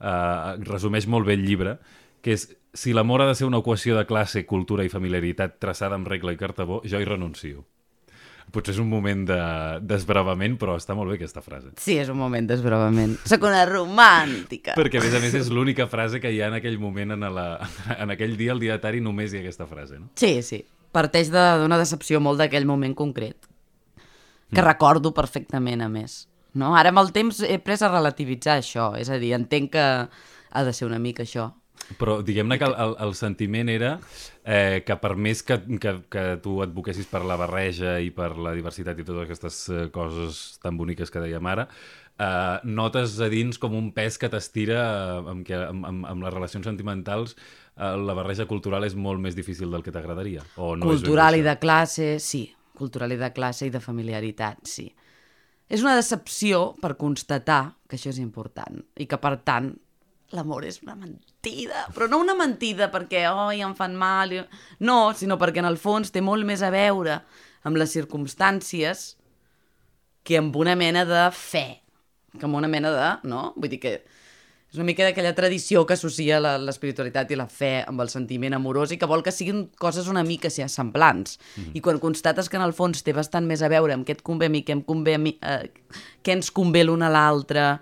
uh, 0.00 0.56
resumeix 0.66 1.06
molt 1.08 1.26
bé 1.26 1.34
el 1.38 1.44
llibre, 1.46 1.78
que 2.22 2.34
és 2.36 2.48
si 2.76 2.92
l'amor 2.92 3.22
ha 3.22 3.30
de 3.30 3.34
ser 3.38 3.46
una 3.48 3.58
equació 3.62 3.96
de 3.96 4.04
classe, 4.04 4.44
cultura 4.46 4.84
i 4.84 4.90
familiaritat 4.92 5.58
traçada 5.62 5.96
amb 5.96 6.08
regla 6.10 6.34
i 6.34 6.36
cartabó, 6.40 6.82
jo 6.84 7.00
hi 7.00 7.06
renuncio. 7.08 7.64
Potser 8.52 8.76
és 8.76 8.78
un 8.78 8.86
moment 8.88 9.24
de 9.26 9.36
d'esbravament, 9.82 10.54
però 10.60 10.76
està 10.78 10.94
molt 10.94 11.10
bé 11.10 11.16
aquesta 11.18 11.40
frase. 11.42 11.72
Sí, 11.82 11.96
és 11.98 12.08
un 12.12 12.16
moment 12.20 12.46
d'esbravament. 12.46 13.16
Soc 13.26 13.42
una 13.48 13.64
romàntica. 13.66 14.76
Perquè, 14.78 15.00
a 15.00 15.02
més 15.02 15.16
a 15.18 15.22
més, 15.24 15.34
és 15.34 15.48
l'única 15.54 15.88
frase 15.90 16.20
que 16.22 16.30
hi 16.30 16.38
ha 16.44 16.52
en 16.52 16.60
aquell 16.60 16.78
moment, 16.78 17.16
en, 17.16 17.26
la, 17.34 17.46
en 17.98 18.12
aquell 18.14 18.36
dia, 18.38 18.52
al 18.54 18.60
dietari, 18.62 19.00
només 19.02 19.32
hi 19.34 19.40
ha 19.40 19.42
aquesta 19.42 19.66
frase, 19.66 19.98
no? 19.98 20.12
Sí, 20.14 20.42
sí. 20.46 20.60
Parteix 20.94 21.32
de- 21.34 21.48
d'una 21.64 21.76
decepció 21.80 22.20
molt 22.22 22.38
d'aquell 22.38 22.68
moment 22.70 22.94
concret. 22.94 23.48
Que 24.54 24.62
recordo 24.62 25.10
perfectament, 25.12 25.82
a 25.82 25.88
més. 25.90 26.28
No? 26.58 26.74
Ara 26.76 26.92
amb 26.94 27.02
el 27.04 27.12
temps 27.16 27.42
he 27.44 27.60
pres 27.62 27.84
a 27.84 27.92
relativitzar 27.92 28.58
això, 28.60 28.90
és 28.98 29.12
a 29.12 29.20
dir, 29.22 29.34
entenc 29.36 29.72
que 29.76 29.86
ha 30.56 30.64
de 30.64 30.74
ser 30.74 30.88
una 30.88 31.00
mica 31.02 31.24
això. 31.26 31.50
Però 32.00 32.16
diguem-ne 32.24 32.56
que 32.58 32.66
el, 32.66 32.74
el, 32.82 32.94
el 33.04 33.12
sentiment 33.14 33.68
era 33.70 33.92
eh, 34.42 34.82
que 34.86 34.96
per 34.98 35.12
més 35.14 35.44
que, 35.46 35.60
que, 35.78 35.92
que 36.10 36.24
tu 36.42 36.56
advoquessis 36.64 37.06
per 37.10 37.22
la 37.28 37.36
barreja 37.38 37.98
i 38.02 38.10
per 38.14 38.32
la 38.42 38.56
diversitat 38.56 38.98
i 38.98 39.06
totes 39.06 39.26
aquestes 39.26 39.60
eh, 39.70 39.84
coses 39.94 40.40
tan 40.64 40.80
boniques 40.80 41.12
que 41.12 41.22
dèiem 41.22 41.46
ara, 41.52 41.68
eh, 42.18 42.58
notes 42.64 43.20
a 43.22 43.30
dins 43.30 43.60
com 43.62 43.76
un 43.78 43.92
pes 43.94 44.18
que 44.18 44.30
t'estira 44.32 44.80
eh, 44.82 45.22
amb, 45.36 45.46
amb, 45.46 45.88
amb, 45.92 46.10
amb 46.10 46.26
les 46.26 46.34
relacions 46.34 46.66
sentimentals 46.66 47.36
eh, 47.36 47.94
la 48.02 48.16
barreja 48.18 48.48
cultural 48.50 48.88
és 48.88 48.96
molt 48.98 49.22
més 49.22 49.38
difícil 49.38 49.70
del 49.70 49.86
que 49.86 49.94
t'agradaria. 49.94 50.42
No 50.56 50.90
cultural 50.90 51.38
i 51.38 51.44
de 51.46 51.58
classe, 51.62 52.16
sí. 52.18 52.48
Cultural 52.76 53.14
i 53.14 53.20
de 53.20 53.30
classe 53.32 53.68
i 53.68 53.72
de 53.72 53.80
familiaritat, 53.80 54.66
sí. 54.68 54.90
És 55.66 55.82
una 55.82 55.96
decepció 55.98 56.76
per 56.82 56.94
constatar 56.98 57.76
que 57.88 57.98
això 57.98 58.12
és 58.12 58.20
important 58.22 58.78
i 59.02 59.06
que, 59.10 59.18
per 59.18 59.34
tant, 59.46 59.72
l'amor 60.34 60.66
és 60.66 60.80
una 60.82 60.96
mentida, 60.98 61.86
però 61.94 62.08
no 62.10 62.20
una 62.22 62.34
mentida 62.38 62.88
perquè, 62.92 63.26
oi, 63.30 63.62
em 63.62 63.74
fan 63.78 63.94
mal... 63.98 64.34
No, 64.82 64.98
sinó 65.14 65.38
perquè 65.38 65.62
en 65.62 65.70
el 65.70 65.78
fons 65.78 66.12
té 66.14 66.22
molt 66.22 66.46
més 66.46 66.62
a 66.66 66.72
veure 66.74 67.20
amb 67.66 67.78
les 67.78 67.94
circumstàncies 67.94 69.08
que 70.26 70.38
amb 70.38 70.54
una 70.58 70.74
mena 70.78 71.04
de 71.06 71.26
fe, 71.34 71.66
que 72.34 72.46
amb 72.46 72.58
una 72.58 72.70
mena 72.70 72.92
de... 72.94 73.10
no? 73.30 73.52
Vull 73.56 73.74
dir 73.74 73.82
que 73.82 73.96
és 74.70 74.78
una 74.80 74.86
mica 74.88 75.04
d'aquella 75.06 75.34
tradició 75.36 75.84
que 75.86 75.94
associa 75.94 76.40
l'espiritualitat 76.42 77.30
i 77.30 77.38
la 77.38 77.46
fe 77.46 77.84
amb 77.86 78.02
el 78.02 78.10
sentiment 78.10 78.56
amorós 78.56 78.92
i 78.92 78.98
que 78.98 79.08
vol 79.08 79.22
que 79.22 79.32
siguin 79.34 79.66
coses 79.78 80.08
una 80.10 80.24
mica 80.26 80.50
si 80.50 80.66
semblants. 80.68 81.38
Mm 81.38 81.62
-hmm. 81.62 81.70
I 81.74 81.80
quan 81.80 81.98
constates 81.98 82.48
que 82.48 82.56
en 82.56 82.62
el 82.62 82.72
fons 82.72 83.02
té 83.02 83.12
bastant 83.12 83.46
més 83.46 83.62
a 83.62 83.68
veure 83.68 83.92
amb 83.92 84.06
què 84.06 84.12
et 84.12 84.22
convé 84.22 84.46
a 84.46 84.48
mi, 84.48 84.64
què, 84.64 84.72
em 84.72 84.82
convé 84.82 85.14
a 85.14 85.18
mi, 85.18 85.38
eh, 85.40 85.70
què 86.22 86.32
ens 86.32 86.50
convé 86.50 86.84
l'un 86.84 87.02
a 87.02 87.08
l'altre, 87.08 87.80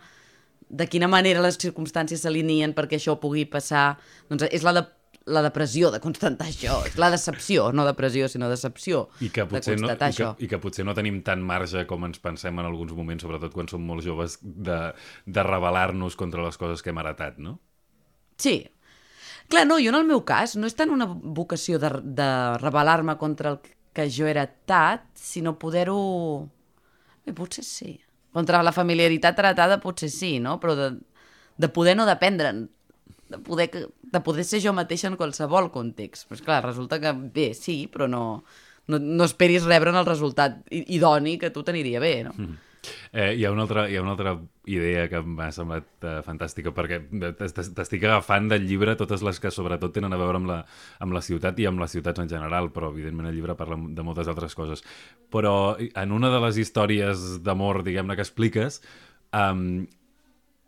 de 0.68 0.86
quina 0.86 1.08
manera 1.08 1.40
les 1.40 1.58
circumstàncies 1.58 2.20
s'alineen 2.20 2.74
perquè 2.74 2.96
això 2.96 3.18
pugui 3.20 3.44
passar, 3.44 3.98
doncs 4.28 4.44
és 4.50 4.62
la, 4.62 4.72
de, 4.72 4.86
la 5.24 5.40
depressió 5.40 5.88
de 5.92 6.00
constatar 6.04 6.46
això, 6.50 6.80
és 6.84 6.98
la 7.00 7.08
decepció, 7.12 7.70
no 7.72 7.86
depressió, 7.86 8.28
sinó 8.28 8.50
decepció 8.50 9.06
I 9.24 9.30
que 9.32 9.46
potser 9.48 9.78
de 9.78 9.80
no, 9.80 9.88
constatar 9.88 10.10
i 10.10 10.12
que, 10.12 10.24
això. 10.24 10.30
I 10.44 10.48
que 10.50 10.60
potser 10.60 10.84
no 10.84 10.94
tenim 10.96 11.22
tant 11.24 11.40
marge 11.44 11.86
com 11.88 12.04
ens 12.04 12.20
pensem 12.20 12.60
en 12.60 12.68
alguns 12.68 12.92
moments, 12.96 13.24
sobretot 13.24 13.54
quan 13.56 13.70
som 13.70 13.84
molt 13.88 14.04
joves, 14.04 14.36
de, 14.42 14.78
de 15.24 15.46
rebel·lar-nos 15.48 16.18
contra 16.20 16.44
les 16.44 16.60
coses 16.60 16.84
que 16.84 16.92
hem 16.92 17.00
heretat, 17.00 17.40
no? 17.40 17.56
Sí. 18.36 18.58
Clar, 19.48 19.64
no, 19.68 19.78
jo 19.80 19.92
en 19.92 20.00
el 20.02 20.08
meu 20.08 20.24
cas 20.28 20.58
no 20.60 20.68
és 20.68 20.76
tant 20.76 20.92
una 20.92 21.08
vocació 21.08 21.80
de, 21.80 21.90
de 22.04 22.28
rebel·lar-me 22.60 23.16
contra 23.20 23.54
el 23.54 23.58
que 23.94 24.08
jo 24.10 24.28
he 24.28 24.34
heretat, 24.34 25.08
sinó 25.16 25.56
poder-ho... 25.60 25.98
Bé, 27.24 27.32
potser 27.32 27.64
sí. 27.64 27.94
Contra 28.34 28.60
la 28.66 28.74
familiaritat 28.76 29.38
heretada 29.40 29.80
potser 29.80 30.10
sí, 30.12 30.36
no? 30.42 30.58
Però 30.60 30.74
de, 30.76 30.88
de 31.56 31.68
poder 31.72 31.94
no 31.96 32.04
dependre'n. 32.08 32.66
De 33.28 33.38
poder, 33.38 33.70
de 34.02 34.20
poder 34.20 34.44
ser 34.44 34.60
jo 34.60 34.72
mateixa 34.76 35.08
en 35.08 35.16
qualsevol 35.16 35.70
context. 35.72 36.28
Però 36.28 36.44
clar, 36.44 36.60
resulta 36.66 37.00
que 37.00 37.12
bé, 37.12 37.54
sí, 37.54 37.86
però 37.90 38.06
no, 38.10 38.44
no, 38.86 38.98
no 39.00 39.24
esperis 39.24 39.64
rebre'n 39.64 39.96
el 39.96 40.06
resultat 40.06 40.60
idoni 40.70 41.38
que 41.40 41.50
tu 41.50 41.62
t'aniria 41.64 42.00
bé, 42.04 42.18
no? 42.28 42.34
Eh, 43.16 43.30
hi, 43.38 43.46
ha 43.46 43.50
una 43.50 43.62
altra, 43.64 43.86
hi 43.88 43.96
ha 43.96 44.02
una 44.02 44.10
altra 44.12 44.34
idea 44.68 45.06
que 45.08 45.22
m'ha 45.24 45.46
semblat 45.56 46.04
eh, 46.04 46.18
fantàstica 46.26 46.68
perquè 46.76 46.98
t'es- 47.38 47.54
t'es- 47.56 47.70
t'estic 47.72 48.04
agafant 48.04 48.50
del 48.50 48.66
llibre 48.68 48.92
totes 49.00 49.22
les 49.24 49.40
que 49.40 49.48
sobretot 49.50 49.94
tenen 49.96 50.12
a 50.12 50.18
veure 50.20 50.36
amb 50.36 50.50
la, 50.50 50.58
amb 51.00 51.16
la 51.16 51.22
ciutat 51.24 51.56
i 51.64 51.64
amb 51.70 51.80
les 51.80 51.94
ciutats 51.96 52.20
en 52.20 52.28
general, 52.28 52.68
però 52.76 52.90
evidentment 52.92 53.30
el 53.30 53.38
llibre 53.38 53.56
parla 53.56 53.78
de 53.80 54.04
moltes 54.04 54.28
altres 54.28 54.52
coses. 54.54 54.84
Però 55.32 55.78
en 55.80 56.12
una 56.12 56.28
de 56.28 56.42
les 56.44 56.60
històries 56.60 57.24
d'amor, 57.42 57.80
diguem-ne, 57.88 58.16
que 58.20 58.26
expliques, 58.28 58.82
um, 59.32 59.86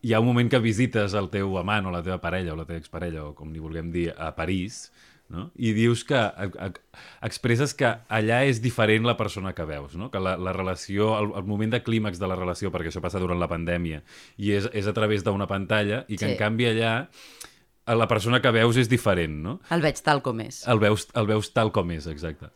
hi 0.07 0.15
ha 0.15 0.21
un 0.23 0.29
moment 0.31 0.51
que 0.53 0.61
visites 0.63 1.15
el 1.19 1.27
teu 1.33 1.57
amant 1.59 1.89
o 1.89 1.93
la 1.95 2.03
teva 2.07 2.21
parella 2.23 2.55
o 2.55 2.57
la 2.61 2.67
teva 2.69 2.79
exparella 2.83 3.25
o 3.27 3.35
com 3.35 3.51
li 3.53 3.63
vulguem 3.63 3.91
dir 3.91 4.13
a 4.15 4.31
París 4.39 4.85
no? 5.33 5.49
i 5.59 5.73
dius 5.75 6.05
que 6.07 6.15
e- 6.21 6.51
e- 6.69 7.01
expresses 7.27 7.73
que 7.75 7.89
allà 8.15 8.45
és 8.47 8.61
diferent 8.63 9.03
la 9.09 9.17
persona 9.19 9.51
que 9.57 9.65
veus, 9.67 9.97
no? 9.99 10.07
que 10.13 10.21
la, 10.23 10.37
la 10.39 10.53
relació, 10.55 11.09
el, 11.19 11.33
el 11.41 11.49
moment 11.49 11.73
de 11.75 11.81
clímax 11.83 12.21
de 12.23 12.29
la 12.31 12.37
relació, 12.39 12.71
perquè 12.71 12.93
això 12.93 13.03
passa 13.03 13.19
durant 13.19 13.41
la 13.43 13.49
pandèmia, 13.51 14.05
i 14.39 14.53
és, 14.55 14.69
és 14.73 14.87
a 14.87 14.95
través 14.95 15.25
d'una 15.27 15.49
pantalla, 15.51 16.05
i 16.07 16.15
que 16.17 16.27
Sí. 16.29 16.31
en 16.37 16.39
canvi 16.39 16.69
allà 16.71 16.93
eh, 17.09 17.97
la 17.99 18.07
persona 18.07 18.39
que 18.45 18.55
veus 18.55 18.79
és 18.79 18.89
diferent, 18.93 19.35
no? 19.43 19.57
El 19.75 19.83
veig 19.83 19.99
tal 20.07 20.23
com 20.23 20.39
és. 20.47 20.63
El 20.71 20.79
veus, 20.83 21.09
el 21.19 21.27
veus 21.27 21.51
tal 21.55 21.73
com 21.75 21.91
és, 21.97 22.07
exacte. 22.07 22.53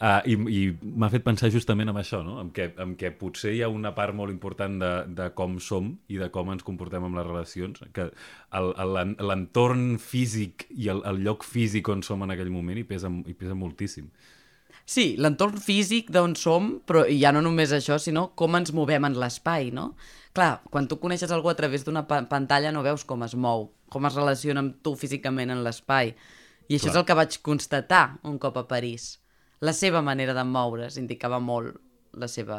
Uh, 0.00 0.22
I 0.24 0.32
i 0.48 0.60
m'ha 0.96 1.10
fet 1.12 1.26
pensar 1.26 1.50
justament 1.52 1.90
en 1.92 1.98
això, 2.00 2.22
no? 2.24 2.38
en, 2.40 2.48
què, 2.56 2.70
en 2.80 2.94
què 2.96 3.10
potser 3.20 3.50
hi 3.52 3.58
ha 3.60 3.68
una 3.68 3.90
part 3.92 4.16
molt 4.16 4.32
important 4.32 4.78
de, 4.80 4.92
de 5.12 5.26
com 5.36 5.58
som 5.60 5.90
i 6.08 6.16
de 6.16 6.30
com 6.32 6.48
ens 6.54 6.64
comportem 6.64 7.04
amb 7.04 7.18
les 7.20 7.26
relacions, 7.26 7.82
que 7.92 8.06
l'entorn 8.56 9.98
físic 10.00 10.64
i 10.72 10.88
el, 10.88 11.04
el 11.04 11.20
lloc 11.26 11.44
físic 11.44 11.92
on 11.92 12.00
som 12.06 12.24
en 12.24 12.32
aquell 12.32 12.48
moment 12.48 12.80
hi 12.80 12.86
pesa, 12.88 13.12
hi 13.12 13.36
pesa 13.36 13.58
moltíssim. 13.58 14.08
Sí, 14.88 15.06
l'entorn 15.20 15.60
físic 15.60 16.08
d'on 16.10 16.32
som, 16.32 16.72
però 16.88 17.04
ja 17.04 17.30
no 17.36 17.44
només 17.44 17.76
això, 17.76 18.00
sinó 18.00 18.30
com 18.40 18.56
ens 18.56 18.72
movem 18.72 19.04
en 19.06 19.20
l'espai, 19.20 19.68
no? 19.76 19.92
Clar, 20.32 20.62
quan 20.72 20.88
tu 20.88 20.96
coneixes 21.02 21.30
algú 21.30 21.52
a 21.52 21.58
través 21.60 21.84
d'una 21.84 22.06
pa 22.08 22.24
pantalla 22.30 22.72
no 22.72 22.82
veus 22.86 23.04
com 23.04 23.22
es 23.28 23.36
mou, 23.36 23.68
com 23.92 24.08
es 24.08 24.16
relaciona 24.16 24.64
amb 24.64 24.80
tu 24.80 24.96
físicament 24.96 25.52
en 25.52 25.60
l'espai. 25.66 26.16
I 26.70 26.78
això 26.78 26.88
Clar. 26.88 26.94
és 26.94 27.00
el 27.02 27.06
que 27.06 27.18
vaig 27.20 27.42
constatar 27.44 28.04
un 28.24 28.40
cop 28.40 28.56
a 28.56 28.68
París. 28.70 29.18
La 29.60 29.72
seva 29.76 30.00
manera 30.02 30.34
de 30.34 30.44
moure's 30.44 30.96
indicava 30.96 31.38
molt 31.38 31.76
la 32.20 32.28
seva, 32.28 32.58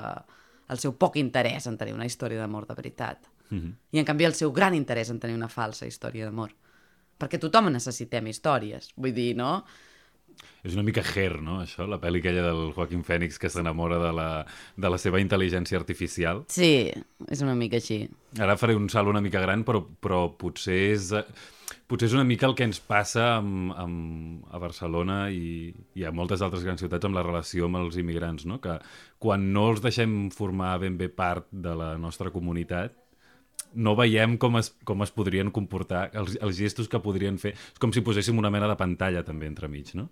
el 0.70 0.80
seu 0.80 0.94
poc 0.98 1.18
interès 1.18 1.68
en 1.68 1.78
tenir 1.78 1.96
una 1.98 2.06
història 2.06 2.40
d'amor 2.40 2.68
de 2.70 2.76
veritat. 2.78 3.30
Mm 3.50 3.60
-hmm. 3.60 3.74
I 3.92 4.00
en 4.00 4.06
canvi 4.06 4.26
el 4.26 4.34
seu 4.34 4.52
gran 4.52 4.74
interès 4.74 5.10
en 5.10 5.20
tenir 5.20 5.36
una 5.36 5.50
falsa 5.50 5.86
història 5.86 6.26
d'amor. 6.26 6.52
Perquè 7.20 7.40
tothom 7.40 7.72
necessitem 7.72 8.28
històries. 8.28 8.94
Vull 8.96 9.14
dir, 9.14 9.36
no? 9.36 9.66
És 10.62 10.76
una 10.78 10.86
mica 10.86 11.02
Her, 11.02 11.40
no, 11.42 11.60
això? 11.64 11.88
La 11.90 11.98
pel·li 12.02 12.22
aquella 12.22 12.44
del 12.46 12.74
Joaquim 12.76 13.02
Fènix 13.06 13.40
que 13.42 13.50
s'enamora 13.50 13.98
de, 14.02 14.12
la, 14.14 14.28
de 14.78 14.92
la 14.94 15.00
seva 15.02 15.22
intel·ligència 15.24 15.80
artificial. 15.80 16.44
Sí, 16.54 16.92
és 17.34 17.42
una 17.42 17.56
mica 17.58 17.80
així. 17.82 18.04
Ara 18.38 18.60
faré 18.62 18.78
un 18.78 18.86
salt 18.94 19.10
una 19.10 19.24
mica 19.26 19.42
gran, 19.42 19.66
però, 19.68 19.82
però 19.82 20.28
potser 20.38 20.84
és... 20.92 21.10
Potser 21.88 22.08
és 22.08 22.14
una 22.16 22.28
mica 22.28 22.46
el 22.48 22.54
que 22.56 22.64
ens 22.68 22.80
passa 22.84 23.26
amb, 23.38 23.72
amb, 23.80 24.44
a 24.52 24.60
Barcelona 24.60 25.26
i, 25.32 25.72
i 25.96 26.06
a 26.08 26.12
moltes 26.16 26.44
altres 26.44 26.64
grans 26.68 26.84
ciutats 26.84 27.08
amb 27.08 27.18
la 27.18 27.24
relació 27.26 27.68
amb 27.68 27.82
els 27.82 27.98
immigrants, 28.00 28.46
no? 28.48 28.60
que 28.64 28.78
quan 29.24 29.50
no 29.56 29.66
els 29.72 29.84
deixem 29.84 30.30
formar 30.36 30.78
ben 30.84 30.96
bé 31.00 31.10
part 31.12 31.50
de 31.52 31.74
la 31.76 31.94
nostra 32.00 32.32
comunitat, 32.32 32.96
no 33.74 33.96
veiem 33.96 34.38
com 34.42 34.58
es, 34.60 34.72
com 34.88 35.04
es 35.06 35.12
podrien 35.16 35.52
comportar, 35.54 36.10
els, 36.18 36.38
els 36.42 36.58
gestos 36.58 36.90
que 36.92 37.02
podrien 37.04 37.38
fer. 37.42 37.54
És 37.56 37.82
com 37.82 37.94
si 37.94 38.04
poséssim 38.06 38.40
una 38.40 38.52
mena 38.54 38.70
de 38.72 38.78
pantalla 38.80 39.24
també 39.28 39.48
entremig, 39.50 39.94
no? 40.00 40.10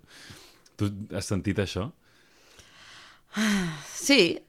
Tu 0.80 0.88
has 1.16 1.28
sentit 1.28 1.60
això? 1.60 1.90
Sí, 3.94 4.40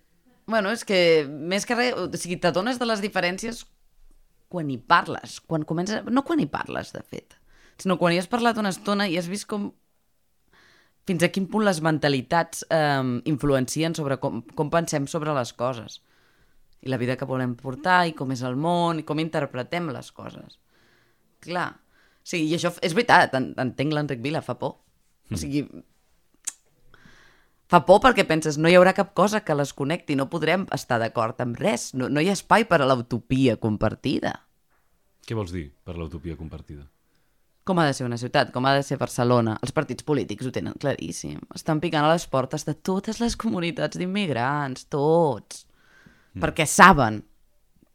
bueno, 0.50 0.71
és 0.74 0.86
que 0.88 1.28
més 1.28 1.67
que 1.67 1.78
res, 1.78 1.97
o 1.97 2.08
sigui, 2.17 2.39
t'adones 2.41 2.80
de 2.82 2.88
les 2.88 3.04
diferències 3.04 3.65
quan 4.52 4.71
hi 4.71 4.80
parles, 4.80 5.39
quan 5.47 5.63
comences... 5.67 6.08
No 6.12 6.26
quan 6.28 6.41
hi 6.41 6.47
parles, 6.52 6.91
de 6.95 7.04
fet, 7.04 7.38
sinó 7.80 7.97
quan 8.00 8.15
hi 8.15 8.19
has 8.19 8.32
parlat 8.32 8.60
una 8.60 8.71
estona 8.74 9.08
i 9.08 9.19
has 9.19 9.30
vist 9.32 9.47
com 9.52 9.69
fins 11.08 11.24
a 11.26 11.32
quin 11.34 11.47
punt 11.50 11.65
les 11.65 11.82
mentalitats 11.84 12.65
eh, 12.69 13.21
influencien 13.30 13.95
sobre 13.97 14.19
com, 14.21 14.41
com 14.56 14.69
pensem 14.74 15.08
sobre 15.10 15.34
les 15.36 15.54
coses 15.58 16.00
i 16.81 16.89
la 16.89 16.97
vida 16.97 17.15
que 17.17 17.27
volem 17.29 17.53
portar 17.59 18.05
i 18.09 18.15
com 18.17 18.33
és 18.33 18.41
el 18.47 18.57
món 18.57 19.01
i 19.01 19.05
com 19.07 19.21
interpretem 19.21 19.89
les 19.93 20.11
coses. 20.11 20.57
Clar, 21.41 21.69
sí, 22.23 22.43
i 22.47 22.55
això 22.57 22.73
és 22.81 22.95
veritat, 22.97 23.35
en, 23.37 23.51
entenc 23.61 23.93
l'Enric 23.93 24.21
Vila, 24.23 24.41
fa 24.45 24.57
por. 24.57 24.79
O 25.31 25.39
sigui, 25.39 25.63
fa 27.71 27.83
por 27.87 28.01
perquè 28.03 28.25
penses 28.27 28.57
no 28.59 28.69
hi 28.69 28.75
haurà 28.75 28.91
cap 28.97 29.13
cosa 29.15 29.43
que 29.45 29.55
les 29.55 29.71
connecti, 29.77 30.17
no 30.19 30.29
podrem 30.29 30.65
estar 30.75 30.99
d'acord 30.99 31.39
amb 31.39 31.59
res, 31.61 31.91
no, 31.95 32.09
no 32.09 32.19
hi 32.19 32.27
ha 32.27 32.35
espai 32.35 32.67
per 32.67 32.81
a 32.81 32.89
l'utopia 32.89 33.55
compartida. 33.61 34.33
Què 35.23 35.37
vols 35.37 35.53
dir 35.53 35.69
per 35.85 35.95
l'utopia 35.95 36.35
compartida? 36.35 36.83
Com 37.63 37.77
ha 37.77 37.85
de 37.85 37.93
ser 37.93 38.07
una 38.07 38.17
ciutat, 38.17 38.49
com 38.51 38.65
ha 38.65 38.73
de 38.73 38.81
ser 38.83 38.97
Barcelona. 38.97 39.53
Els 39.61 39.71
partits 39.71 40.03
polítics 40.03 40.47
ho 40.49 40.51
tenen 40.51 40.73
claríssim. 40.81 41.37
Estan 41.53 41.79
picant 41.79 42.07
a 42.07 42.15
les 42.15 42.25
portes 42.27 42.65
de 42.65 42.73
totes 42.73 43.21
les 43.21 43.37
comunitats 43.37 44.01
d'immigrants, 44.01 44.87
tots. 44.89 45.67
Mm. 46.33 46.41
Perquè 46.45 46.65
saben 46.69 47.21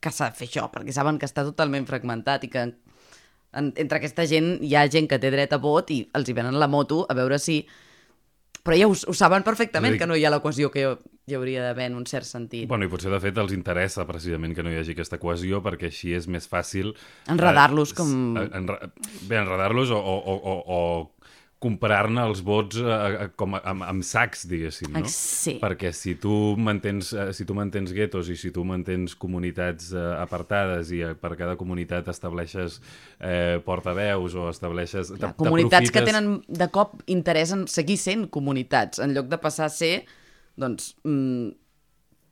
que 0.00 0.10
s'ha 0.12 0.28
de 0.30 0.36
fer 0.36 0.46
això, 0.50 0.66
perquè 0.70 0.92
saben 0.92 1.16
que 1.18 1.26
està 1.26 1.42
totalment 1.46 1.86
fragmentat 1.88 2.44
i 2.44 2.50
que 2.52 2.62
en, 2.66 3.72
entre 3.74 3.96
aquesta 3.98 4.26
gent 4.28 4.58
hi 4.62 4.74
ha 4.76 4.84
gent 4.92 5.08
que 5.08 5.18
té 5.18 5.30
dret 5.32 5.52
a 5.56 5.58
vot 5.62 5.90
i 5.90 6.02
els 6.14 6.28
hi 6.28 6.34
venen 6.36 6.58
la 6.60 6.68
moto 6.68 7.04
a 7.08 7.14
veure 7.16 7.38
si... 7.40 7.62
Però 8.66 8.74
ja 8.74 8.88
ho, 8.90 8.92
ho 8.92 9.14
saben 9.14 9.44
perfectament, 9.46 9.94
dir- 9.94 10.00
que 10.02 10.06
no 10.10 10.16
hi 10.18 10.24
ha 10.26 10.30
l'equació 10.34 10.72
que 10.74 10.82
hi 11.26 11.34
hauria 11.38 11.62
d'haver 11.62 11.84
en 11.86 11.96
un 12.00 12.06
cert 12.06 12.26
sentit. 12.26 12.66
Bueno, 12.68 12.84
i 12.84 12.90
potser 12.90 13.12
de 13.12 13.20
fet 13.22 13.36
els 13.38 13.52
interessa 13.54 14.04
precisament 14.08 14.54
que 14.58 14.64
no 14.66 14.72
hi 14.72 14.80
hagi 14.80 14.92
aquesta 14.96 15.20
cohesió 15.22 15.60
perquè 15.62 15.86
així 15.88 16.12
és 16.18 16.26
més 16.26 16.48
fàcil... 16.50 16.90
Enredar-los 17.30 17.92
eh, 17.94 17.96
com- 18.00 18.16
s- 18.42 18.50
Enre... 18.58 18.90
Bé, 19.30 19.38
enredar-los 19.38 19.92
o, 19.94 20.00
o, 20.02 20.34
o, 20.34 20.56
o, 20.66 20.80
comprar-ne 21.62 22.20
els 22.28 22.42
vots 22.44 22.76
eh, 22.82 23.28
com 23.38 23.56
a, 23.56 23.60
amb, 23.70 23.84
amb 23.86 24.04
sacs, 24.04 24.44
diguéssim, 24.50 24.90
no? 24.92 25.08
Sí. 25.08 25.56
Perquè 25.62 25.92
si 25.96 26.16
tu 26.20 26.54
mantens, 26.60 27.12
eh, 27.16 27.30
si 27.36 27.46
tu 27.48 27.56
mantens 27.56 27.94
guetos 27.96 28.28
i 28.32 28.36
si 28.36 28.52
tu 28.52 28.64
mantens 28.68 29.16
comunitats 29.16 29.88
eh, 29.94 30.04
apartades 30.20 30.92
i 30.92 31.00
eh, 31.06 31.14
per 31.16 31.32
cada 31.40 31.56
comunitat 31.56 32.10
estableixes 32.12 32.80
eh, 33.18 33.56
portaveus 33.64 34.36
o 34.36 34.50
estableixes... 34.52 35.14
Clar, 35.16 35.32
comunitats 35.40 35.94
que 35.94 36.04
tenen 36.04 36.36
de 36.44 36.68
cop 36.72 37.00
interès 37.12 37.54
en 37.56 37.64
seguir 37.72 37.96
sent 38.02 38.28
comunitats, 38.32 39.00
en 39.00 39.16
lloc 39.16 39.32
de 39.32 39.40
passar 39.40 39.70
a 39.70 39.72
ser, 39.72 39.94
doncs, 40.60 40.92
mm, 41.08 41.56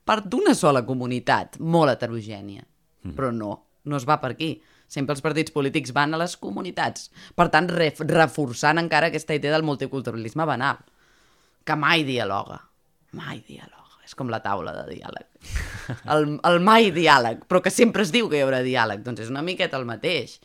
part 0.05 0.29
d'una 0.29 0.53
sola 0.59 0.85
comunitat, 0.85 1.57
molt 1.65 1.97
heterogènia. 1.97 2.69
Mm. 3.05 3.17
Però 3.17 3.33
no, 3.33 3.57
no 3.89 3.97
es 3.97 4.05
va 4.09 4.21
per 4.21 4.35
aquí. 4.37 4.53
Sempre 4.95 5.17
els 5.17 5.23
partits 5.25 5.55
polítics 5.55 5.93
van 5.95 6.15
a 6.15 6.21
les 6.21 6.37
comunitats. 6.39 7.09
Per 7.35 7.49
tant, 7.51 7.67
ref 7.71 8.03
reforçant 8.07 8.79
encara 8.79 9.11
aquesta 9.11 9.35
idea 9.35 9.55
del 9.57 9.67
multiculturalisme 9.67 10.47
banal, 10.47 10.79
que 11.67 11.77
mai 11.79 12.05
dialoga. 12.07 12.61
Mai 13.19 13.43
dialoga. 13.47 13.83
És 14.05 14.15
com 14.15 14.29
la 14.29 14.43
taula 14.45 14.75
de 14.77 14.85
diàleg. 14.93 15.27
El, 16.13 16.27
el 16.45 16.59
mai 16.65 16.91
diàleg, 16.93 17.47
però 17.49 17.63
que 17.65 17.73
sempre 17.73 18.05
es 18.05 18.13
diu 18.13 18.29
que 18.29 18.37
hi 18.37 18.43
haurà 18.45 18.61
diàleg. 18.65 19.01
Doncs 19.05 19.25
és 19.25 19.31
una 19.33 19.43
miqueta 19.45 19.81
el 19.81 19.87
mateix. 19.89 20.39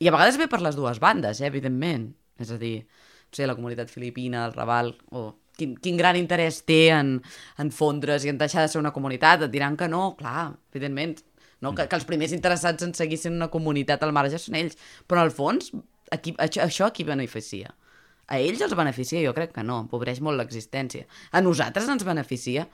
I 0.00 0.08
a 0.08 0.12
vegades 0.14 0.38
ve 0.40 0.48
per 0.52 0.60
les 0.64 0.76
dues 0.76 1.00
bandes, 1.00 1.40
eh, 1.40 1.48
evidentment. 1.48 2.10
És 2.40 2.50
a 2.52 2.58
dir, 2.60 2.78
no 2.84 3.36
sé, 3.36 3.46
la 3.48 3.56
comunitat 3.56 3.92
filipina, 3.92 4.46
el 4.48 4.56
Raval, 4.56 4.94
o 5.12 5.26
quin, 5.56 5.76
quin 5.80 6.00
gran 6.00 6.18
interès 6.18 6.62
té 6.68 6.88
en, 6.96 7.18
en 7.60 7.72
fondre's 7.72 8.24
i 8.24 8.32
en 8.32 8.40
deixar 8.40 8.64
de 8.64 8.72
ser 8.72 8.80
una 8.80 8.92
comunitat, 8.96 9.46
et 9.46 9.52
diran 9.52 9.78
que 9.80 9.88
no, 9.92 10.10
clar, 10.18 10.50
evidentment, 10.74 11.16
no? 11.64 11.74
Que, 11.76 11.88
que 11.88 11.98
els 11.98 12.06
primers 12.08 12.34
interessats 12.36 12.84
en 12.86 12.92
seguir 12.96 13.18
sent 13.20 13.38
una 13.38 13.50
comunitat 13.52 14.04
al 14.04 14.14
marge 14.16 14.40
són 14.42 14.58
ells, 14.60 14.76
però 15.08 15.24
al 15.24 15.32
fons, 15.34 15.72
a 16.12 16.20
qui, 16.20 16.36
això, 16.38 16.66
això 16.66 16.90
a 16.90 16.94
qui 16.94 17.06
beneficia? 17.08 17.72
A 18.28 18.40
ells 18.40 18.62
els 18.64 18.76
beneficia? 18.76 19.22
Jo 19.24 19.34
crec 19.36 19.52
que 19.56 19.64
no, 19.66 19.82
empobreix 19.84 20.20
molt 20.24 20.40
l'existència. 20.40 21.08
A 21.32 21.42
nosaltres 21.44 21.90
ens 21.92 22.06
beneficia? 22.06 22.68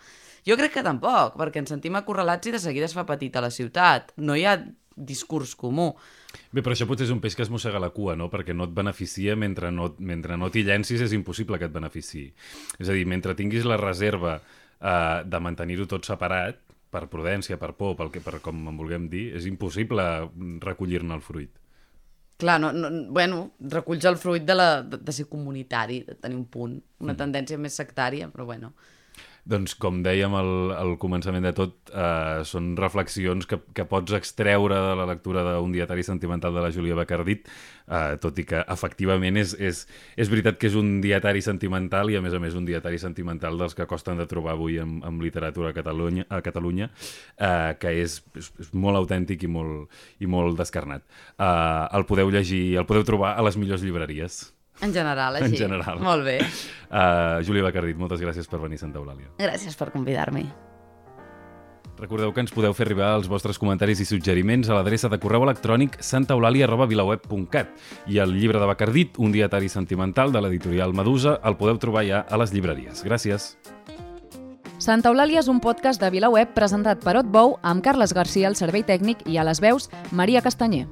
Jo 0.47 0.57
crec 0.57 0.77
que 0.77 0.85
tampoc, 0.87 1.35
perquè 1.41 1.61
ens 1.63 1.73
sentim 1.73 1.99
acorralats 1.99 2.49
i 2.49 2.55
de 2.55 2.61
seguida 2.63 2.87
es 2.87 2.95
fa 2.97 3.05
petita 3.09 3.43
la 3.45 3.51
ciutat. 3.53 4.15
No 4.17 4.37
hi 4.39 4.47
ha 4.47 4.57
discurs 5.01 5.57
comú. 5.59 5.91
Bé, 6.53 6.63
però 6.63 6.75
això 6.75 6.87
potser 6.89 7.09
és 7.09 7.13
un 7.15 7.21
peix 7.23 7.35
que 7.37 7.45
es 7.45 7.51
mossega 7.53 7.81
la 7.83 7.91
cua, 7.95 8.15
no? 8.19 8.29
Perquè 8.33 8.55
no 8.55 8.69
et 8.69 8.75
beneficia 8.77 9.37
mentre 9.39 9.73
no, 9.75 9.91
mentre 9.99 10.39
no 10.39 10.51
t'hi 10.53 10.65
llencis 10.67 11.03
és 11.07 11.15
impossible 11.17 11.59
que 11.59 11.69
et 11.69 11.75
beneficiï. 11.75 12.29
És 12.79 12.89
a 12.89 12.97
dir, 12.97 13.07
mentre 13.11 13.37
tinguis 13.39 13.67
la 13.69 13.81
reserva 13.81 14.39
eh, 14.39 15.21
de 15.27 15.43
mantenir-ho 15.43 15.89
tot 15.91 16.07
separat, 16.09 16.61
per 16.91 17.07
prudència, 17.13 17.59
per 17.61 17.73
por, 17.79 17.97
pel 17.99 18.11
que, 18.15 18.23
per 18.25 18.41
com 18.45 18.61
en 18.69 18.79
vulguem 18.79 19.09
dir, 19.13 19.31
és 19.39 19.47
impossible 19.51 20.05
recollir-ne 20.65 21.17
el 21.17 21.25
fruit. 21.25 21.53
Clar, 22.41 22.57
no, 22.63 22.71
no, 22.73 22.89
bueno, 23.13 23.43
reculls 23.61 24.07
el 24.09 24.17
fruit 24.17 24.47
de, 24.49 24.57
la, 24.57 24.69
de, 24.83 24.99
de 25.05 25.13
ser 25.13 25.27
comunitari, 25.29 26.01
de 26.07 26.17
tenir 26.17 26.39
un 26.41 26.47
punt, 26.49 26.79
una 27.05 27.17
tendència 27.17 27.61
més 27.61 27.77
sectària, 27.77 28.31
però 28.33 28.47
bueno. 28.49 28.73
Doncs, 29.49 29.75
com 29.81 30.03
dèiem 30.05 30.35
al, 30.37 30.51
al 30.77 30.95
començament 31.01 31.47
de 31.47 31.53
tot, 31.57 31.77
eh, 31.95 32.43
són 32.45 32.75
reflexions 32.79 33.49
que, 33.49 33.61
que 33.75 33.87
pots 33.89 34.13
extreure 34.17 34.77
de 34.77 34.97
la 34.99 35.07
lectura 35.09 35.45
d'un 35.47 35.73
dietari 35.73 36.05
sentimental 36.05 36.55
de 36.55 36.65
la 36.65 36.71
Júlia 36.75 36.99
Bacardit, 36.99 37.49
eh, 37.89 38.19
tot 38.21 38.39
i 38.39 38.45
que 38.45 38.61
efectivament 38.61 39.41
és, 39.41 39.55
és, 39.57 39.83
és 40.21 40.31
veritat 40.33 40.61
que 40.61 40.69
és 40.69 40.77
un 40.77 40.99
dietari 41.01 41.41
sentimental 41.45 42.13
i 42.13 42.21
a 42.21 42.23
més 42.25 42.37
a 42.37 42.43
més 42.43 42.59
un 42.59 42.69
dietari 42.69 43.01
sentimental 43.01 43.57
dels 43.61 43.75
que 43.79 43.89
costen 43.89 44.21
de 44.21 44.29
trobar 44.31 44.59
avui 44.59 44.79
en, 44.83 45.01
en 45.07 45.19
literatura 45.25 45.73
a 45.73 45.77
Catalunya, 45.77 46.29
a 46.29 46.43
Catalunya 46.45 46.91
eh, 46.93 47.75
que 47.81 47.97
és, 48.05 48.21
és, 48.37 48.53
és 48.61 48.73
molt 48.77 49.01
autèntic 49.01 49.49
i 49.49 49.51
molt, 49.51 49.91
i 50.21 50.29
molt 50.31 50.61
descarnat. 50.61 51.07
Eh, 51.41 51.85
el 51.97 52.07
podeu 52.07 52.31
llegir, 52.31 52.77
el 52.77 52.89
podeu 52.89 53.09
trobar 53.09 53.37
a 53.37 53.47
les 53.49 53.57
millors 53.61 53.85
llibreries. 53.87 54.43
En 54.81 54.93
general, 54.95 55.37
En 55.37 55.45
així. 55.45 55.57
general. 55.57 56.01
Molt 56.01 56.25
bé. 56.25 56.39
Uh, 56.91 57.43
Júlia 57.45 57.63
Bacardit, 57.63 57.97
moltes 58.01 58.21
gràcies 58.21 58.49
per 58.49 58.59
venir 58.61 58.77
a 58.81 58.85
Santa 58.87 58.99
Eulàlia. 58.99 59.29
Gràcies 59.39 59.77
per 59.77 59.91
convidar-me. 59.93 60.47
Recordeu 62.01 62.33
que 62.33 62.41
ens 62.41 62.51
podeu 62.51 62.73
fer 62.73 62.87
arribar 62.87 63.11
els 63.19 63.29
vostres 63.29 63.59
comentaris 63.61 64.01
i 64.01 64.07
suggeriments 64.09 64.71
a 64.71 64.75
l'adreça 64.79 65.11
de 65.13 65.19
correu 65.21 65.43
electrònic 65.45 65.99
santaeulàlia.vilaweb.cat 66.01 67.69
i 68.09 68.19
el 68.25 68.33
llibre 68.33 68.59
de 68.59 68.65
Bacardit, 68.71 69.19
un 69.19 69.33
dietari 69.33 69.69
sentimental 69.69 70.33
de 70.33 70.41
l'editorial 70.41 70.95
Medusa, 70.97 71.39
el 71.45 71.59
podeu 71.61 71.77
trobar 71.79 72.07
ja 72.09 72.25
a 72.25 72.41
les 72.41 72.55
llibreries. 72.55 73.05
Gràcies. 73.05 73.51
Santa 74.81 75.11
Eulàlia 75.11 75.43
és 75.45 75.49
un 75.53 75.61
podcast 75.61 76.01
de 76.01 76.09
VilaWeb 76.09 76.55
presentat 76.57 77.05
per 77.05 77.19
Otbou 77.21 77.59
amb 77.61 77.85
Carles 77.85 78.15
Garcia 78.17 78.49
al 78.49 78.57
servei 78.57 78.81
tècnic 78.83 79.27
i 79.29 79.37
a 79.37 79.45
les 79.45 79.61
veus 79.61 79.91
Maria 80.11 80.41
Castanyer. 80.41 80.87